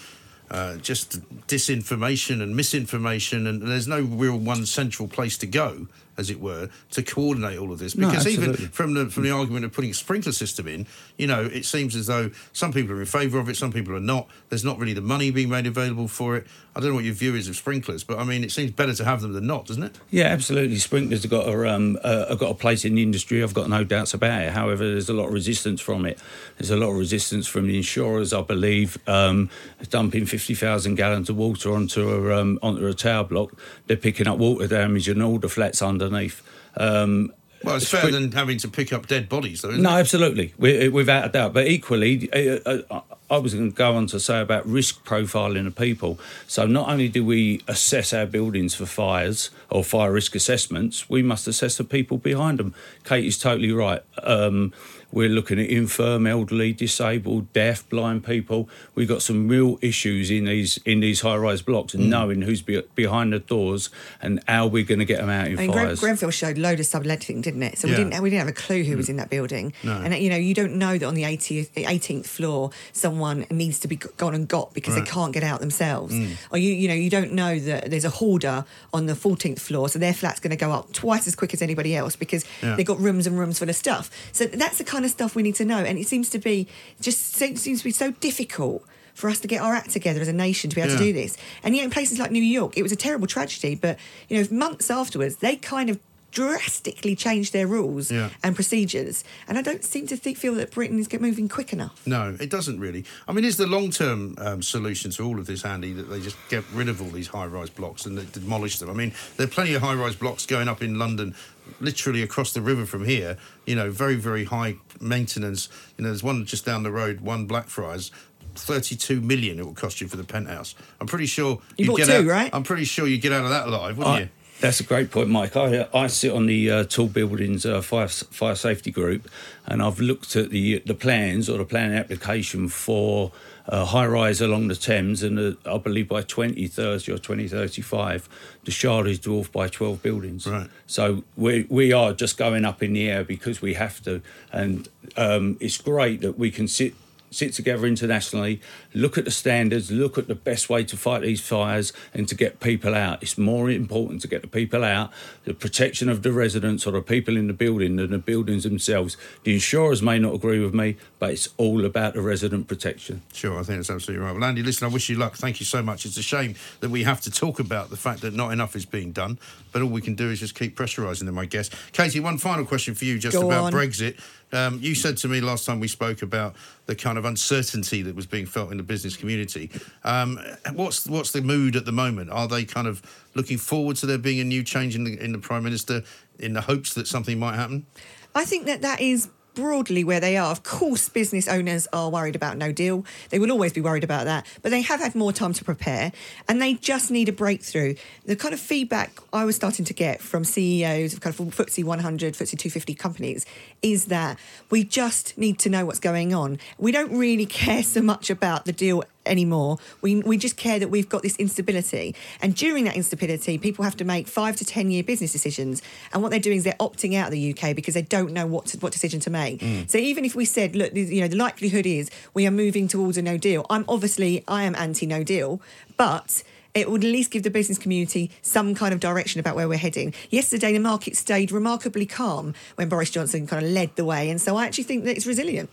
uh, 0.50 0.76
just 0.76 1.22
disinformation 1.46 2.42
and 2.42 2.54
misinformation, 2.54 3.46
and 3.46 3.62
there's 3.62 3.88
no 3.88 4.02
real 4.02 4.36
one 4.36 4.66
central 4.66 5.08
place 5.08 5.38
to 5.38 5.46
go, 5.46 5.86
as 6.16 6.30
it 6.30 6.40
were, 6.40 6.68
to 6.92 7.02
coordinate 7.02 7.58
all 7.58 7.72
of 7.72 7.78
this. 7.78 7.96
No, 7.96 8.08
Because 8.08 8.26
even 8.26 8.54
from 8.54 8.94
the 8.94 9.06
from 9.06 9.24
the 9.24 9.30
argument 9.30 9.64
of 9.64 9.72
putting 9.72 9.90
a 9.90 9.94
sprinkler 9.94 10.32
system 10.32 10.68
in, 10.68 10.86
you 11.16 11.26
know, 11.26 11.42
it 11.44 11.64
seems 11.64 11.96
as 11.96 12.06
though 12.06 12.30
some 12.52 12.72
people 12.72 12.94
are 12.94 13.00
in 13.00 13.06
favour 13.06 13.38
of 13.38 13.48
it, 13.48 13.56
some 13.56 13.72
people 13.72 13.94
are 13.94 14.00
not. 14.00 14.28
There's 14.48 14.64
not 14.64 14.78
really 14.78 14.94
the 14.94 15.00
money 15.00 15.30
being 15.30 15.48
made 15.48 15.66
available 15.66 16.08
for 16.08 16.36
it. 16.36 16.46
I 16.76 16.80
don't 16.80 16.88
know 16.88 16.96
what 16.96 17.04
your 17.04 17.14
view 17.14 17.36
is 17.36 17.48
of 17.48 17.54
sprinklers, 17.54 18.02
but 18.02 18.18
I 18.18 18.24
mean, 18.24 18.42
it 18.42 18.50
seems 18.50 18.72
better 18.72 18.92
to 18.94 19.04
have 19.04 19.20
them 19.20 19.32
than 19.32 19.46
not, 19.46 19.66
doesn't 19.66 19.82
it? 19.82 19.96
Yeah, 20.10 20.26
absolutely. 20.26 20.76
Sprinklers 20.78 21.22
have 21.22 21.30
got 21.30 21.46
a 21.46 21.72
um, 21.72 21.98
uh, 22.02 22.28
have 22.28 22.38
got 22.38 22.50
a 22.50 22.54
place 22.54 22.84
in 22.84 22.96
the 22.96 23.02
industry. 23.02 23.42
I've 23.42 23.54
got 23.54 23.68
no 23.68 23.84
doubts 23.84 24.12
about 24.12 24.42
it. 24.42 24.52
However, 24.52 24.84
there's 24.84 25.08
a 25.08 25.12
lot 25.12 25.28
of 25.28 25.32
resistance 25.32 25.80
from 25.80 26.04
it. 26.04 26.18
There's 26.58 26.70
a 26.70 26.76
lot 26.76 26.90
of 26.90 26.96
resistance 26.96 27.46
from 27.46 27.68
the 27.68 27.76
insurers, 27.76 28.32
I 28.32 28.42
believe, 28.42 28.98
um, 29.08 29.50
dumping 29.90 30.26
fifty 30.26 30.54
thousand 30.54 30.96
gallons 30.96 31.30
of 31.30 31.36
water 31.36 31.72
onto 31.72 32.10
a 32.10 32.40
um, 32.40 32.58
onto 32.60 32.86
a 32.86 32.94
tower 32.94 33.24
block. 33.24 33.52
They're 33.86 33.96
picking 33.96 34.26
up 34.26 34.38
water 34.38 34.66
damage 34.66 35.08
and 35.08 35.22
all 35.22 35.38
the 35.38 35.48
flats 35.48 35.80
underneath. 36.04 36.42
Um, 36.76 37.32
Well, 37.62 37.76
it's 37.76 37.90
better 37.90 38.10
than 38.10 38.30
having 38.32 38.58
to 38.58 38.68
pick 38.68 38.92
up 38.92 39.06
dead 39.06 39.26
bodies, 39.28 39.62
though, 39.62 39.70
isn't 39.70 39.82
no, 39.82 39.96
it? 39.96 40.00
absolutely, 40.00 40.52
without 40.90 41.24
a 41.24 41.28
doubt. 41.30 41.54
But 41.54 41.66
equally, 41.66 42.30
uh, 42.30 42.82
uh, 42.90 43.00
I 43.30 43.38
was 43.38 43.54
going 43.54 43.70
to 43.72 43.76
go 43.76 43.94
on 43.96 44.06
to 44.08 44.20
say 44.20 44.42
about 44.42 44.66
risk 44.66 45.02
profiling 45.06 45.66
of 45.66 45.74
people. 45.74 46.20
So 46.46 46.66
not 46.66 46.90
only 46.90 47.08
do 47.08 47.24
we 47.24 47.62
assess 47.66 48.12
our 48.12 48.26
buildings 48.26 48.74
for 48.74 48.84
fires 48.84 49.48
or 49.70 49.82
fire 49.82 50.12
risk 50.12 50.34
assessments, 50.34 51.08
we 51.08 51.22
must 51.22 51.48
assess 51.48 51.78
the 51.78 51.84
people 51.84 52.18
behind 52.18 52.58
them. 52.58 52.74
Kate 53.02 53.24
is 53.24 53.38
totally 53.38 53.72
right. 53.72 54.02
Um, 54.22 54.74
We're 55.14 55.28
looking 55.28 55.60
at 55.60 55.68
infirm, 55.70 56.26
elderly, 56.26 56.72
disabled, 56.72 57.52
deaf, 57.52 57.88
blind 57.88 58.24
people. 58.24 58.68
We've 58.96 59.06
got 59.08 59.22
some 59.22 59.46
real 59.46 59.78
issues 59.80 60.28
in 60.28 60.46
these 60.46 60.78
in 60.84 60.98
these 60.98 61.20
high-rise 61.20 61.62
blocks, 61.62 61.94
and 61.94 62.04
Mm. 62.04 62.08
knowing 62.08 62.42
who's 62.42 62.62
be, 62.62 62.82
behind 62.96 63.32
the 63.32 63.38
doors 63.38 63.90
and 64.20 64.42
how 64.48 64.66
we're 64.66 64.82
going 64.84 64.98
to 64.98 65.04
get 65.04 65.18
them 65.20 65.30
out 65.30 65.46
in 65.46 65.56
I 65.58 65.62
mean, 65.62 65.70
Gren- 65.70 65.86
fires. 65.86 66.00
Grenfell 66.00 66.30
showed 66.30 66.58
load 66.58 66.80
of 66.80 66.86
subletting, 66.86 67.40
didn't 67.42 67.62
it? 67.62 67.78
So 67.78 67.86
Yeah. 67.86 67.92
we 67.98 68.04
didn't 68.04 68.22
we 68.24 68.30
didn't 68.30 68.40
have 68.40 68.48
a 68.48 68.60
clue 68.66 68.82
who 68.82 68.96
was 68.96 69.08
in 69.08 69.16
that 69.18 69.30
building. 69.30 69.72
No. 69.84 69.92
And 69.92 70.12
you 70.20 70.28
know, 70.30 70.36
you 70.36 70.52
don't 70.52 70.74
know 70.74 70.98
that 70.98 71.06
on 71.06 71.14
the 71.14 71.22
80th, 71.24 71.70
18th 71.76 72.26
floor 72.26 72.70
someone 72.92 73.46
needs 73.52 73.78
to 73.80 73.88
be 73.88 73.96
gone 73.96 74.34
and 74.34 74.48
got 74.48 74.74
because 74.74 74.94
Right. 74.96 75.04
they 75.04 75.10
can't 75.10 75.32
get 75.32 75.44
out 75.44 75.60
themselves. 75.60 76.12
Mm. 76.12 76.30
Or 76.50 76.58
you 76.58 76.72
you 76.74 76.88
know, 76.88 76.94
you 76.94 77.08
don't 77.10 77.32
know 77.32 77.56
that 77.60 77.88
there's 77.88 78.04
a 78.04 78.10
hoarder 78.10 78.64
on 78.92 79.06
the 79.06 79.14
14th 79.14 79.60
floor, 79.60 79.88
so 79.88 79.98
their 80.00 80.12
flat's 80.14 80.40
going 80.40 80.50
to 80.50 80.56
go 80.56 80.72
up 80.72 80.92
twice 80.92 81.28
as 81.28 81.36
quick 81.36 81.54
as 81.54 81.62
anybody 81.62 81.94
else 81.94 82.16
because 82.16 82.44
Yeah. 82.62 82.74
they've 82.74 82.84
got 82.86 83.00
rooms 83.00 83.28
and 83.28 83.38
rooms 83.38 83.60
full 83.60 83.68
of 83.70 83.76
stuff. 83.76 84.10
So 84.32 84.46
that's 84.46 84.78
the 84.78 84.84
kind 84.84 85.03
of 85.04 85.10
stuff 85.10 85.34
we 85.34 85.42
need 85.42 85.54
to 85.56 85.64
know, 85.64 85.78
and 85.78 85.98
it 85.98 86.06
seems 86.08 86.30
to 86.30 86.38
be 86.38 86.66
just 87.00 87.34
seems 87.34 87.62
seems 87.62 87.78
to 87.80 87.84
be 87.84 87.92
so 87.92 88.10
difficult. 88.12 88.84
For 89.14 89.30
us 89.30 89.38
to 89.40 89.46
get 89.46 89.62
our 89.62 89.72
act 89.74 89.90
together 89.90 90.20
as 90.20 90.26
a 90.26 90.32
nation 90.32 90.70
to 90.70 90.74
be 90.74 90.82
able 90.82 90.90
Yeah. 90.94 90.98
to 90.98 91.04
do 91.04 91.12
this, 91.12 91.36
and 91.62 91.76
yet 91.76 91.84
in 91.84 91.90
places 91.90 92.18
like 92.18 92.32
New 92.32 92.42
York, 92.42 92.76
it 92.76 92.82
was 92.82 92.90
a 92.90 92.96
terrible 92.96 93.28
tragedy. 93.28 93.76
But 93.76 93.96
you 94.28 94.36
know, 94.42 94.48
months 94.50 94.90
afterwards, 94.90 95.36
they 95.36 95.54
kind 95.54 95.88
of 95.88 96.00
drastically 96.32 97.14
changed 97.16 97.52
their 97.52 97.66
rules 97.66 98.10
Yeah. 98.10 98.30
and 98.42 98.54
procedures. 98.54 99.22
And 99.48 99.56
I 99.56 99.62
don't 99.62 99.84
seem 99.84 100.06
to 100.08 100.16
think, 100.16 100.36
feel 100.36 100.54
that 100.56 100.72
Britain 100.72 100.98
is 100.98 101.06
get 101.06 101.20
moving 101.20 101.48
quick 101.48 101.72
enough. 101.72 102.00
No, 102.06 102.36
it 102.40 102.50
doesn't 102.50 102.80
really. 102.80 103.04
I 103.28 103.32
mean, 103.32 103.44
is 103.44 103.56
the 103.56 103.68
long 103.68 103.90
term 103.90 104.34
um, 104.38 104.60
solution 104.60 105.12
to 105.12 105.24
all 105.24 105.38
of 105.38 105.46
this, 105.46 105.64
Andy, 105.64 105.92
that 105.92 106.10
they 106.10 106.20
just 106.20 106.36
get 106.50 106.64
rid 106.74 106.88
of 106.88 107.00
all 107.00 107.08
these 107.10 107.28
high 107.28 107.46
rise 107.46 107.70
blocks 107.70 108.04
and 108.04 108.18
they 108.18 108.24
demolish 108.38 108.78
them? 108.78 108.90
I 108.90 108.94
mean, 108.94 109.12
there 109.36 109.46
are 109.46 109.50
plenty 109.50 109.74
of 109.74 109.82
high 109.82 109.94
rise 109.94 110.16
blocks 110.16 110.44
going 110.44 110.66
up 110.68 110.82
in 110.82 110.98
London, 110.98 111.34
literally 111.80 112.22
across 112.22 112.52
the 112.52 112.60
river 112.60 112.86
from 112.86 113.04
here, 113.04 113.36
you 113.66 113.74
know, 113.74 113.90
very, 113.90 114.16
very 114.16 114.44
high 114.44 114.76
maintenance. 115.00 115.68
You 115.96 116.04
know, 116.04 116.10
there's 116.10 116.22
one 116.22 116.44
just 116.44 116.64
down 116.64 116.82
the 116.82 116.92
road, 116.92 117.20
one 117.20 117.46
Blackfriars. 117.46 118.10
32 118.56 119.20
million 119.20 119.58
it 119.58 119.64
will 119.66 119.74
cost 119.74 120.00
you 120.00 120.06
for 120.06 120.16
the 120.16 120.22
penthouse. 120.24 120.76
I'm 121.00 121.08
pretty 121.08 121.26
sure 121.26 121.60
You 121.76 121.88
bought 121.88 121.96
get 121.98 122.06
two, 122.06 122.12
out, 122.12 122.24
right? 122.26 122.50
I'm 122.52 122.62
pretty 122.62 122.84
sure 122.84 123.04
you 123.06 123.18
get 123.18 123.32
out 123.32 123.42
of 123.44 123.50
that 123.50 123.66
alive, 123.66 123.98
wouldn't 123.98 124.16
I- 124.16 124.20
you? 124.20 124.28
That's 124.60 124.78
a 124.78 124.84
great 124.84 125.10
point, 125.10 125.28
Mike. 125.28 125.56
I, 125.56 125.88
I 125.92 126.06
sit 126.06 126.30
on 126.32 126.46
the 126.46 126.70
uh, 126.70 126.84
Tall 126.84 127.08
Buildings 127.08 127.66
uh, 127.66 127.82
fire, 127.82 128.06
fire 128.06 128.54
Safety 128.54 128.92
Group, 128.92 129.28
and 129.66 129.82
I've 129.82 129.98
looked 129.98 130.36
at 130.36 130.50
the 130.50 130.78
the 130.86 130.94
plans 130.94 131.50
or 131.50 131.58
the 131.58 131.64
planning 131.64 131.98
application 131.98 132.68
for 132.68 133.32
uh, 133.66 133.84
high 133.86 134.06
rise 134.06 134.40
along 134.40 134.68
the 134.68 134.76
Thames, 134.76 135.22
and 135.22 135.38
uh, 135.38 135.52
I 135.64 135.78
believe 135.78 136.08
by 136.08 136.22
2030 136.22 137.12
or 137.12 137.18
2035, 137.18 138.28
the 138.64 138.70
Shard 138.70 139.06
is 139.06 139.18
dwarfed 139.18 139.52
by 139.52 139.68
12 139.68 140.02
buildings. 140.02 140.46
Right. 140.46 140.68
So 140.86 141.24
we 141.36 141.66
we 141.68 141.92
are 141.92 142.12
just 142.12 142.36
going 142.36 142.64
up 142.64 142.82
in 142.82 142.92
the 142.92 143.08
air 143.10 143.24
because 143.24 143.62
we 143.62 143.74
have 143.74 144.02
to, 144.02 144.20
and 144.52 144.88
um, 145.16 145.56
it's 145.60 145.78
great 145.78 146.20
that 146.20 146.38
we 146.38 146.50
can 146.50 146.68
sit 146.68 146.94
sit 147.34 147.52
together 147.52 147.86
internationally, 147.86 148.60
look 148.94 149.18
at 149.18 149.24
the 149.24 149.30
standards, 149.30 149.90
look 149.90 150.16
at 150.16 150.28
the 150.28 150.34
best 150.34 150.68
way 150.68 150.84
to 150.84 150.96
fight 150.96 151.22
these 151.22 151.40
fires 151.40 151.92
and 152.12 152.28
to 152.28 152.34
get 152.34 152.60
people 152.60 152.94
out. 152.94 153.22
It's 153.22 153.36
more 153.36 153.70
important 153.70 154.22
to 154.22 154.28
get 154.28 154.42
the 154.42 154.48
people 154.48 154.84
out, 154.84 155.10
the 155.44 155.54
protection 155.54 156.08
of 156.08 156.22
the 156.22 156.32
residents 156.32 156.86
or 156.86 156.92
the 156.92 157.02
people 157.02 157.36
in 157.36 157.46
the 157.46 157.52
building 157.52 157.96
than 157.96 158.10
the 158.10 158.18
buildings 158.18 158.64
themselves. 158.64 159.16
The 159.42 159.54
insurers 159.54 160.02
may 160.02 160.18
not 160.18 160.34
agree 160.34 160.60
with 160.64 160.74
me, 160.74 160.96
but 161.18 161.30
it's 161.30 161.48
all 161.56 161.84
about 161.84 162.14
the 162.14 162.22
resident 162.22 162.68
protection. 162.68 163.22
Sure, 163.32 163.58
I 163.58 163.62
think 163.62 163.78
that's 163.78 163.90
absolutely 163.90 164.24
right. 164.24 164.34
Well, 164.34 164.44
Andy, 164.44 164.62
listen, 164.62 164.86
I 164.86 164.90
wish 164.92 165.08
you 165.08 165.16
luck. 165.16 165.34
Thank 165.34 165.60
you 165.60 165.66
so 165.66 165.82
much. 165.82 166.06
It's 166.06 166.16
a 166.16 166.22
shame 166.22 166.54
that 166.80 166.90
we 166.90 167.02
have 167.02 167.20
to 167.22 167.30
talk 167.30 167.58
about 167.58 167.90
the 167.90 167.96
fact 167.96 168.20
that 168.22 168.34
not 168.34 168.52
enough 168.52 168.76
is 168.76 168.86
being 168.86 169.12
done, 169.12 169.38
but 169.72 169.82
all 169.82 169.88
we 169.88 170.00
can 170.00 170.14
do 170.14 170.30
is 170.30 170.40
just 170.40 170.54
keep 170.54 170.76
pressurising 170.76 171.26
them, 171.26 171.38
I 171.38 171.46
guess. 171.46 171.70
Katie, 171.92 172.20
one 172.20 172.38
final 172.38 172.64
question 172.64 172.94
for 172.94 173.04
you 173.04 173.18
just 173.18 173.36
Go 173.36 173.46
about 173.46 173.64
on. 173.64 173.72
Brexit. 173.72 174.20
Um, 174.52 174.78
you 174.80 174.94
said 174.94 175.16
to 175.18 175.28
me 175.28 175.40
last 175.40 175.66
time 175.66 175.80
we 175.80 175.88
spoke 175.88 176.22
about 176.22 176.54
the 176.86 176.94
kind 176.94 177.18
of 177.18 177.24
uncertainty 177.24 178.02
that 178.02 178.14
was 178.14 178.26
being 178.26 178.46
felt 178.46 178.70
in 178.70 178.76
the 178.76 178.82
business 178.82 179.16
community. 179.16 179.70
Um, 180.04 180.38
what's 180.72 181.06
what's 181.06 181.32
the 181.32 181.42
mood 181.42 181.76
at 181.76 181.84
the 181.84 181.92
moment? 181.92 182.30
Are 182.30 182.46
they 182.46 182.64
kind 182.64 182.86
of 182.86 183.02
looking 183.34 183.58
forward 183.58 183.96
to 183.96 184.06
there 184.06 184.18
being 184.18 184.40
a 184.40 184.44
new 184.44 184.62
change 184.62 184.94
in 184.94 185.04
the 185.04 185.18
in 185.22 185.32
the 185.32 185.38
prime 185.38 185.64
minister 185.64 186.02
in 186.38 186.52
the 186.52 186.60
hopes 186.60 186.94
that 186.94 187.06
something 187.06 187.38
might 187.38 187.56
happen? 187.56 187.86
I 188.34 188.44
think 188.44 188.66
that 188.66 188.82
that 188.82 189.00
is 189.00 189.28
broadly 189.54 190.04
where 190.04 190.20
they 190.20 190.36
are. 190.36 190.50
Of 190.50 190.62
course, 190.62 191.08
business 191.08 191.48
owners 191.48 191.86
are 191.92 192.10
worried 192.10 192.36
about 192.36 192.56
no 192.56 192.72
deal. 192.72 193.04
They 193.30 193.38
will 193.38 193.50
always 193.50 193.72
be 193.72 193.80
worried 193.80 194.04
about 194.04 194.24
that, 194.24 194.46
but 194.62 194.70
they 194.70 194.82
have 194.82 195.00
had 195.00 195.14
more 195.14 195.32
time 195.32 195.52
to 195.54 195.64
prepare 195.64 196.12
and 196.48 196.60
they 196.60 196.74
just 196.74 197.10
need 197.10 197.28
a 197.28 197.32
breakthrough. 197.32 197.94
The 198.24 198.36
kind 198.36 198.54
of 198.54 198.60
feedback 198.60 199.18
I 199.32 199.44
was 199.44 199.56
starting 199.56 199.84
to 199.86 199.94
get 199.94 200.20
from 200.20 200.44
CEOs 200.44 201.14
of 201.14 201.20
kind 201.20 201.38
of 201.38 201.54
FTSE 201.54 201.84
100, 201.84 202.34
FTSE 202.34 202.58
250 202.58 202.94
companies 202.94 203.46
is 203.82 204.06
that 204.06 204.38
we 204.70 204.84
just 204.84 205.36
need 205.38 205.58
to 205.60 205.68
know 205.68 205.84
what's 205.86 206.00
going 206.00 206.34
on. 206.34 206.58
We 206.78 206.92
don't 206.92 207.16
really 207.16 207.46
care 207.64 207.82
so 207.82 208.02
much 208.02 208.30
about 208.30 208.64
the 208.64 208.72
deal 208.72 209.02
anymore. 209.26 209.78
We, 210.00 210.16
we 210.16 210.36
just 210.36 210.56
care 210.56 210.78
that 210.78 210.88
we've 210.88 211.08
got 211.08 211.22
this 211.22 211.36
instability. 211.36 212.14
And 212.40 212.54
during 212.54 212.84
that 212.84 212.96
instability, 212.96 213.58
people 213.58 213.84
have 213.84 213.96
to 213.96 214.04
make 214.04 214.28
five 214.28 214.56
to 214.56 214.64
10 214.64 214.90
year 214.90 215.02
business 215.02 215.32
decisions. 215.32 215.82
And 216.12 216.22
what 216.22 216.30
they're 216.30 216.40
doing 216.40 216.58
is 216.58 216.64
they're 216.64 216.74
opting 216.74 217.14
out 217.16 217.26
of 217.28 217.32
the 217.32 217.54
UK 217.56 217.74
because 217.74 217.94
they 217.94 218.02
don't 218.02 218.32
know 218.32 218.46
what, 218.46 218.66
to, 218.66 218.78
what 218.78 218.92
decision 218.92 219.20
to 219.20 219.30
make. 219.30 219.60
Mm. 219.60 219.90
So 219.90 219.98
even 219.98 220.24
if 220.24 220.34
we 220.34 220.44
said, 220.44 220.76
look, 220.76 220.94
you 220.94 221.20
know, 221.20 221.28
the 221.28 221.36
likelihood 221.36 221.86
is 221.86 222.10
we 222.32 222.46
are 222.46 222.50
moving 222.50 222.88
towards 222.88 223.16
a 223.16 223.22
no 223.22 223.36
deal, 223.36 223.66
I'm 223.70 223.84
obviously, 223.88 224.44
I 224.48 224.64
am 224.64 224.74
anti 224.74 225.06
no 225.06 225.22
deal, 225.22 225.60
but 225.96 226.42
it 226.74 226.90
would 226.90 227.04
at 227.04 227.10
least 227.10 227.30
give 227.30 227.44
the 227.44 227.50
business 227.50 227.78
community 227.78 228.30
some 228.42 228.74
kind 228.74 228.92
of 228.92 228.98
direction 229.00 229.38
about 229.38 229.54
where 229.54 229.68
we're 229.68 229.78
heading. 229.78 230.12
Yesterday, 230.30 230.72
the 230.72 230.80
market 230.80 231.16
stayed 231.16 231.52
remarkably 231.52 232.04
calm 232.04 232.52
when 232.74 232.88
Boris 232.88 233.10
Johnson 233.10 233.46
kind 233.46 233.64
of 233.64 233.70
led 233.70 233.94
the 233.94 234.04
way. 234.04 234.28
And 234.28 234.40
so 234.40 234.56
I 234.56 234.66
actually 234.66 234.84
think 234.84 235.04
that 235.04 235.16
it's 235.16 235.26
resilient. 235.26 235.70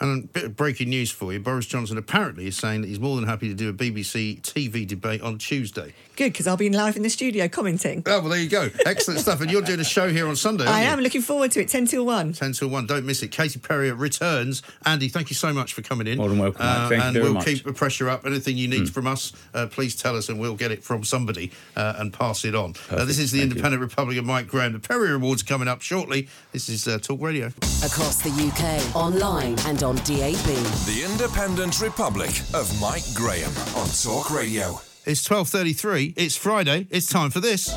And 0.00 0.24
a 0.24 0.26
bit 0.26 0.44
of 0.44 0.56
breaking 0.56 0.88
news 0.90 1.10
for 1.10 1.32
you 1.32 1.38
Boris 1.40 1.66
Johnson 1.66 1.96
apparently 1.98 2.46
is 2.46 2.56
saying 2.56 2.80
that 2.82 2.88
he's 2.88 2.98
more 3.00 3.16
than 3.16 3.26
happy 3.28 3.48
to 3.48 3.54
do 3.54 3.68
a 3.68 3.72
BBC 3.72 4.40
TV 4.42 4.86
debate 4.86 5.22
on 5.22 5.38
Tuesday. 5.38 5.94
Good, 6.16 6.32
because 6.32 6.46
I'll 6.46 6.56
be 6.56 6.70
live 6.70 6.96
in 6.96 7.02
the 7.02 7.10
studio 7.10 7.48
commenting. 7.48 8.02
Oh, 8.06 8.20
well, 8.20 8.28
there 8.30 8.38
you 8.40 8.48
go. 8.48 8.68
Excellent 8.86 9.20
stuff. 9.20 9.40
And 9.40 9.50
you're 9.50 9.62
doing 9.62 9.80
a 9.80 9.84
show 9.84 10.08
here 10.10 10.28
on 10.28 10.36
Sunday, 10.36 10.64
aren't 10.64 10.76
I 10.76 10.82
you? 10.84 10.88
am 10.88 11.00
looking 11.00 11.22
forward 11.22 11.50
to 11.52 11.60
it. 11.60 11.68
10 11.68 11.86
till 11.86 12.06
1. 12.06 12.32
10 12.34 12.52
till 12.52 12.68
1. 12.68 12.86
Don't 12.86 13.04
miss 13.04 13.22
it. 13.22 13.32
Katie 13.32 13.58
Perrior 13.58 13.98
returns. 13.98 14.62
Andy, 14.84 15.08
thank 15.08 15.30
you 15.30 15.34
so 15.34 15.52
much 15.52 15.72
for 15.74 15.82
coming 15.82 16.06
in. 16.06 16.18
More 16.18 16.28
than 16.28 16.38
welcome, 16.38 16.64
mate. 16.64 16.88
Thank 16.88 16.90
you 16.90 16.96
and 17.00 17.12
very 17.14 17.24
we'll 17.24 17.34
much. 17.34 17.44
keep 17.46 17.64
the 17.64 17.72
pressure 17.72 18.08
up. 18.08 18.24
Anything 18.26 18.56
you 18.56 18.68
need 18.68 18.82
Mm. 18.82 18.90
from 18.90 19.06
us, 19.08 19.32
uh, 19.54 19.66
please 19.66 19.96
tell 19.96 20.16
us 20.16 20.28
and 20.28 20.38
we'll 20.38 20.54
get 20.56 20.70
it 20.70 20.84
from 20.84 21.02
somebody 21.04 21.50
uh, 21.76 21.94
and 21.98 22.12
pass 22.12 22.44
it 22.44 22.54
on. 22.54 22.74
Uh, 22.90 23.04
this 23.04 23.18
is 23.18 23.32
the 23.32 23.38
Thank 23.38 23.50
you. 23.50 23.56
Independent 23.56 23.80
Republic 23.82 24.16
of 24.18 24.24
Mike 24.24 24.46
Graham. 24.48 24.72
The 24.72 24.78
Perry 24.80 25.12
Awards 25.12 25.42
coming 25.42 25.66
up 25.68 25.82
shortly. 25.82 26.28
This 26.52 26.68
is 26.68 26.86
uh, 26.86 26.98
Talk 26.98 27.20
Radio. 27.20 27.46
Across 27.84 28.22
the 28.22 28.30
UK, 28.30 28.94
online 28.96 29.56
and 29.66 29.82
on 29.84 29.96
DAB. 29.96 30.46
The 30.86 31.06
Independent 31.08 31.80
Republic 31.80 32.30
of 32.54 32.80
Mike 32.80 33.04
Graham 33.14 33.52
on 33.76 33.86
Talk 33.88 34.30
Radio. 34.30 34.80
It's 35.04 35.28
12.33. 35.28 36.14
It's 36.16 36.36
Friday. 36.36 36.86
It's 36.90 37.06
time 37.06 37.30
for 37.30 37.40
this. 37.40 37.72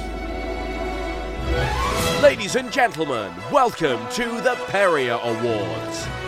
Ladies 2.24 2.55
and 2.55 2.72
gentlemen, 2.72 3.34
welcome 3.51 3.99
to 4.12 4.26
the 4.41 4.55
Perrier 4.68 5.20
Awards. 5.22 6.27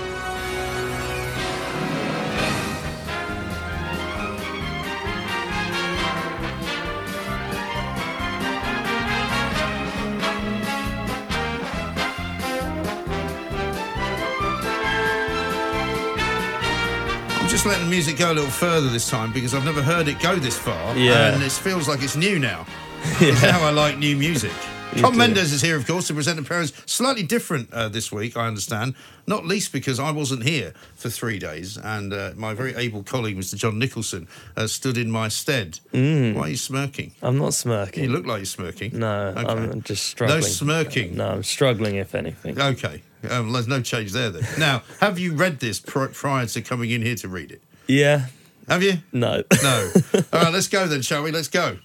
Just 17.60 17.68
letting 17.68 17.84
the 17.84 17.92
music 17.92 18.18
go 18.18 18.32
a 18.32 18.36
little 18.36 18.50
further 18.50 18.88
this 18.88 19.10
time 19.10 19.34
because 19.34 19.54
I've 19.54 19.66
never 19.66 19.82
heard 19.82 20.08
it 20.08 20.18
go 20.22 20.38
this 20.38 20.58
far. 20.58 20.96
Yeah. 20.96 21.34
And 21.34 21.44
it 21.44 21.52
feels 21.52 21.90
like 21.90 22.02
it's 22.02 22.16
new 22.16 22.40
now. 22.40 22.66
It's 23.20 23.42
how 23.42 23.62
I 23.68 23.72
like 23.72 23.98
new 23.98 24.16
music. 24.16 24.54
You 24.96 25.04
Tom 25.04 25.12
do. 25.12 25.20
Mendes 25.20 25.54
is 25.54 25.62
here, 25.62 25.76
of 25.76 25.86
course, 25.86 26.08
to 26.08 26.16
present 26.16 26.38
the 26.38 26.44
parents. 26.44 26.74
Slightly 26.88 27.22
different 27.22 27.72
uh, 27.72 27.90
this 27.90 28.12
week, 28.12 28.36
I 28.36 28.48
understand. 28.48 28.96
Not 29.28 29.46
least 29.46 29.72
because 29.72 30.00
I 30.00 30.10
wasn't 30.10 30.42
here 30.44 30.74
for 30.96 31.10
three 31.10 31.38
days, 31.38 31.78
and 31.78 32.12
uh, 32.12 32.32
my 32.36 32.56
very 32.56 32.74
able 32.76 33.04
colleague, 33.04 33.38
Mr. 33.38 33.56
John 33.56 33.78
Nicholson, 33.78 34.28
uh, 34.58 34.66
stood 34.66 34.98
in 34.98 35.12
my 35.12 35.28
stead. 35.28 35.80
Mm. 35.94 36.34
Why 36.34 36.42
are 36.42 36.50
you 36.50 36.58
smirking? 36.58 37.12
I'm 37.22 37.38
not 37.38 37.54
smirking. 37.54 38.04
You 38.06 38.10
look 38.10 38.26
like 38.26 38.40
you're 38.40 38.46
smirking. 38.46 38.98
No, 38.98 39.28
Okay. 39.38 39.48
I'm 39.48 39.84
just 39.84 40.06
struggling. 40.08 40.40
No 40.40 40.48
smirking. 40.48 41.16
No, 41.18 41.28
I'm 41.30 41.44
struggling, 41.44 41.96
if 41.98 42.16
anything. 42.16 42.60
Okay. 42.60 43.04
Um, 43.30 43.52
there's 43.52 43.68
no 43.68 43.82
change 43.82 44.12
there 44.14 44.30
then. 44.30 44.46
Now, 44.58 44.84
have 45.02 45.18
you 45.20 45.34
read 45.34 45.60
this 45.60 45.80
pr- 45.80 46.06
prior 46.06 46.46
to 46.46 46.62
coming 46.62 46.90
in 46.92 47.02
here 47.02 47.16
to 47.16 47.28
read 47.28 47.52
it? 47.52 47.62
Yeah. 47.88 48.28
Have 48.68 48.84
you? 48.84 49.00
No. 49.12 49.44
No. 49.64 49.92
All 50.34 50.42
right, 50.44 50.54
let's 50.54 50.68
go 50.68 50.88
then, 50.88 51.02
shall 51.02 51.24
we? 51.24 51.32
Let's 51.32 51.48
go. 51.48 51.78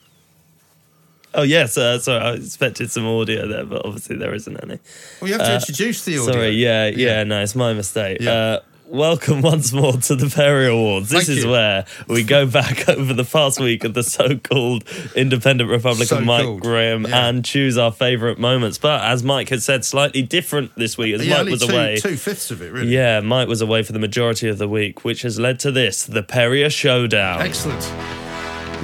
Oh 1.37 1.43
yes, 1.43 1.76
uh, 1.76 1.99
sorry. 1.99 2.22
I 2.22 2.32
expected 2.35 2.93
some 2.93 3.07
audio 3.07 3.49
there, 3.49 3.64
but 3.64 3.85
obviously 3.85 4.16
there 4.16 4.32
isn't 4.35 4.57
any. 4.62 4.78
Well, 5.20 5.28
you 5.28 5.37
have 5.37 5.45
to 5.47 5.53
Uh, 5.53 5.57
introduce 5.57 6.05
the 6.05 6.18
audio. 6.18 6.32
Sorry, 6.32 6.51
yeah, 6.51 6.87
yeah, 6.87 7.24
no, 7.24 7.43
it's 7.43 7.57
my 7.57 7.72
mistake. 7.72 8.18
Yeah. 8.20 8.30
Uh, 8.32 8.61
welcome 8.87 9.41
once 9.43 9.72
more 9.72 9.93
to 9.95 10.14
the 10.14 10.28
Perry 10.28 10.68
Awards. 10.68 11.09
This 11.11 11.26
Thank 11.26 11.39
is 11.39 11.45
you. 11.45 11.51
where 11.51 11.87
we 12.09 12.22
go 12.22 12.47
back 12.47 12.89
over 12.89 13.12
the 13.14 13.24
past 13.24 13.61
week 13.61 13.85
of 13.85 13.95
the 13.95 14.03
so-called 14.03 14.85
Independent 15.14 15.70
Republic 15.70 16.09
So 16.09 16.18
of 16.18 16.24
Mike 16.24 16.45
called. 16.45 16.61
Graham 16.61 17.05
Yeah. 17.07 17.28
and 17.28 17.45
choose 17.45 17.78
our 17.78 17.93
favourite 17.93 18.39
moments. 18.39 18.78
But 18.78 19.03
as 19.03 19.22
Mike 19.22 19.49
had 19.49 19.62
said, 19.62 19.85
slightly 19.85 20.22
different 20.22 20.74
this 20.76 20.97
week 20.99 21.14
as 21.14 21.26
Yeah, 21.26 21.43
Mike 21.43 21.51
was 21.53 21.62
two, 21.66 21.72
away. 21.72 21.97
two 21.97 22.16
fifths 22.16 22.51
of 22.51 22.62
it, 22.62 22.72
really. 22.72 22.89
Yeah, 22.95 23.20
Mike 23.20 23.49
was 23.49 23.61
away 23.61 23.82
for 23.82 23.93
the 23.93 23.99
majority 23.99 24.49
of 24.49 24.59
the 24.59 24.68
week, 24.68 25.05
which 25.05 25.22
has 25.22 25.39
led 25.39 25.59
to 25.61 25.70
this: 25.72 26.05
the 26.05 26.22
Perrier 26.22 26.70
Showdown. 26.70 27.41
Excellent. 27.43 27.82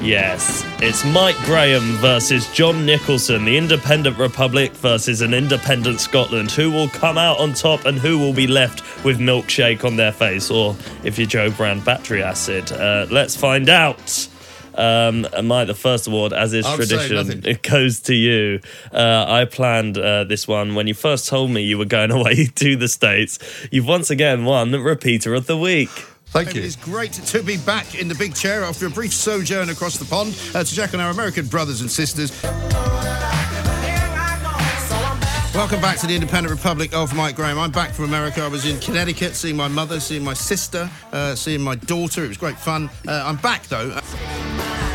Yes, 0.02 0.64
it's 0.80 1.04
Mike 1.04 1.36
Graham 1.44 1.82
versus 1.98 2.50
John 2.54 2.86
Nicholson, 2.86 3.44
the 3.44 3.58
Independent 3.58 4.16
Republic 4.16 4.72
versus 4.72 5.20
an 5.20 5.34
Independent 5.34 6.00
Scotland. 6.00 6.50
Who 6.52 6.70
will 6.70 6.88
come 6.88 7.18
out 7.18 7.38
on 7.38 7.52
top 7.52 7.84
and 7.84 7.98
who 7.98 8.18
will 8.18 8.32
be 8.32 8.46
left 8.46 9.04
with 9.04 9.18
milkshake 9.18 9.84
on 9.84 9.96
their 9.96 10.10
face, 10.10 10.50
or 10.50 10.74
if 11.04 11.18
you're 11.18 11.26
Jo 11.26 11.50
Brand, 11.50 11.84
battery 11.84 12.22
acid? 12.22 12.72
Uh, 12.72 13.08
let's 13.10 13.36
find 13.36 13.68
out. 13.68 14.26
Um, 14.74 15.26
and 15.34 15.46
Mike, 15.46 15.66
the 15.66 15.74
first 15.74 16.06
award, 16.06 16.32
as 16.32 16.54
is 16.54 16.64
say 16.64 16.76
tradition, 16.76 17.42
it 17.44 17.62
goes 17.62 18.00
to 18.00 18.14
you. 18.14 18.60
Uh, 18.90 19.26
I 19.28 19.44
planned 19.44 19.98
uh, 19.98 20.24
this 20.24 20.48
one 20.48 20.74
when 20.74 20.86
you 20.86 20.94
first 20.94 21.28
told 21.28 21.50
me 21.50 21.62
you 21.62 21.76
were 21.76 21.84
going 21.84 22.10
away 22.20 22.46
to 22.46 22.74
the 22.74 22.88
States. 22.88 23.38
You've 23.70 23.86
once 23.86 24.08
again 24.08 24.46
won 24.46 24.72
Repeater 24.72 25.34
of 25.34 25.46
the 25.46 25.58
Week. 25.58 25.90
Thank 26.30 26.54
you. 26.54 26.62
It's 26.62 26.76
great 26.76 27.12
to 27.12 27.42
be 27.42 27.56
back 27.56 27.96
in 27.96 28.06
the 28.06 28.14
big 28.14 28.36
chair 28.36 28.62
after 28.62 28.86
a 28.86 28.90
brief 28.90 29.12
sojourn 29.12 29.68
across 29.68 29.96
the 29.96 30.04
pond 30.04 30.38
uh, 30.54 30.62
to 30.62 30.74
Jack 30.74 30.92
and 30.92 31.02
our 31.02 31.10
American 31.10 31.46
brothers 31.46 31.80
and 31.80 31.90
sisters. 31.90 32.30
Welcome 35.52 35.80
back 35.80 35.98
to 35.98 36.06
the 36.06 36.14
Independent 36.14 36.54
Republic 36.54 36.94
of 36.94 37.14
Mike 37.16 37.34
Graham. 37.34 37.58
I'm 37.58 37.72
back 37.72 37.90
from 37.90 38.04
America. 38.04 38.42
I 38.42 38.48
was 38.48 38.64
in 38.64 38.78
Connecticut 38.78 39.34
seeing 39.34 39.56
my 39.56 39.66
mother, 39.66 39.98
seeing 39.98 40.22
my 40.22 40.32
sister, 40.32 40.88
uh, 41.12 41.34
seeing 41.34 41.60
my 41.60 41.74
daughter. 41.74 42.24
It 42.24 42.28
was 42.28 42.36
great 42.36 42.56
fun. 42.56 42.88
Uh, 43.08 43.24
I'm 43.26 43.36
back 43.36 43.64
though. 43.64 44.00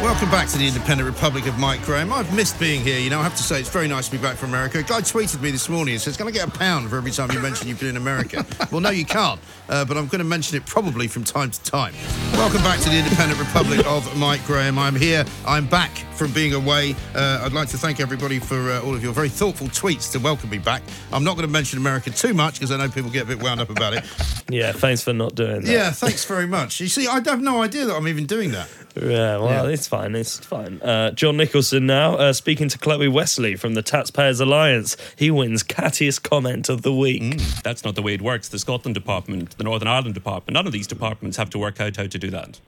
Welcome 0.05 0.29
back 0.29 0.47
to 0.49 0.59
the 0.59 0.67
Independent 0.67 1.09
Republic 1.09 1.47
of 1.47 1.57
Mike 1.57 1.81
Graham. 1.81 2.13
I've 2.13 2.31
missed 2.35 2.59
being 2.59 2.81
here. 2.81 2.99
You 2.99 3.09
know, 3.09 3.19
I 3.19 3.23
have 3.23 3.35
to 3.37 3.41
say 3.41 3.59
it's 3.59 3.69
very 3.69 3.87
nice 3.87 4.05
to 4.05 4.11
be 4.11 4.21
back 4.21 4.35
from 4.35 4.49
America. 4.49 4.77
A 4.77 4.83
guy 4.83 5.01
tweeted 5.01 5.41
me 5.41 5.49
this 5.49 5.67
morning 5.67 5.95
and 5.95 6.01
says, 6.01 6.15
"Can 6.15 6.27
I 6.27 6.31
get 6.31 6.47
a 6.47 6.51
pound 6.51 6.91
for 6.91 6.97
every 6.97 7.09
time 7.09 7.31
you 7.31 7.39
mention 7.39 7.67
you've 7.67 7.79
been 7.79 7.89
in 7.89 7.97
America?" 7.97 8.45
well, 8.71 8.81
no, 8.81 8.91
you 8.91 9.03
can't. 9.03 9.41
Uh, 9.67 9.83
but 9.83 9.97
I'm 9.97 10.05
going 10.05 10.19
to 10.19 10.23
mention 10.23 10.57
it 10.57 10.65
probably 10.67 11.07
from 11.07 11.23
time 11.23 11.49
to 11.49 11.63
time. 11.63 11.95
Welcome 12.33 12.61
back 12.61 12.79
to 12.81 12.89
the 12.89 12.99
Independent 12.99 13.39
Republic 13.39 13.83
of 13.87 14.15
Mike 14.15 14.45
Graham. 14.45 14.77
I'm 14.77 14.95
here. 14.95 15.25
I'm 15.43 15.65
back 15.65 15.89
from 16.13 16.31
being 16.33 16.53
away. 16.53 16.95
Uh, 17.15 17.41
I'd 17.41 17.53
like 17.53 17.69
to 17.69 17.77
thank 17.77 17.99
everybody 17.99 18.37
for 18.37 18.73
uh, 18.73 18.83
all 18.83 18.93
of 18.93 19.03
your 19.03 19.11
very 19.11 19.29
thoughtful 19.29 19.69
tweets 19.69 20.11
to 20.11 20.19
welcome 20.19 20.51
me 20.51 20.59
back. 20.59 20.83
I'm 21.11 21.23
not 21.23 21.35
going 21.35 21.47
to 21.47 21.51
mention 21.51 21.79
America 21.79 22.11
too 22.11 22.35
much 22.35 22.59
because 22.59 22.69
I 22.69 22.77
know 22.77 22.89
people 22.89 23.09
get 23.09 23.23
a 23.23 23.27
bit 23.27 23.41
wound 23.41 23.59
up 23.59 23.71
about 23.71 23.95
it. 23.95 24.05
Yeah, 24.47 24.73
thanks 24.73 25.01
for 25.01 25.11
not 25.11 25.33
doing 25.33 25.61
that. 25.61 25.71
Yeah, 25.71 25.89
thanks 25.89 26.23
very 26.23 26.45
much. 26.45 26.79
You 26.79 26.87
see, 26.87 27.07
I 27.07 27.15
have 27.15 27.41
no 27.41 27.63
idea 27.63 27.85
that 27.85 27.95
I'm 27.95 28.07
even 28.07 28.27
doing 28.27 28.51
that. 28.51 28.69
Yeah, 28.95 29.37
well, 29.37 29.67
Yeah. 29.67 29.73
it's 29.73 29.87
fine. 29.87 30.15
It's 30.15 30.39
fine. 30.39 30.81
Uh, 30.81 31.11
John 31.11 31.37
Nicholson 31.37 31.85
now 31.85 32.15
uh, 32.15 32.33
speaking 32.33 32.69
to 32.69 32.77
Chloe 32.77 33.07
Westley 33.07 33.55
from 33.55 33.73
the 33.73 33.81
Taxpayers 33.81 34.39
Alliance. 34.39 34.95
He 35.17 35.29
wins 35.31 35.63
cattiest 35.63 36.23
comment 36.23 36.69
of 36.69 36.81
the 36.83 36.93
week. 36.93 37.21
Mm. 37.21 37.61
That's 37.63 37.83
not 37.83 37.95
the 37.95 38.01
way 38.01 38.13
it 38.13 38.21
works. 38.21 38.47
The 38.49 38.59
Scotland 38.59 38.95
Department, 38.95 39.57
the 39.57 39.63
Northern 39.65 39.87
Ireland 39.87 40.13
Department, 40.13 40.53
none 40.53 40.65
of 40.65 40.71
these 40.73 40.87
departments 40.87 41.35
have 41.37 41.49
to 41.51 41.57
work 41.59 41.79
out 41.81 41.97
how 41.97 42.07
to 42.07 42.17
do 42.17 42.29
that. 42.31 42.59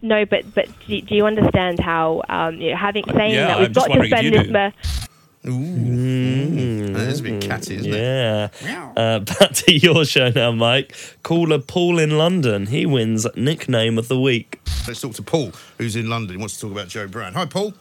No, 0.00 0.24
but 0.24 0.54
but 0.54 0.68
do, 0.86 1.00
do 1.02 1.14
you 1.14 1.26
understand 1.26 1.78
how 1.78 2.22
um, 2.28 2.56
you 2.56 2.70
know, 2.70 2.76
having 2.76 3.04
saying 3.14 3.34
yeah, 3.34 3.48
that 3.48 3.58
we've 3.58 3.66
I'm 3.68 3.72
got 3.72 3.86
to 3.88 4.06
spend 4.06 4.34
this 4.34 4.46
do. 4.46 5.08
Mer- 5.44 5.52
Mm. 5.52 6.94
That 6.94 7.08
is 7.08 7.20
a 7.20 7.22
bit 7.22 7.42
catty, 7.42 7.76
isn't 7.76 7.92
it? 7.92 8.52
yeah. 8.64 8.92
Uh, 8.96 9.18
back 9.38 9.52
to 9.52 9.72
your 9.74 10.04
show 10.04 10.30
now, 10.30 10.52
Mike. 10.52 10.94
Caller 11.22 11.58
Paul 11.58 11.98
in 11.98 12.16
London. 12.18 12.66
He 12.66 12.86
wins 12.86 13.26
nickname 13.36 13.98
of 13.98 14.08
the 14.08 14.20
week. 14.20 14.60
Let's 14.86 15.00
talk 15.00 15.14
to 15.14 15.22
Paul, 15.22 15.52
who's 15.78 15.96
in 15.96 16.08
London. 16.08 16.36
He 16.36 16.40
wants 16.40 16.54
to 16.56 16.62
talk 16.62 16.72
about 16.72 16.88
Joe 16.88 17.06
Brown. 17.08 17.34
Hi, 17.34 17.46
Paul. 17.46 17.74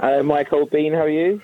Hello, 0.00 0.22
Michael 0.22 0.66
Bean. 0.66 0.92
How 0.92 1.00
are 1.00 1.08
you? 1.08 1.40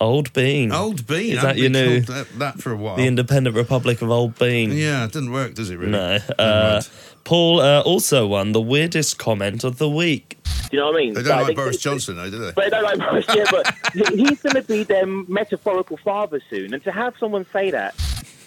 Old 0.00 0.32
Bean. 0.32 0.72
Old 0.72 1.06
Bean. 1.06 1.32
Is 1.32 1.38
I 1.38 1.42
that 1.42 1.56
haven't 1.56 1.62
your 1.62 1.70
been 1.70 1.90
new? 1.94 2.00
That, 2.02 2.26
that 2.38 2.60
for 2.60 2.72
a 2.72 2.76
while. 2.76 2.96
The 2.96 3.06
Independent 3.06 3.56
Republic 3.56 4.02
of 4.02 4.10
Old 4.10 4.38
Bean. 4.38 4.72
yeah, 4.72 5.04
it 5.04 5.12
doesn't 5.12 5.32
work, 5.32 5.54
does 5.54 5.70
it? 5.70 5.78
Really? 5.78 5.92
No. 5.92 6.18
Uh, 6.38 6.82
Paul 7.24 7.60
uh, 7.60 7.80
also 7.82 8.26
won 8.26 8.52
the 8.52 8.60
weirdest 8.60 9.18
comment 9.18 9.64
of 9.64 9.78
the 9.78 9.88
week. 9.88 10.38
Do 10.44 10.76
you 10.76 10.78
know 10.80 10.86
what 10.86 10.96
I 10.96 10.98
mean? 11.00 11.14
They 11.14 11.20
But 11.22 11.28
don't 11.28 11.32
I 11.32 11.36
like 11.40 11.46
think- 11.48 11.56
Boris 11.58 11.76
Johnson, 11.78 12.16
though, 12.16 12.30
do 12.30 12.38
they? 12.38 12.52
But 12.52 12.64
they 12.64 12.70
don't 12.70 12.82
like 12.82 12.98
Boris, 12.98 13.26
yeah, 13.34 13.44
but 13.50 13.74
he's 14.14 14.40
going 14.40 14.54
to 14.56 14.62
be 14.62 14.84
their 14.84 15.06
metaphorical 15.06 15.98
father 15.98 16.40
soon. 16.48 16.72
And 16.74 16.82
to 16.84 16.90
have 16.92 17.14
someone 17.20 17.44
say 17.52 17.70
that, 17.70 17.94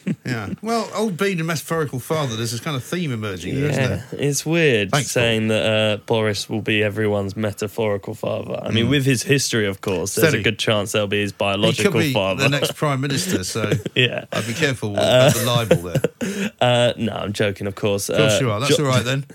Yeah. 0.26 0.50
Well, 0.62 0.90
old 0.96 1.18
Bean 1.18 1.40
and 1.40 1.48
metaphorical 1.48 2.00
father. 2.00 2.36
There's 2.36 2.52
this 2.52 2.60
kind 2.60 2.76
of 2.76 2.84
theme 2.84 3.12
emerging 3.12 3.56
there, 3.56 3.72
Yeah, 3.72 3.88
not 3.88 3.88
there? 4.12 4.20
it's 4.20 4.46
weird 4.46 4.92
Thanks, 4.92 5.12
saying 5.12 5.48
that 5.50 5.66
uh, 5.66 5.98
Boris 6.06 6.50
will 6.50 6.62
be 6.62 6.84
everyone's 6.84 7.36
metaphorical 7.36 8.14
father. 8.16 8.60
I 8.64 8.72
mean, 8.72 8.86
Mm. 8.88 8.90
with 8.90 9.06
his 9.06 9.24
history, 9.24 9.66
of 9.68 9.82
course, 9.82 10.16
there's 10.16 10.30
Steady. 10.30 10.42
a 10.42 10.44
good 10.44 10.60
chance 10.60 10.92
they'll 10.92 11.08
be 11.08 11.22
his 11.22 11.32
biological 11.32 12.00
be 12.00 12.14
father. 12.14 12.44
the 12.44 12.50
next 12.50 12.74
prime 12.76 13.02
minister, 13.02 13.44
so 13.44 13.72
yeah. 13.96 14.26
I'd 14.32 14.46
be 14.48 14.54
careful 14.54 14.92
about 14.94 15.34
the 15.34 15.44
libel 15.46 15.78
there. 15.78 16.52
Uh, 16.62 16.94
no, 16.98 17.14
I'm 17.14 17.34
joking, 17.34 17.66
of 17.68 17.76
course. 17.76 18.10
Of 18.10 18.18
course 18.18 18.34
Uh, 18.34 18.40
you 18.42 18.52
are. 18.52 18.60
That's 18.60 18.78
Jo- 18.78 18.86
all 18.86 18.90
right 18.92 19.04
then. 19.06 19.26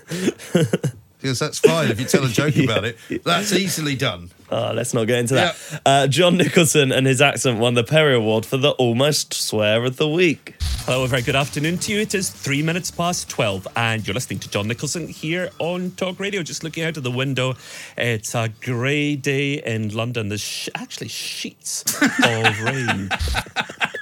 Because 1.21 1.39
that's 1.39 1.59
fine 1.59 1.89
if 1.91 1.99
you 1.99 2.05
tell 2.05 2.23
a 2.23 2.29
joke 2.41 2.57
about 2.57 2.83
it. 2.85 2.97
That's 3.23 3.53
easily 3.53 3.95
done. 3.95 4.31
Oh, 4.49 4.73
let's 4.73 4.93
not 4.93 5.05
get 5.07 5.19
into 5.19 5.35
that. 5.35 5.55
Uh, 5.85 6.07
John 6.07 6.35
Nicholson 6.35 6.91
and 6.91 7.07
his 7.07 7.21
accent 7.21 7.59
won 7.59 7.73
the 7.75 7.83
Perry 7.85 8.15
Award 8.15 8.45
for 8.45 8.57
the 8.57 8.71
almost 8.71 9.33
swear 9.33 9.85
of 9.85 9.95
the 9.95 10.09
week. 10.09 10.55
Hello, 10.85 11.03
a 11.03 11.07
very 11.07 11.21
good 11.21 11.35
afternoon 11.35 11.77
to 11.77 11.93
you. 11.93 11.99
It 12.01 12.13
is 12.15 12.29
three 12.29 12.61
minutes 12.61 12.91
past 12.91 13.29
12, 13.29 13.67
and 13.77 14.05
you're 14.05 14.15
listening 14.15 14.39
to 14.39 14.49
John 14.49 14.67
Nicholson 14.67 15.07
here 15.07 15.51
on 15.59 15.91
Talk 15.91 16.19
Radio. 16.19 16.43
Just 16.43 16.63
looking 16.63 16.83
out 16.83 16.97
of 16.97 17.03
the 17.03 17.11
window, 17.11 17.53
it's 17.97 18.35
a 18.35 18.49
grey 18.61 19.15
day 19.15 19.61
in 19.63 19.89
London. 19.89 20.27
There's 20.29 20.41
sh- 20.41 20.69
actually 20.75 21.09
sheets 21.09 21.83
of 22.01 22.61
rain. 22.63 23.09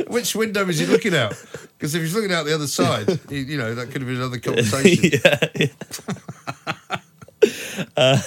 Which 0.08 0.34
window 0.34 0.68
is 0.68 0.78
he 0.78 0.86
looking 0.86 1.14
out? 1.14 1.34
Because 1.76 1.94
if 1.94 2.02
he's 2.02 2.14
looking 2.14 2.32
out 2.32 2.44
the 2.44 2.54
other 2.54 2.66
side, 2.66 3.20
you, 3.30 3.38
you 3.38 3.58
know, 3.58 3.74
that 3.74 3.90
could 3.90 4.02
have 4.02 4.08
been 4.08 4.16
another 4.16 4.38
conversation. 4.40 5.20
Uh, 7.96 8.18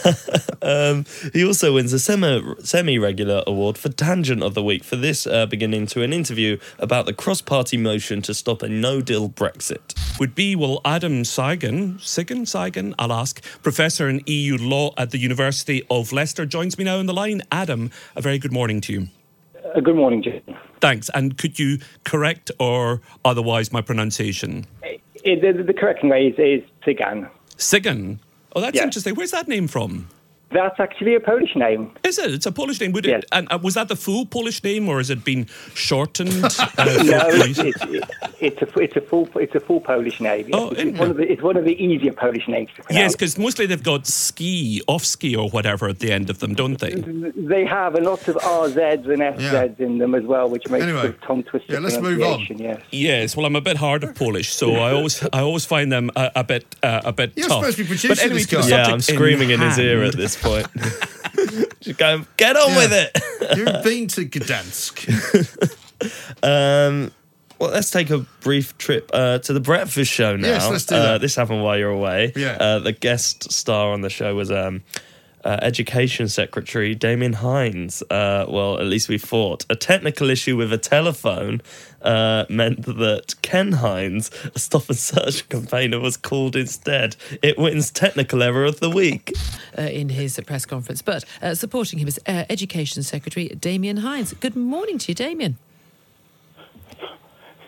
um, 0.61 1.05
he 1.33 1.43
also 1.45 1.73
wins 1.73 1.91
a 1.93 1.99
semi 1.99 2.41
semi 2.63 2.99
regular 2.99 3.43
award 3.47 3.77
for 3.77 3.89
Tangent 3.89 4.43
of 4.43 4.53
the 4.53 4.63
Week 4.63 4.83
for 4.83 4.95
this 4.95 5.25
uh, 5.25 5.45
beginning 5.45 5.87
to 5.87 6.03
an 6.03 6.13
interview 6.13 6.57
about 6.79 7.05
the 7.05 7.13
cross 7.13 7.41
party 7.41 7.77
motion 7.77 8.21
to 8.23 8.33
stop 8.33 8.61
a 8.61 8.69
no 8.69 9.01
deal 9.01 9.29
Brexit. 9.29 9.95
Would 10.19 10.35
be, 10.35 10.55
well, 10.55 10.81
Adam 10.85 11.23
Seigan, 11.23 11.95
Sigan, 11.99 12.41
Seigan, 12.41 12.93
I'll 12.99 13.13
ask, 13.13 13.41
professor 13.61 14.07
in 14.09 14.21
EU 14.25 14.57
law 14.57 14.93
at 14.97 15.11
the 15.11 15.17
University 15.17 15.85
of 15.89 16.11
Leicester, 16.11 16.45
joins 16.45 16.77
me 16.77 16.83
now 16.83 16.99
on 16.99 17.05
the 17.05 17.13
line. 17.13 17.41
Adam, 17.51 17.91
a 18.15 18.21
very 18.21 18.37
good 18.37 18.53
morning 18.53 18.81
to 18.81 18.93
you. 18.93 19.07
Uh, 19.75 19.79
good 19.79 19.95
morning, 19.95 20.21
Jim. 20.23 20.41
Thanks. 20.81 21.09
And 21.13 21.37
could 21.37 21.59
you 21.59 21.79
correct 22.03 22.51
or 22.59 23.01
otherwise 23.25 23.71
my 23.71 23.81
pronunciation? 23.81 24.65
It, 25.23 25.41
the, 25.41 25.63
the 25.63 25.73
correct 25.73 26.03
way 26.03 26.27
is, 26.27 26.35
is 26.37 26.69
Sigan. 26.85 27.29
Sigan. 27.57 28.19
Oh, 28.55 28.61
that's 28.61 28.75
Yeah. 28.77 28.83
interesting. 28.83 29.15
Where's 29.15 29.31
that 29.31 29.47
name 29.47 29.67
from? 29.67 30.07
That's 30.51 30.79
actually 30.79 31.15
a 31.15 31.19
Polish 31.19 31.55
name. 31.55 31.91
Is 32.03 32.17
it? 32.17 32.33
It's 32.33 32.45
a 32.45 32.51
Polish 32.51 32.79
name. 32.79 32.93
Would 32.93 33.05
it? 33.05 33.25
And 33.31 33.51
uh, 33.51 33.59
was 33.61 33.73
that 33.73 33.89
the 33.89 33.95
full 33.95 34.25
Polish 34.25 34.63
name, 34.63 34.87
or 34.87 34.97
has 34.97 35.09
it 35.09 35.23
been 35.25 35.45
shortened? 35.73 36.29
uh, 36.43 36.85
no, 37.03 37.27
it's, 37.27 37.59
it's, 37.59 37.83
it's 38.39 38.61
a 38.61 38.79
it's 38.79 38.95
a 38.95 39.01
full 39.01 39.27
it's 39.35 39.55
a 39.55 39.59
full 39.59 39.81
Polish 39.81 40.21
name. 40.21 40.49
Oh, 40.53 40.69
it's, 40.69 40.79
isn't 40.79 40.97
one 40.97 41.11
of 41.11 41.17
the, 41.17 41.29
it's 41.31 41.41
one 41.41 41.57
of 41.57 41.65
the 41.65 41.75
easier 41.83 42.13
Polish 42.13 42.47
names 42.47 42.69
to 42.77 42.83
pronounce. 42.83 43.01
Yes, 43.01 43.13
because 43.13 43.37
mostly 43.37 43.65
they've 43.65 43.83
got 43.83 44.07
ski, 44.07 44.81
off 44.87 45.03
ski, 45.03 45.35
or 45.35 45.49
whatever 45.49 45.89
at 45.89 45.99
the 45.99 46.11
end 46.11 46.29
of 46.29 46.39
them, 46.39 46.53
don't 46.53 46.79
they? 46.79 46.91
They 46.91 47.65
have 47.65 47.95
a 47.95 48.01
lot 48.01 48.25
of 48.27 48.35
RZs 48.35 49.05
and 49.09 49.21
FZs 49.37 49.79
in 49.79 49.97
them 49.97 50.15
as 50.15 50.23
well, 50.23 50.49
which 50.49 50.69
makes 50.69 50.83
Anyway. 50.83 51.07
the 51.07 51.13
tongue 51.25 51.43
twisted 51.43 51.71
Yeah, 51.71 51.79
let's 51.79 51.97
move 51.97 52.21
on. 52.21 52.45
Yes. 52.57 52.81
Yes, 52.91 53.35
well, 53.35 53.45
I'm 53.45 53.55
a 53.55 53.61
bit 53.61 53.77
hard 53.77 54.03
of 54.03 54.15
Polish, 54.15 54.53
so 54.53 54.75
I 54.75 54.93
always, 54.93 55.21
I 55.33 55.41
always 55.41 55.65
find 55.65 55.91
them 55.91 56.09
a, 56.15 56.31
a 56.37 56.43
bit, 56.43 56.75
uh, 56.83 57.01
a 57.03 57.11
bit 57.11 57.33
You're 57.35 57.47
tough. 57.49 57.65
supposed 57.65 57.77
to 57.77 57.83
be 57.83 57.89
But 57.89 57.99
producing 57.99 58.23
anyway, 58.25 58.43
this 58.43 58.45
guy. 58.45 58.67
Yeah, 58.67 58.85
I'm 58.85 59.01
screaming 59.01 59.49
in, 59.49 59.59
his 59.59 59.77
ear 59.79 60.03
at 60.03 60.15
this 60.15 60.36
point. 60.41 60.67
Just 61.81 61.99
going, 61.99 62.25
get 62.37 62.55
on 62.55 62.75
with 62.75 62.91
it. 62.93 63.17
You've 63.57 63.83
been 63.83 64.07
to 64.09 64.25
Gdansk. 64.25 65.07
Um, 66.43 67.11
well, 67.59 67.71
let's 67.71 67.89
take 67.89 68.09
a 68.09 68.19
brief 68.41 68.77
trip 68.77 69.09
uh, 69.13 69.39
to 69.39 69.53
the 69.53 69.59
breakfast 69.59 70.11
show 70.11 70.35
now. 70.35 70.47
Yes, 70.47 70.69
let's 70.69 70.85
do 70.85 70.95
Uh, 70.95 71.17
this 71.17 71.35
happened 71.35 71.63
while 71.63 71.77
you're 71.77 71.89
away. 71.89 72.33
Yeah. 72.35 72.57
Uh, 72.59 72.79
the 72.79 72.91
guest 72.91 73.51
star 73.51 73.91
on 73.93 74.01
the 74.01 74.09
show 74.09 74.35
was 74.35 74.51
um, 74.51 74.83
uh, 75.47 75.57
Education 75.61 76.27
Secretary 76.27 76.93
Damian 76.93 77.33
Hinds. 77.33 78.03
Uh, 78.09 78.45
well, 78.49 78.77
at 78.79 78.85
least 78.85 79.07
we 79.07 79.17
thought. 79.17 79.65
A 79.69 79.75
technical 79.77 80.29
issue 80.29 80.57
with 80.57 80.73
a 80.73 80.77
telephone 80.77 81.61
uh, 82.01 82.43
meant 82.49 82.85
that 82.85 83.35
Ken 83.41 83.71
Hinds, 83.71 84.29
a 84.53 84.59
stop 84.59 84.89
and 84.89 84.97
search 84.97 85.47
campaigner, 85.55 85.99
was 86.01 86.17
called 86.17 86.57
instead. 86.57 87.15
It 87.41 87.57
wins 87.57 87.91
technical 87.91 88.43
error 88.43 88.65
of 88.65 88.81
the 88.81 88.89
week. 88.89 89.31
uh, 89.77 89.83
in 89.83 90.09
his 90.09 90.37
press 90.45 90.65
conference. 90.65 91.01
But 91.01 91.23
uh, 91.41 91.55
supporting 91.55 91.99
him 91.99 92.09
is 92.09 92.19
uh, 92.27 92.43
Education 92.49 93.01
Secretary 93.03 93.47
Damian 93.47 93.97
Hinds. 93.97 94.33
Good 94.33 94.57
morning 94.57 94.97
to 94.97 95.11
you, 95.11 95.15
Damian. 95.15 95.57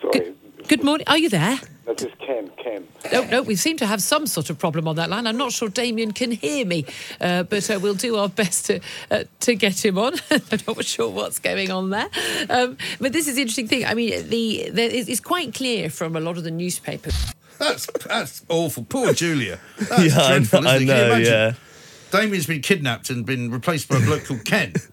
Sorry. 0.01 0.33
Good 0.67 0.83
morning. 0.83 1.07
Are 1.07 1.17
you 1.17 1.29
there? 1.29 1.59
That 1.89 2.03
is 2.03 2.11
Ken. 2.19 2.51
Ken. 2.63 2.87
No, 3.11 3.23
no, 3.23 3.41
we 3.41 3.55
seem 3.55 3.75
to 3.77 3.87
have 3.87 3.99
some 4.03 4.27
sort 4.27 4.51
of 4.51 4.59
problem 4.59 4.87
on 4.87 4.95
that 4.97 5.09
line. 5.09 5.25
I'm 5.25 5.37
not 5.37 5.51
sure 5.51 5.69
Damian 5.69 6.11
can 6.11 6.29
hear 6.31 6.63
me, 6.63 6.85
uh, 7.19 7.41
but 7.43 7.67
uh, 7.67 7.79
we'll 7.81 7.95
do 7.95 8.15
our 8.15 8.29
best 8.29 8.67
to 8.67 8.79
uh, 9.09 9.23
to 9.39 9.55
get 9.55 9.83
him 9.83 9.97
on. 9.97 10.13
I'm 10.31 10.59
not 10.67 10.85
sure 10.85 11.09
what's 11.09 11.39
going 11.39 11.71
on 11.71 11.89
there. 11.89 12.07
Um, 12.47 12.77
but 13.01 13.11
this 13.11 13.27
is 13.27 13.35
the 13.37 13.41
interesting 13.41 13.67
thing. 13.67 13.85
I 13.85 13.95
mean, 13.95 14.11
the, 14.29 14.69
the 14.69 14.83
it's 14.83 15.19
quite 15.19 15.55
clear 15.55 15.89
from 15.89 16.15
a 16.15 16.19
lot 16.19 16.37
of 16.37 16.43
the 16.43 16.51
newspapers. 16.51 17.33
That's 17.57 17.87
that's 18.05 18.45
awful. 18.49 18.83
Poor 18.87 19.11
Julia. 19.13 19.59
That's 19.79 20.15
Yeah, 20.15 20.21
I 20.21 20.27
dreadful, 20.37 20.61
know- 20.61 20.69
I 20.69 20.77
know, 20.83 21.05
imagine? 21.07 21.33
yeah. 21.33 21.53
Damian's 22.11 22.45
been 22.45 22.61
kidnapped 22.61 23.09
and 23.09 23.25
been 23.25 23.49
replaced 23.49 23.89
by 23.89 23.97
a 23.97 24.01
bloke 24.01 24.25
called 24.25 24.45
Ken. 24.45 24.73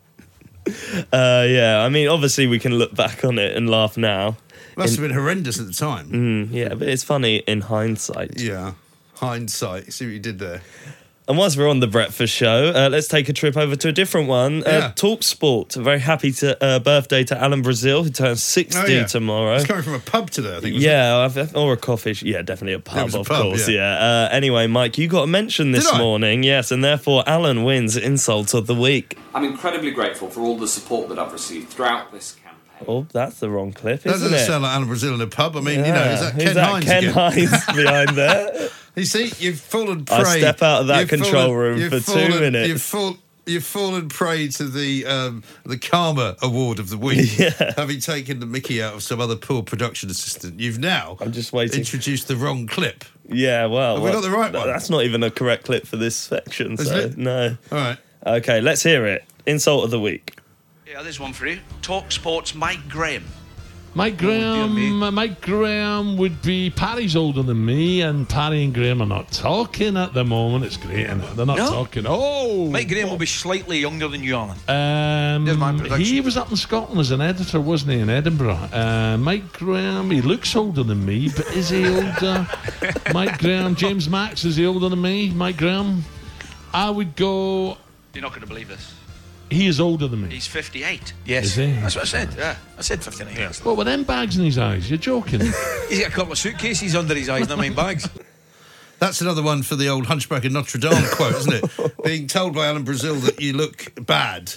Uh, 1.13 1.47
yeah, 1.49 1.79
I 1.81 1.89
mean, 1.91 2.09
obviously 2.09 2.49
we 2.49 2.59
can 2.59 2.75
look 2.75 2.93
back 2.93 3.25
on 3.25 3.39
it 3.39 3.57
and 3.57 3.71
laugh 3.71 3.97
now. 3.97 4.37
Must 4.77 4.97
In- 4.97 5.03
have 5.03 5.09
been 5.11 5.17
horrendous 5.19 5.59
at 5.59 5.67
the 5.67 5.73
time. 5.73 6.11
Mm, 6.11 6.53
yeah, 6.53 6.75
but 6.75 6.87
it's 6.89 7.03
funny 7.03 7.37
in 7.37 7.63
hindsight. 7.63 8.39
Yeah, 8.41 8.73
hindsight. 9.15 9.93
See 9.93 10.05
what 10.07 10.13
you 10.13 10.21
did 10.21 10.39
there. 10.39 10.63
And 11.29 11.37
whilst 11.37 11.57
we're 11.59 11.69
on 11.69 11.81
the 11.81 11.89
breakfast 11.89 12.33
show, 12.33 12.69
uh, 12.73 12.89
let's 12.89 13.09
take 13.09 13.29
a 13.29 13.33
trip 13.33 13.57
over 13.57 13.75
to 13.75 13.89
a 13.89 13.93
different 13.93 14.29
one. 14.29 14.59
Yeah. 14.59 14.67
Uh, 14.71 14.93
Talk 14.93 15.25
Sport. 15.25 15.73
Very 15.73 15.99
happy 15.99 16.31
to 16.31 16.63
uh, 16.65 16.79
birthday 16.79 17.25
to 17.25 17.37
Alan 17.43 17.63
Brazil, 17.63 18.05
who 18.05 18.11
turns 18.11 18.45
60 18.45 18.79
Oh, 18.81 18.85
yeah. 18.87 19.07
tomorrow. 19.07 19.55
He's 19.57 19.67
coming 19.67 19.83
from 19.83 19.95
a 19.95 19.99
pub 19.99 20.31
today, 20.31 20.51
I 20.57 20.61
think. 20.61 20.75
wasn't 20.75 20.83
Yeah, 20.85 21.17
I've, 21.17 21.57
or 21.57 21.73
a 21.73 21.77
coffee. 21.77 22.13
sh- 22.15 22.23
Yeah, 22.23 22.43
definitely 22.43 22.75
a 22.75 22.79
It 22.79 22.85
pub, 22.85 23.07
was 23.07 23.15
a 23.17 23.21
of 23.21 23.27
pub, 23.27 23.43
course. 23.43 23.69
yeah. 23.69 23.75
Yeah. 23.99 24.27
Uh, 24.27 24.29
anyway, 24.31 24.69
Mike, 24.69 24.99
you 24.99 25.09
got 25.09 25.23
a 25.23 25.27
mention 25.27 25.73
this 25.73 25.93
morning, 25.99 26.45
yes, 26.45 26.71
and 26.71 26.85
therefore 26.85 27.25
Alan 27.27 27.65
wins 27.65 27.97
insult 27.97 28.55
of 28.55 28.69
the 28.69 28.75
week. 28.77 29.19
I'm 29.35 29.43
incredibly 29.43 29.91
grateful 29.91 30.29
for 30.31 30.43
all 30.43 30.57
the 30.57 30.69
support 30.69 31.09
that 31.09 31.19
I've 31.19 31.33
received 31.33 31.71
throughout 31.71 32.13
this 32.13 32.35
campaign. 32.35 32.46
Oh, 32.87 33.07
that's 33.13 33.41
the 33.41 33.49
wrong 33.51 33.73
clip, 33.73 34.03
That 34.03 34.11
doesn't 34.13 34.35
it? 34.35 34.47
sound 34.47 34.63
like 34.65 34.73
Alan 34.75 34.89
Brazil 34.89 35.15
in 35.15 35.21
a 35.21 35.27
pub. 35.27 35.57
I 35.57 35.61
mean, 35.61 35.79
you 35.85 35.93
know, 35.93 36.03
is 36.05 36.21
that 36.21 36.35
Who's 36.35 36.45
Ken 36.45 36.55
that 36.55 36.69
Hinds 36.71 36.87
Ken 36.87 36.99
again? 37.05 37.13
Hinds 37.15 37.67
behind 37.77 38.09
there? 38.11 38.69
You 38.97 39.05
see, 39.05 39.33
you've 39.39 39.61
fallen 39.61 40.05
prey. 40.05 40.17
I 40.17 40.39
step 40.39 40.63
out 40.63 40.83
of 40.83 40.87
that 40.89 41.01
you've 41.01 41.09
control 41.09 41.33
fallen- 41.47 41.55
room 41.57 41.91
for 41.91 42.01
two 42.01 42.41
minutes. 42.41 42.69
You've, 42.69 42.83
fall, 42.83 43.17
you've 43.47 43.65
fallen 43.65 44.09
prey 44.09 44.49
to 44.49 44.65
the 44.65 45.07
um, 45.07 45.43
the 45.65 45.79
Karma 45.79 46.37
Award 46.43 46.79
of 46.79 46.91
the 46.91 46.99
week, 46.99 47.39
Yeah. 47.39 47.73
having 47.77 48.01
taken 48.01 48.41
the 48.41 48.47
Mickey 48.47 48.83
out 48.83 48.95
of 48.95 49.03
some 49.03 49.21
other 49.21 49.37
poor 49.37 49.63
production 49.63 50.11
assistant. 50.11 50.61
You've 50.61 50.79
now 50.79 51.17
I'm 51.21 51.33
just 51.33 51.53
waiting. 51.53 51.79
introduced 51.81 52.29
the 52.29 52.37
wrong 52.37 52.67
clip. 52.67 53.05
Yeah, 53.29 53.67
well, 53.67 53.95
Have 53.95 54.03
we 54.05 54.11
well, 54.11 54.21
got 54.21 54.29
the 54.31 54.37
right 54.37 54.53
one? 54.53 54.67
That's 54.67 54.89
not 54.91 55.03
even 55.05 55.23
a 55.23 55.31
correct 55.31 55.65
clip 55.65 55.87
for 55.87 55.97
this 55.97 56.15
section, 56.17 56.73
Isn't 56.75 56.87
so 56.87 56.97
it? 56.99 57.17
no. 57.17 57.57
All 57.73 57.79
right. 57.79 57.99
Okay, 58.27 58.61
let's 58.61 58.83
hear 58.83 59.07
it. 59.07 59.25
Insult 59.47 59.85
of 59.85 59.91
the 59.91 60.01
week. 60.01 60.37
Yeah, 60.97 61.03
there's 61.03 61.21
one 61.21 61.35
for 61.35 61.47
you. 61.47 61.59
Talk 61.83 62.11
Sports 62.11 62.55
Mike 62.55 62.89
Graham. 62.89 63.23
Mike 63.93 64.17
Graham, 64.17 65.03
uh, 65.03 65.11
Mike 65.11 65.43
Graham 65.43 66.17
would 66.17 66.41
be 66.41 66.71
Paddy's 66.71 67.15
older 67.15 67.43
than 67.43 67.67
me, 67.67 68.01
and 68.01 68.27
Paddy 68.27 68.65
and 68.65 68.73
Graham 68.73 69.03
are 69.03 69.07
not 69.07 69.31
talking 69.31 69.99
at 69.99 70.15
the 70.15 70.25
moment. 70.25 70.65
It's 70.65 70.79
great, 70.79 71.05
and 71.05 71.21
they're 71.21 71.45
not 71.45 71.59
No? 71.59 71.69
talking. 71.69 72.07
Oh, 72.09 72.71
Mike 72.71 72.89
Graham 72.89 73.11
will 73.11 73.19
be 73.19 73.27
slightly 73.27 73.79
younger 73.79 74.09
than 74.09 74.23
you, 74.23 74.37
Alan. 74.37 74.57
Um, 74.69 75.59
my 75.59 75.99
he 75.99 76.23
was 76.23 76.39
up 76.39 76.51
in 76.51 76.57
Scotland 76.57 76.99
as 76.99 77.11
an 77.11 77.21
editor, 77.21 77.61
wasn't 77.61 77.93
he, 77.93 77.99
in 77.99 78.09
Edinburgh? 78.09 78.55
Uh, 78.73 79.19
Mike 79.21 79.53
Graham, 79.53 80.11
he 80.11 80.23
looks 80.23 80.57
older 80.57 80.83
than 80.83 81.05
me, 81.05 81.29
but 81.29 81.47
is 81.55 81.69
he 81.69 81.87
older? 81.87 82.49
Mike 83.13 83.39
Graham, 83.39 83.75
James 83.75 84.09
Max, 84.09 84.47
is 84.47 84.57
he 84.57 84.65
older 84.65 84.89
than 84.89 85.03
me? 85.03 85.29
Mike 85.29 85.59
Graham? 85.59 86.07
I 86.73 86.89
would 86.89 87.17
go, 87.17 87.77
You're 88.15 88.23
not 88.23 88.31
going 88.31 88.41
to 88.41 88.47
believe 88.47 88.69
this. 88.69 88.95
He 89.51 89.67
is 89.67 89.79
older 89.81 90.09
than 90.09 90.23
me. 90.23 90.35
He's 90.35 90.47
58. 90.47 91.01
Is 91.03 91.13
Yes. 91.25 91.55
he? 91.55 91.67
That's 91.73 91.95
what 91.95 92.03
I 92.05 92.07
said. 92.09 92.29
Yeah. 92.37 92.57
I 92.79 92.83
said 92.83 93.03
59 93.03 93.35
years. 93.35 93.65
What, 93.65 93.77
with 93.77 93.87
them 93.87 94.05
bags 94.05 94.37
in 94.37 94.45
his 94.45 94.59
eyes? 94.59 94.91
You're 94.91 94.99
joking. 94.99 95.41
He's 95.89 96.01
got 96.01 96.09
a 96.09 96.15
couple 96.15 96.33
of 96.33 96.39
suitcases 96.39 96.95
under 96.97 97.15
his 97.15 97.29
eyes, 97.29 97.49
not 97.49 97.59
mine 97.59 97.75
bags. 97.75 98.09
That's 98.99 99.21
another 99.21 99.43
one 99.43 99.63
for 99.63 99.77
the 99.77 99.89
old 99.89 100.07
Hunchback 100.07 100.45
of 100.47 100.53
Notre 100.53 100.79
Dame 100.79 101.05
quote, 101.13 101.35
isn't 101.35 101.53
it? 101.55 101.93
Being 102.05 102.27
told 102.27 102.55
by 102.55 102.67
Alan 102.67 102.83
Brazil 102.85 103.15
that 103.17 103.41
you 103.41 103.53
look 103.53 103.93
bad 104.07 104.51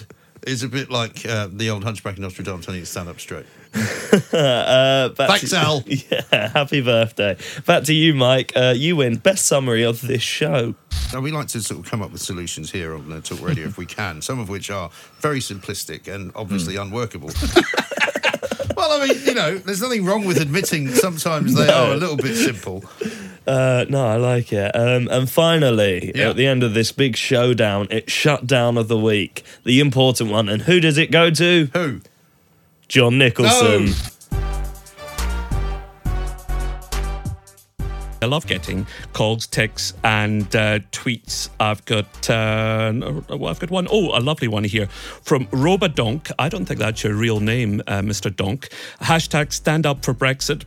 is 0.46 0.62
a 0.62 0.68
bit 0.68 0.90
like 0.90 1.26
uh, 1.26 1.48
the 1.52 1.68
old 1.68 1.84
Hunchback 1.84 2.14
of 2.14 2.20
Notre 2.20 2.42
Dame 2.42 2.60
telling 2.62 2.80
you 2.80 2.86
to 2.86 2.90
stand 2.90 3.08
up 3.10 3.20
straight. 3.20 3.44
uh, 4.32 5.08
Thanks, 5.10 5.50
to, 5.50 5.56
Al. 5.56 5.84
Yeah, 5.86 6.48
happy 6.48 6.80
birthday. 6.80 7.36
Back 7.66 7.84
to 7.84 7.94
you, 7.94 8.14
Mike. 8.14 8.52
Uh, 8.56 8.74
you 8.76 8.96
win 8.96 9.16
best 9.16 9.46
summary 9.46 9.84
of 9.84 10.00
this 10.00 10.22
show. 10.22 10.74
Now, 11.12 11.20
we 11.20 11.30
like 11.30 11.48
to 11.48 11.60
sort 11.62 11.80
of 11.80 11.86
come 11.90 12.02
up 12.02 12.12
with 12.12 12.20
solutions 12.22 12.70
here 12.70 12.94
on 12.94 13.12
uh, 13.12 13.20
Talk 13.20 13.40
Radio 13.42 13.66
if 13.66 13.78
we 13.78 13.86
can, 13.86 14.22
some 14.22 14.38
of 14.38 14.48
which 14.48 14.70
are 14.70 14.90
very 15.20 15.40
simplistic 15.40 16.12
and 16.12 16.32
obviously 16.34 16.74
Hmm. 16.76 16.82
unworkable. 16.82 17.28
well, 18.76 18.92
I 19.00 19.06
mean, 19.06 19.18
you 19.24 19.34
know, 19.34 19.58
there's 19.58 19.80
nothing 19.82 20.04
wrong 20.04 20.24
with 20.24 20.40
admitting 20.40 20.88
sometimes 20.88 21.54
they 21.54 21.66
No. 21.66 21.90
are 21.90 21.92
a 21.92 21.96
little 21.96 22.16
bit 22.16 22.36
simple. 22.36 22.84
Uh, 23.46 23.84
no, 23.88 24.06
I 24.06 24.16
like 24.16 24.52
it. 24.52 24.74
Um, 24.76 25.08
and 25.08 25.28
finally, 25.30 26.12
Yeah. 26.14 26.30
at 26.30 26.36
the 26.36 26.46
end 26.46 26.62
of 26.62 26.74
this 26.74 26.92
big 26.92 27.16
showdown, 27.16 27.88
it's 27.90 28.12
shut 28.12 28.46
down 28.46 28.76
of 28.78 28.88
the 28.88 28.98
week, 28.98 29.42
the 29.64 29.80
important 29.80 30.30
one. 30.30 30.48
And 30.48 30.62
who 30.62 30.78
does 30.80 30.98
it 30.98 31.10
go 31.10 31.30
to? 31.30 31.68
Who? 31.72 32.00
John 32.90 33.18
Nicholson. 33.18 33.94
I 38.20 38.26
love 38.26 38.48
getting 38.48 38.84
calls, 39.12 39.46
texts, 39.46 39.94
and 40.02 40.44
uh, 40.56 40.80
tweets. 40.90 41.50
I've 41.60 41.84
got 41.84 42.28
uh, 42.28 42.90
no, 42.90 43.24
well, 43.28 43.46
I've 43.46 43.60
got 43.60 43.70
one. 43.70 43.86
Oh, 43.88 44.18
a 44.18 44.18
lovely 44.18 44.48
one 44.48 44.64
here 44.64 44.88
from 44.88 45.46
Robadonk. 45.46 46.32
I 46.36 46.48
don't 46.48 46.66
think 46.66 46.80
that's 46.80 47.04
your 47.04 47.14
real 47.14 47.38
name, 47.38 47.80
uh, 47.86 48.00
Mr. 48.00 48.34
Donk. 48.34 48.68
Hashtag 49.00 49.52
stand 49.52 49.86
up 49.86 50.04
for 50.04 50.12
Brexit. 50.12 50.64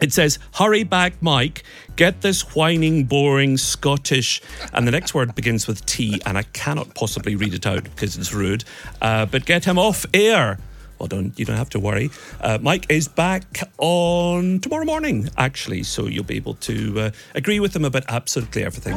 It 0.00 0.12
says, 0.12 0.38
hurry 0.52 0.84
back, 0.84 1.20
Mike. 1.20 1.64
Get 1.96 2.20
this 2.20 2.54
whining, 2.54 3.04
boring 3.06 3.56
Scottish. 3.56 4.40
And 4.72 4.86
the 4.86 4.92
next 4.92 5.14
word 5.14 5.34
begins 5.34 5.66
with 5.66 5.84
T, 5.84 6.22
and 6.24 6.38
I 6.38 6.44
cannot 6.44 6.94
possibly 6.94 7.34
read 7.34 7.54
it 7.54 7.66
out 7.66 7.82
because 7.82 8.16
it's 8.16 8.32
rude. 8.32 8.62
Uh, 9.02 9.26
but 9.26 9.44
get 9.46 9.64
him 9.64 9.80
off 9.80 10.06
air. 10.14 10.58
Well, 10.98 11.08
don't 11.08 11.38
you 11.38 11.44
don't 11.44 11.56
have 11.56 11.70
to 11.70 11.80
worry. 11.80 12.10
Uh, 12.40 12.58
Mike 12.60 12.86
is 12.88 13.08
back 13.08 13.44
on 13.78 14.60
tomorrow 14.60 14.84
morning, 14.84 15.28
actually, 15.36 15.82
so 15.82 16.06
you'll 16.06 16.24
be 16.24 16.36
able 16.36 16.54
to 16.54 17.00
uh, 17.00 17.10
agree 17.34 17.60
with 17.60 17.74
him 17.74 17.84
about 17.84 18.04
absolutely 18.08 18.64
everything. 18.64 18.94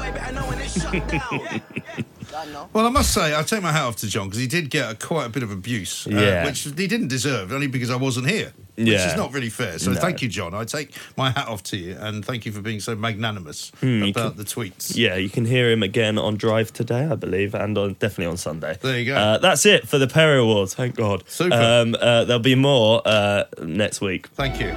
Well, 2.73 2.85
I 2.85 2.89
must 2.89 3.13
say, 3.13 3.35
I 3.37 3.41
take 3.43 3.61
my 3.63 3.71
hat 3.71 3.83
off 3.83 3.95
to 3.97 4.07
John 4.07 4.27
because 4.27 4.39
he 4.39 4.47
did 4.47 4.69
get 4.69 4.91
a, 4.91 4.95
quite 4.95 5.25
a 5.25 5.29
bit 5.29 5.43
of 5.43 5.51
abuse, 5.51 6.05
uh, 6.07 6.11
Yeah. 6.11 6.45
which 6.45 6.59
he 6.61 6.71
didn't 6.87 7.07
deserve, 7.07 7.51
only 7.51 7.67
because 7.67 7.89
I 7.89 7.95
wasn't 7.95 8.29
here. 8.29 8.53
Which 8.75 8.87
Yeah. 8.89 9.09
is 9.09 9.15
not 9.17 9.33
really 9.33 9.49
fair. 9.49 9.79
So 9.79 9.91
No. 9.91 9.99
thank 9.99 10.21
you, 10.21 10.27
John. 10.27 10.53
I 10.53 10.63
take 10.63 10.91
my 11.15 11.31
hat 11.31 11.47
off 11.47 11.63
to 11.63 11.77
you 11.77 11.97
and 11.99 12.23
thank 12.23 12.45
you 12.45 12.51
for 12.51 12.61
being 12.61 12.79
so 12.79 12.95
magnanimous 12.95 13.71
you 13.81 14.05
about 14.09 14.35
can- 14.35 14.37
the 14.37 14.43
tweets. 14.43 14.95
Yeah, 14.95 15.15
you 15.15 15.29
can 15.29 15.45
hear 15.45 15.71
him 15.71 15.81
again 15.81 16.17
on 16.19 16.35
Drive 16.37 16.71
today, 16.73 17.07
I 17.09 17.15
believe, 17.15 17.55
and 17.55 17.75
on 17.77 17.93
definitely 17.93 18.27
on 18.27 18.37
Sunday. 18.37 18.77
There 18.81 18.99
you 18.99 19.05
go. 19.05 19.15
Uh, 19.15 19.37
that's 19.39 19.65
it 19.65 19.87
for 19.87 19.97
the 19.97 20.07
Perry 20.07 20.37
Awards. 20.39 20.75
Thank 20.75 20.95
God. 20.95 21.23
Super. 21.27 21.55
Um, 21.55 21.95
uh, 21.99 22.25
there'll 22.25 22.39
be 22.39 22.55
more 22.55 23.01
uh, 23.05 23.45
next 23.63 23.99
week. 24.01 24.27
Thank 24.35 24.59
you. 24.59 24.73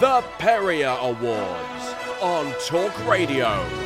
The 0.00 0.22
Perrier 0.38 0.96
Awards 1.00 1.94
on 2.22 2.54
Talk 2.66 3.06
Radio. 3.06 3.85